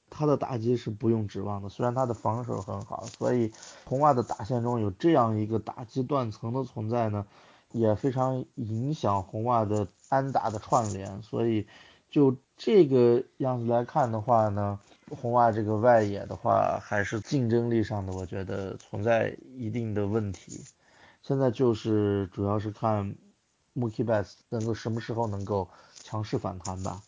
[0.10, 1.70] 他的打击是不用指望的。
[1.70, 3.52] 虽然他的防守很好，所以
[3.86, 7.26] 红袜的打线中有这样一个打击断层的存在呢。
[7.74, 11.68] 也非常影响红袜的安打的串联，所以
[12.10, 14.80] 就这个样子来看的话呢，
[15.10, 20.62] 红袜这个外野的话还是竞争力上的，我觉得存在一定的问题。
[21.22, 23.16] 现在就是主要是看
[23.74, 25.68] m o o k i b e t s 能够什么时候能够
[26.04, 27.02] 强势反弹吧。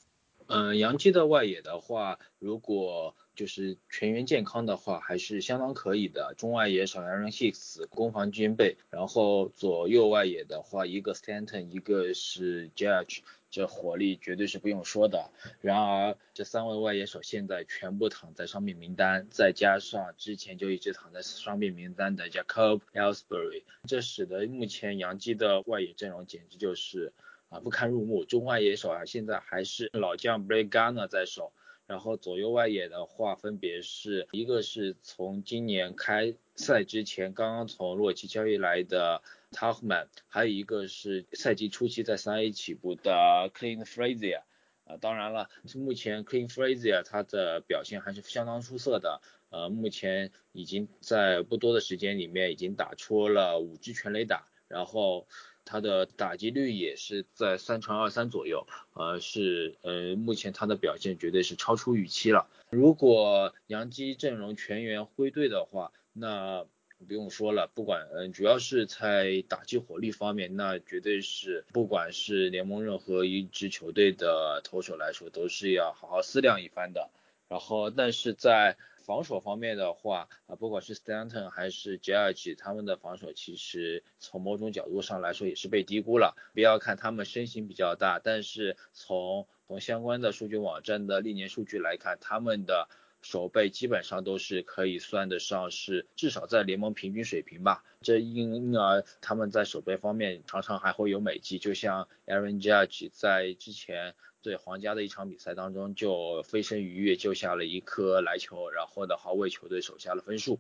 [0.48, 6.34] 嗯，杨基的外野的话，如果就是全员健康的话，还是相当可以的。
[6.38, 13.20] 中外野小杨人 Hicks 攻防兼备，然后左右外野的话，一个 Stanton，一个是 Judge，
[13.52, 15.30] 这火力绝对是不用说的。
[15.62, 27.14] 然而这三位外野手现在全部躺在伤病名单，再加上之前就一直躺在伤病名单的 Jacob Ellsbury，这使得目前洋基的外野阵容简直就是。
[27.48, 28.26] 啊不堪入目。
[28.26, 31.54] 中外野手啊现在还是老将 Blake Garner 在手，
[31.88, 39.22] 然后左右外野的话分别是一个是从今年开赛之前刚刚从洛奇交易来的
[39.52, 44.42] tauhman 还有一个是赛季初期在三 A 起步的 Clean Frazier。
[44.86, 55.28] 啊，当然了，目前 Clean Frazier 他的表现还是相当出色的，呃，目前已经在不多的时间里面已经打出了五支全垒打，然后
[55.66, 62.48] 他的打击率也是在三乘二三左右，呃，是呃，目前他的表现绝对是超出预期了。
[62.70, 66.66] 如果洋基阵容全员归队的话，那
[67.08, 77.10] 不用说了，不管嗯，主要是在打击火力方面，那绝对是不管是联盟任何一支球队的投手来说，都是要好好思量一番的。
[77.48, 86.36] 然后，但是在防守方面的话，啊，不管是 Stanton 还是 Judge，他们的防守其实从某种角度上来说也是被低估了。
[86.56, 92.90] 不要看他们身形比较大，但是从从相关的数据网站的历年数据来看，他们的
[93.26, 97.84] 守备基本上都是可以算得上是至少在联盟平均水平吧。
[98.04, 110.60] 这因而他们在守备方面常常还会有美绩，就像 Aaron Judge 在之前对皇家的一场比赛当中就飞身鱼跃救下了一颗来球，然后呢，还为球队守下了分数。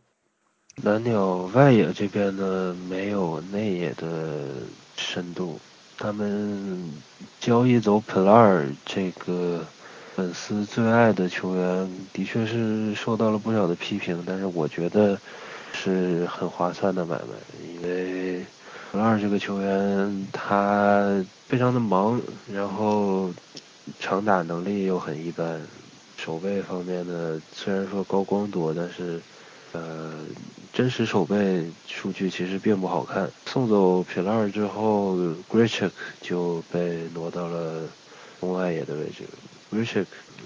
[0.81, 4.49] 蓝鸟外野这边呢没有内野的
[4.97, 5.59] 深度，
[5.99, 6.91] 他们
[7.39, 9.63] 交易走 p l a r 这个。
[10.15, 15.19] 粉丝最爱的球员的确是受到了不少的批评，但是我觉得
[15.73, 18.47] 是很划算的买卖，因为
[18.91, 21.03] 普二这个球员他
[21.49, 23.33] 非常的忙，然后
[23.99, 25.67] 长打能力又很一般，
[26.15, 29.21] 守备方面呢虽然说高光多，但是
[29.73, 30.25] 呃
[30.71, 33.29] 真实守备数据其实并不好看。
[33.45, 35.17] 送走皮拉尔之后
[35.49, 37.89] g r i c h 就被挪到了
[38.39, 39.27] 中外野的位置。
[39.73, 40.05] Richard，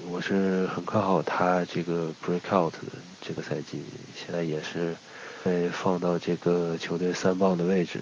[0.10, 2.78] 我是很看好他这个 breakout 的
[3.22, 3.84] 这个赛季，
[4.16, 4.96] 现在也是
[5.44, 8.00] 被放到这个球队三棒的位置，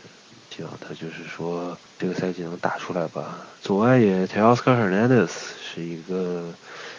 [0.56, 3.40] 希望他就是说这个赛季能打出来吧。
[3.62, 5.30] 左外野 Teoscar Hernandez
[5.62, 6.54] 是一个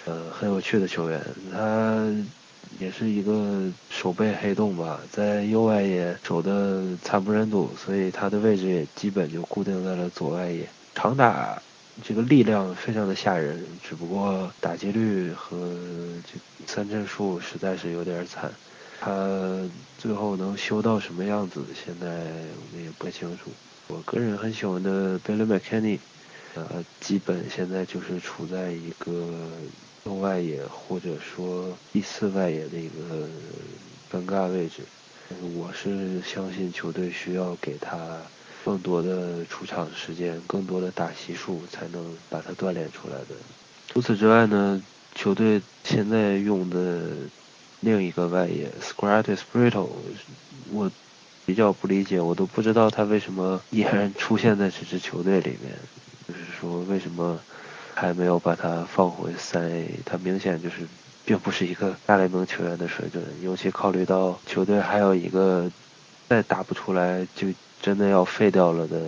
[0.04, 1.22] 呃很有趣的球员，
[1.52, 2.04] 他
[2.78, 11.62] 也是一个守备黑洞吧，在右外野守的惨不忍睹，所以他的位置也基本就固定在了左外野，长打。
[12.02, 15.58] 这个力量非常的吓人，只不过打击率和
[16.24, 18.52] 这三振数实在是有点惨。
[19.00, 19.28] 他
[19.98, 23.50] 最后能修到什么样子，现在我们也不清楚。
[23.88, 25.98] 我个人很喜欢的 Billy McKinney，
[26.54, 29.48] 呃，基本现在就是处在一个
[30.04, 33.28] 右外野或者说第四外野的一个
[34.12, 34.82] 尴尬位置。
[35.56, 38.18] 我是相信球队需要给他。
[38.64, 43.34] 更多的出场时间，更多的打席数，才能把他锻炼出来的。
[43.88, 44.82] 除此之外呢，
[45.14, 47.00] 球队现在用的
[47.80, 49.88] 另一个外野 s c r a t i s Brito，
[50.72, 50.90] 我
[51.46, 55.72] 比较不理解，我都不知道他为什么依然出现在这支球队里面。
[56.28, 57.40] 就是说，为什么
[57.94, 60.00] 还没有把他放回三 A？
[60.04, 60.76] 他明显就是
[61.24, 65.70] 并不是一个大联盟球员的水准，尤其考虑到球队还有一个
[66.28, 67.48] 再打不出来就。
[67.80, 69.00] 真的要废掉了的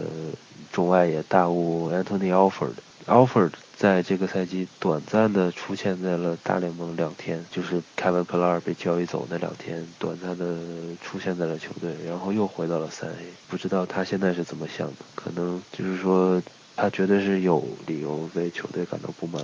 [0.72, 10.56] 中外野大物 Anthony Alford，Alford 在这个赛季短暂的出现在了大联盟两天，就是 Kevin p i l a r 被交易走那两天，短暂的
[11.02, 13.16] 出现在了球队，然后又回到了三 A。
[13.48, 14.96] 不知道他现在是怎么想的？
[15.14, 16.42] 可能就是说
[16.76, 19.42] 他绝对是有理由为球队感到不满，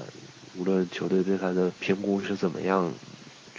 [0.57, 2.93] 无论球队对他的评估是怎么样。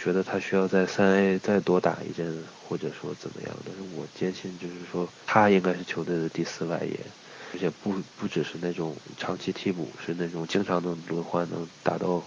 [0.00, 2.24] 觉得他需要在三 A 再多打一阵，
[2.68, 3.56] 或者说怎么样？
[3.64, 6.98] 但是我坚信，就是说他应该是球队的第四外野，
[7.54, 12.22] 而且不不只是那种长期替补，是那种经常能轮换、能打到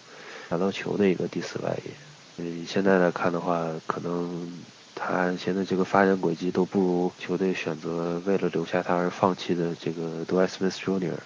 [0.49, 1.91] 打到球的一个第四外野。
[2.37, 4.51] 嗯，现在来看的话，可能
[4.95, 11.17] 他现在这个发展轨迹都不如球队选择为了留下他而放弃的这个 Dwight Smith Jr.，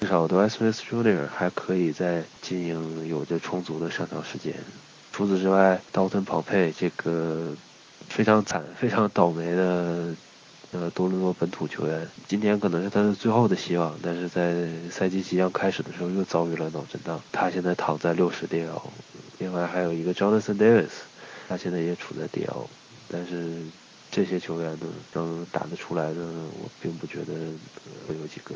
[0.00, 1.26] 至少 Dwight Smith Jr.
[1.28, 4.54] 还可以在经营有着充足的上场时间。
[5.12, 7.52] 除此之外，道顿跑配这个
[8.08, 10.14] 非常惨、非常倒霉的
[10.72, 18.82] 呃多伦多本土球员，今天可能是他的最后的希望，但是在赛季即将开始的时候又遭遇了脑震荡，他现在躺在六十 DL。
[19.38, 20.90] 另外还有一个 Jonathan Davis，
[21.48, 22.66] 他现在也处在 DL，
[23.08, 23.62] 但是
[24.10, 27.34] 这些球员呢能打得出来的，我并不觉得
[28.08, 28.54] 会有几个。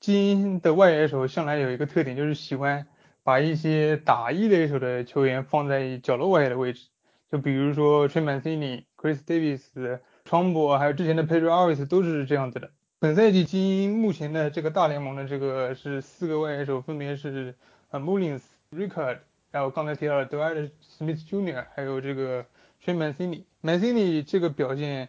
[0.00, 2.86] 精英的外野手向来有一个特点，就是喜欢。
[3.26, 6.88] 把一些打一垒手的球员放在角落外野的位置，
[7.34, 12.70] 就比如说 t r e m a n c i n i、Chris Davis、川博，还有之前的 Pedro Alves 都是这样子的。
[13.00, 17.56] 本赛季精英目前的这个大联盟的这个是四个外野手，分别是
[17.90, 19.18] 呃 Mullins、Rickard，
[19.50, 22.46] 然后刚才提到的 Dwight Smith Jr.，还有这个
[22.80, 23.44] t r e m a n c i n i。
[23.64, 25.08] Mancini 这个表现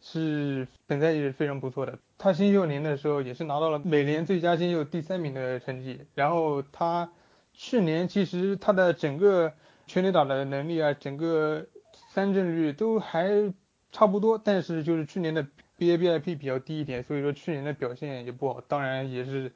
[0.00, 1.98] 是本赛季是非常不错的。
[2.16, 6.00] 他新秀年的时候也是拿到了美联最佳新秀第三名的成绩。
[6.14, 7.12] 然后他
[7.52, 9.52] 去年其实他的整个
[9.88, 11.66] 全垒打的能力啊，整个
[12.10, 13.52] 三振率都还
[13.90, 15.44] 差不多，但是就是去年的
[15.78, 18.60] BABIP 比较低一点，所以说去年的表现也不好。
[18.68, 19.50] 当然也是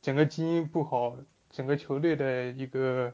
[0.00, 1.16] 整个基因不好，
[1.50, 3.12] 整个球队的一个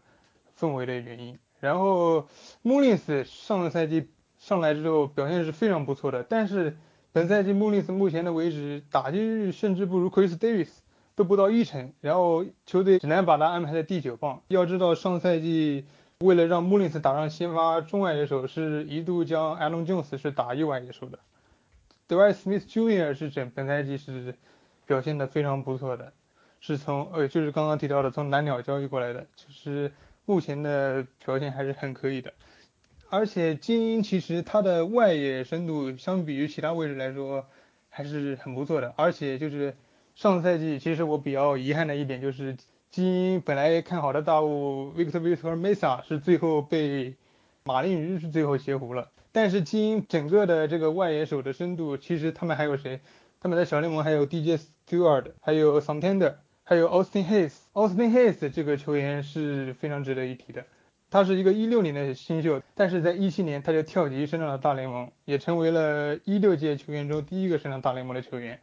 [0.58, 1.38] 氛围的原因。
[1.60, 2.28] 然后
[2.62, 4.08] Mullins 上个赛季。
[4.40, 6.78] 上来之后表现是非常不错的，但是
[7.12, 10.70] 本赛季穆里斯目前的为止打击率甚至不如 Chris Davis，
[11.14, 14.40] 都不到一成，然后球队只能把他安排在第九棒。
[14.48, 15.84] 要知道上赛季
[16.20, 21.18] 为了让穆里斯打上先发中外野手，是一度将 Allen Jones 是打右外野手的。
[22.08, 23.14] Dwight Smith Jr.
[23.14, 24.34] 是整本赛季是
[24.84, 26.12] 表现的非常不错的，
[26.60, 29.90] 是从呃就是刚刚提到的从蓝鸟交易过来的，就是
[30.26, 32.34] 目前的表现还是很可以的。
[33.08, 37.46] 而且精英其实它的外野深度相比于其他位置来说
[37.88, 38.92] 还是很不错的。
[38.96, 39.74] 而且就是
[40.14, 42.54] 上赛季其实我比较遗憾的一点就是
[42.90, 47.14] 基因本来看好的大物 Victor Victor Mesa 是最后被
[47.62, 49.10] 马林鱼是最后截胡了。
[49.30, 53.00] 但是基因整个的这个外野手的深度其实他们还有谁？
[53.40, 56.34] 他们在小联盟还有 DJ Stewart，还有 Santander，
[56.64, 57.52] 还有 Austin Hayes。
[57.72, 60.64] Austin Hayes 这个球员是非常值得一提的。
[61.10, 68.60] 他是一个一六年的新秀，但是在一七年他就跳级升上了大联盟，也成为了一六届球员中第一个升上大联盟的球员。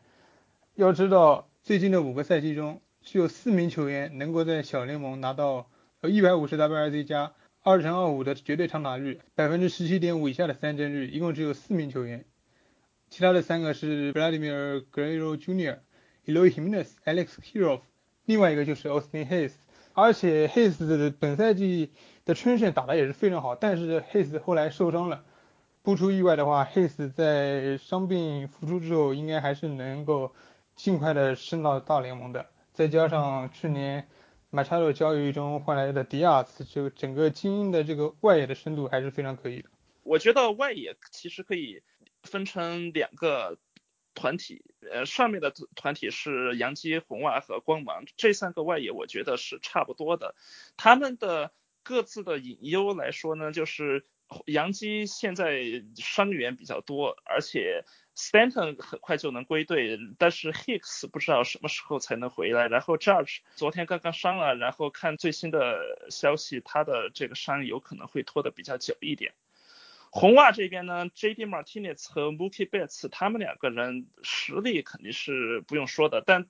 [0.76, 5.70] 要知道，最近的五个赛季中，只有四名球员能够在小联盟拿到
[6.02, 7.32] 呃一百五十 WRC 加
[7.64, 12.26] 二乘二五的绝对长打率，百分之十七点五以下的三振率，一共只有四名球员。
[13.10, 15.78] 其他的三个是 Vladimir Guerrero Jr.、
[16.26, 17.80] Eloy Jimenez、Alex Kirilloff，
[18.26, 19.54] 另外一个就是 Austin Hayes。
[19.94, 21.94] 而且 Hayes 本赛季
[22.26, 25.24] 的春训打得也是非常好，但是 Hayes 后来受伤了，
[25.82, 30.34] 不出意外的话，Hayes 在伤病复出之后，应该还是能够
[30.76, 32.48] 尽快的升到大联盟的。
[32.78, 34.08] 再加上去年
[34.52, 39.70] Machado 交易中换来的迪亚斯，就整个精英的这个外野的深度还是非常可以的。
[40.04, 41.82] 我觉得外野其实可以
[42.22, 43.58] 分成两个。
[44.20, 50.34] 团体，呃，上面的团体是杨基、红袜和光芒这三个外野，我觉得是差不多的。
[50.76, 51.52] 他们的
[51.84, 54.04] 各自的隐忧来说呢，就是
[54.46, 55.62] 杨基现在
[55.96, 57.86] 伤员比较多，而且
[58.16, 62.68] Stanton 很快就能归队，但是 Hicks 不知道什么时候才能回来。
[62.68, 69.34] 然后 Judge 昨天刚刚伤了，然后看最新的消息，他的这个伤有可能会拖得比较久一点。
[70.10, 71.46] 红袜这边呢，J.D.
[71.46, 76.48] Martinez 和 Mookie Betts 他们两个人实力肯定是不用说的，但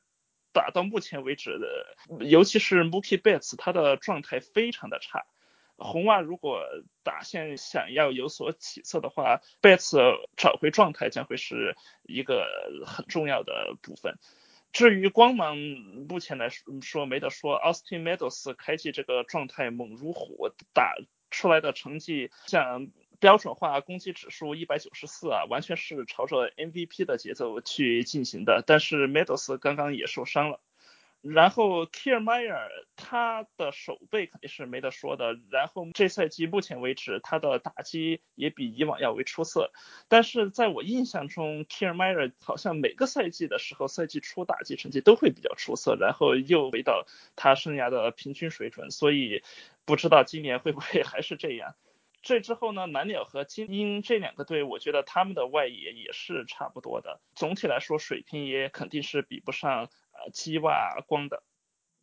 [0.53, 5.25] 打到目前为止的，尤其是 Mookie Betts 他的状态非常的差。
[5.77, 6.63] 红袜如果
[7.03, 9.97] 打线想要有所起色的话，Betts
[10.35, 12.47] 找回状态将会是一个
[12.85, 14.17] 很重要的部分。
[14.73, 15.57] 至于光芒，
[16.09, 16.49] 目前来
[16.81, 20.95] 说没得说，Austin Meadows 开季这个状态猛如虎，打
[21.31, 22.89] 出来的成绩像。
[23.19, 28.63] 标准化攻击指数一百九十四啊，完全是朝着 MVP 的节奏去进行的。
[28.67, 30.59] 但是 Meadows 刚刚也受伤了，
[31.29, 35.37] 然后 Kiermaier 他的手背肯定是没得说的。
[35.49, 39.71] 然后这赛季目前为止他的打击也比以往要为出色。
[40.07, 47.05] 但是在我印象中，Kiermaier 好像每个赛季的时候，赛季初打击成绩都会比较出色，然后又回到
[47.35, 48.91] 他生涯的平均水准。
[48.91, 49.43] 所以
[49.85, 51.75] 不知道今年会不会还是这样。
[52.23, 57.21] 这之后呢，蓝鸟和精英这两个队，我觉得他们的外野也是差不多的。
[57.35, 59.89] 总体来说，水平也肯定是比不上
[60.23, 61.43] 呃鸡袜光的。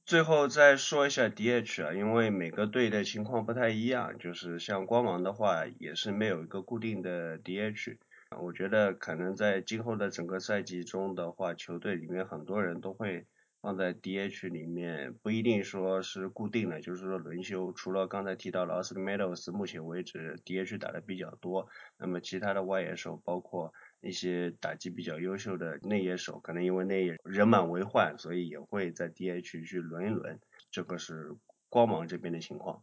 [0.06, 7.96] 最后再说一下 DH 啊，因为每个队的情况不太一样，就是像光芒的话，也是没有一个固定的 DH。
[8.40, 13.26] 我觉得可能在今后的整个赛季中的话，球队里面很多人都会。
[13.64, 17.72] 放在 DH 里面不一定说是固定的，就是说轮休。
[17.72, 21.66] 除了刚才提到的 Austin Meadows，目前为止 DH 打的比较多。
[21.96, 23.72] 那么其他的外野手，包括
[24.04, 30.38] 一些打击比较优秀的内野手，可能因为内野人满为患，所以也会在 DH 去轮一轮。
[30.70, 31.34] 这个是
[31.68, 32.82] 光芒这边的情况。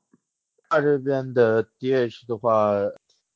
[0.69, 2.73] 他这边的 DH 的话，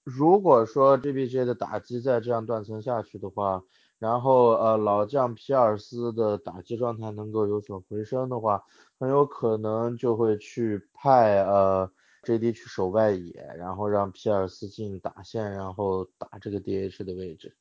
[0.03, 3.63] 如果说 GBJ 的打击再这样断层下去的话，
[3.99, 8.63] 然后呃老将皮尔斯的打击状态能够有所回升的话，
[8.99, 11.91] 很有可能就会去派呃
[12.23, 17.55] JD 去守外野，然后让皮尔斯进打线，然后打这个 DH 的位置。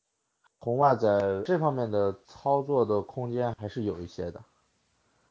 [0.59, 4.43] 红袜在这方面的操作的空间还是有一些的。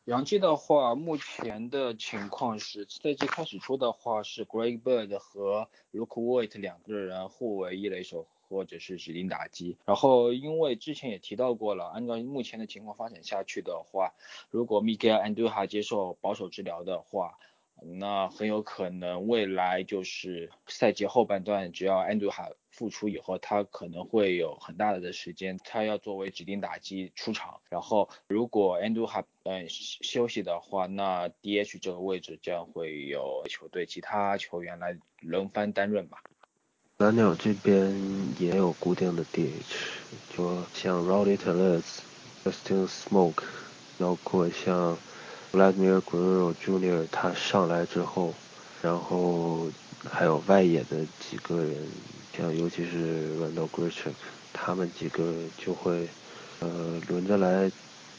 [0.06, 9.78] 杨基的话，目前的情况是，赛季开始初的话是 Greg Bird 和 Luke Voit 两个人互为一垒手或者是指定打击。
[9.86, 14.14] 然后因为之前也提到过了，按照目前的情况发展下去的话，
[14.50, 17.40] 如果 Miguel Andujar 接受保守治疗的话，
[17.82, 27.62] 那很有可能未来就是赛季后半段，只要 Andujar 复出以后，他可能会有很大的时间，他要作为指定打击出场。
[27.70, 36.18] 然后如果 Andujar 嗯休息的话，那 DH 这个位置将会有球队其他球员来轮番担任吧。
[36.98, 37.94] 蓝鸟这边
[38.40, 39.52] 也有固定的 DH，
[40.36, 42.00] 就像 Rowdy Tellez、
[42.44, 43.44] Justin Smoke，
[44.00, 44.98] 包括像
[45.52, 47.08] Vladimir Guerrero Jr.
[47.12, 48.34] 他上来之后，
[48.82, 49.70] 然后
[50.04, 51.88] 还有外野的几个人，
[52.36, 54.10] 像尤其是 Randall Grich，
[54.52, 56.08] 他们几个就会
[56.60, 57.72] 呃轮着来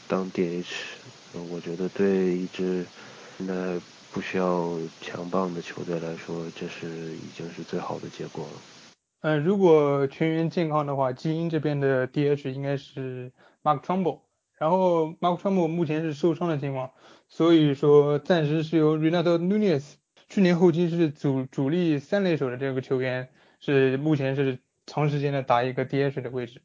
[0.07, 0.65] 当 DH。
[1.51, 2.85] 我觉得对一支
[3.37, 3.77] 现在
[4.13, 4.71] 不需要
[5.01, 8.51] 强棒的球队来说，这是已经是最好的结果了。
[9.19, 13.33] 嗯，如果全员健康的话，基因这边的 DH 应该是
[13.63, 14.19] Mark Trumbo，
[14.57, 16.91] 然后 Mark Trumbo 目前是受伤的情况，
[17.27, 19.83] 所以说暂时是由 Renato Nunez，
[20.29, 23.27] 去年后期是主主力三垒手的这个球员，
[23.59, 26.61] 是目前是长时间的打一个 DH 的位置。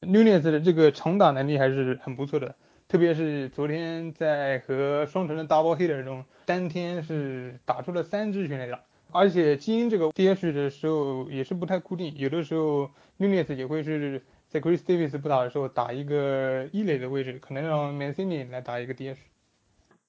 [0.00, 2.54] Nunez 的这个长打能力还是很不错的。
[2.88, 8.80] 特别是昨天在和双城的 double hitter 中，当天是打出了三支全垒打，
[9.10, 19.16] 而且基因这个 DH 的时候也是不太固定，有的时候 Nunez 也会是在 Chris Davis 不打的时候打一个一垒的位置，可能让 Mancini 来打一个 DH。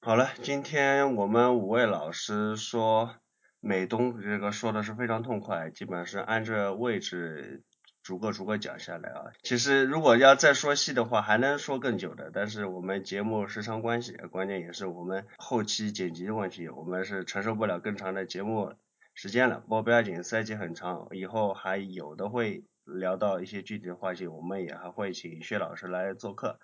[0.00, 3.16] 好了，今天我们五位老师说
[3.60, 7.62] 美东这个说的是非常痛快，基本上是按这位置。
[8.00, 12.30] 逐个逐个讲下来啊，其实如果要再说细的话，还能说更久的。
[12.32, 18.72] 但是我们节目时长关系，关键也是我们后期剪辑的问题，我们是承受不了更长的节目
[19.12, 19.60] 时间了。
[19.60, 26.58] 不过不要紧，赛季很长，以后还有的会聊到一些具体的话题，我们也还会请薛老师来做客。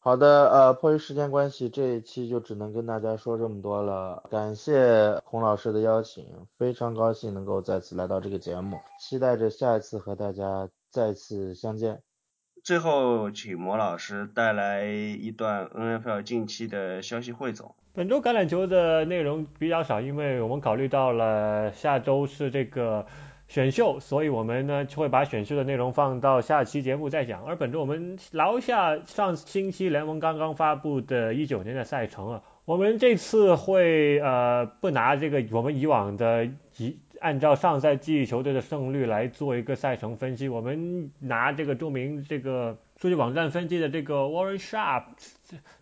[0.00, 4.22] 好的，呃，迫于时间关系，这一期就只能跟大家说这么多了。
[4.30, 6.24] 感谢孔老师的邀请，
[6.56, 12.00] 非常高兴能够再次来到这个节目，期待着下一次和大家再次相见。
[12.62, 17.74] 最后，请魔老师带来一段 NFL 近期的消息汇总。
[17.92, 23.04] 本周橄榄球的内容比较少，因为我们考虑到了下周是这个。
[23.48, 27.46] 选秀，所以我们呢就会把选秀的内容放到下期节目再讲。
[27.46, 45.04] 而本周我们聊下上星期联盟刚刚发布的一九年的赛程啊，我们这次会呃不拿这个我们以往的以按照上赛季球队的胜率来做一个赛程分析，我们拿这个著名这个数据网站分析的这个 Warren Sharp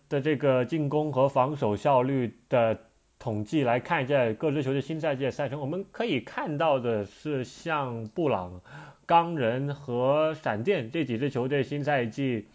[0.07, 2.79] 的这个进攻和防守效率的。
[3.27, 8.61] 统计来看一下各支球队新赛季的赛程，我们可以看到的是，像布朗、
[9.05, 12.45] 钢人和闪电这几支球队新赛季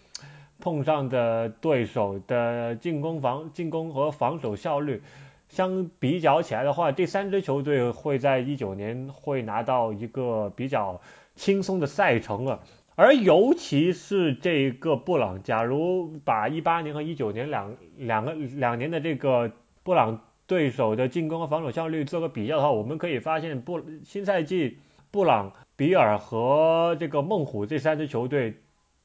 [0.61, 5.03] 碰上的对手的进攻防进攻和防守效率
[5.51, 11.03] 相比较起来的话，这三支球队会在一九年会拿到一个比较
[11.35, 12.61] 轻松的赛程了。
[12.95, 20.23] 而尤其是这个布朗，假如把一八年和一九年两两个两年的这个布朗。
[20.47, 24.79] 对手的进攻和防守效率做个比较的话，我们可以发现布新赛季
[25.11, 28.57] 布朗、比尔和这个孟虎这三支球队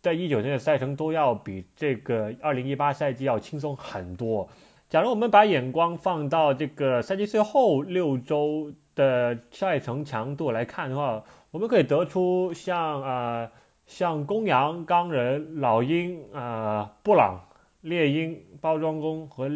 [0.02, 4.50] 在一九年的赛程都要比这个二零一八赛季要轻松很多。
[4.90, 13.52] 假如我们把眼光放到这个赛季最后六周的赛程强度来看的话，我们可以得出像啊
[13.86, 17.42] 像公羊、钢人、老鹰啊、布朗、
[17.82, 19.50] 猎鹰、包装工和。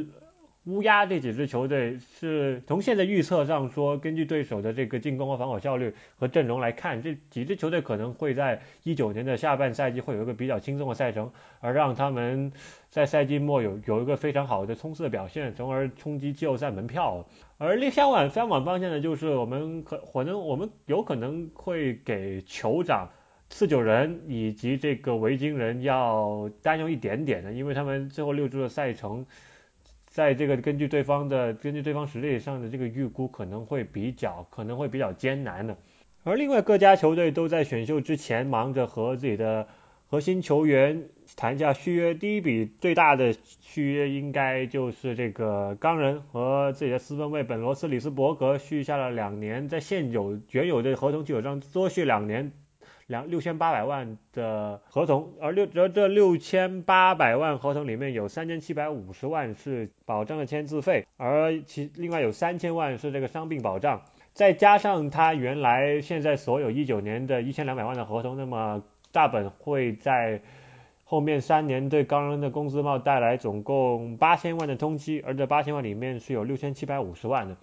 [0.66, 11.32] 乌鸦这几支球队是从现在预测上说，根据对手的这个进攻和防守效率和阵容来看，这几支球队可能会在一九年的下半赛季会有一个比较轻松的赛程，
[11.62, 12.52] 而让他们
[12.92, 17.26] 在赛季末有有一个非常好的冲刺的表现，从而冲击季后赛门票。
[17.58, 23.10] 而另相反相反方向呢，就是我们可可能我们有可能会给酋长、
[23.50, 29.26] 四九人以及这个维京人要担忧一点点的，因为他们最后六周的赛程。
[30.12, 35.78] 在这个根据对方的根据对方实力上的这个预估可能会比较可能会比较艰难的，
[36.24, 39.68] 而另外各家球队都在选秀之前忙着和自己的
[40.08, 41.06] 核心球员
[41.38, 52.52] 谈价续约，第一笔最大的续约应该就是这个钢人和自己的四分卫本罗斯里斯伯格续下了两年，在现有原有的合同基础上多续两年。
[53.12, 64.02] 两六千八百万的合同，而六而这六千八百万合同里面有三千七百五十万是保障的签字费，而其另外有三千万是这个伤病保障，
[64.32, 68.82] 再加上他原来现在所有一九年的一千两百万的合同，那么
[69.12, 70.42] 大本会在
[71.04, 77.58] 后面三年对高人的工资帽带来总共八千万的通期，而这八千万里面是有六千七百五十万的。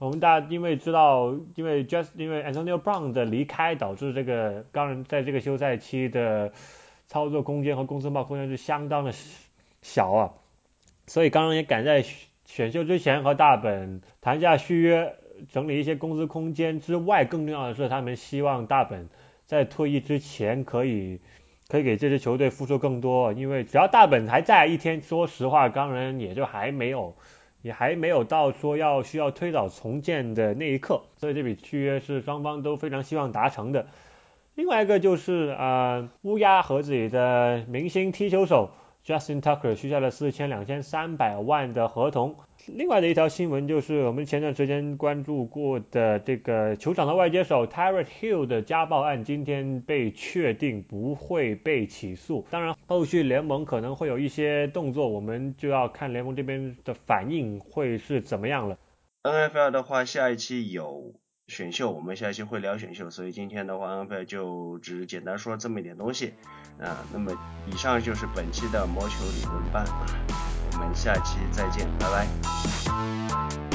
[0.00, 6.52] 我们大家因为知道，因为 just 因为 Antonio Brown 的离开，导致这个钢人在这个休赛期的
[7.06, 9.12] 操作空间和工资帽空间是相当的
[9.82, 10.32] 小啊，
[11.06, 12.02] 所以钢人也赶在
[12.46, 15.16] 选秀之前和大本谈下续约，
[15.50, 19.10] 整理一些工资空间之外，更重要的是他们希望大本
[19.44, 21.20] 在退役之前可以
[21.68, 27.14] 可以给这支球队付出更多，因为只要大本还在一天，说实话，钢人也就还没有。
[27.62, 33.86] 也还没有到说要需要推倒重建的那一刻，所以这笔续约是双方都非常希望达成的。
[34.54, 38.70] 另外一个就是啊，乌鸦和自己的明星踢球手
[39.04, 42.36] Justin Tucker 续下了四千两千三百万的合同。
[42.66, 52.46] 另外的一条新闻就是我们前段时间关注过的这个球场的外接手 Tyreek Hill 的家暴案，今天被确定不会被起诉。
[52.50, 58.78] 当然，后续联盟可能会有一些动作，我们就要看联盟这边的反应会是怎么样了。
[59.22, 61.14] NFL 的话，下一期有
[61.46, 66.34] 选秀，我们下一期会聊选秀，所以今天的话，NFL 就只简单说这么一点东西
[66.78, 67.04] 啊。
[67.12, 67.32] 那么
[67.66, 70.59] 以上就是本期的魔球理论班。
[70.80, 73.69] 我们下期再见拜拜。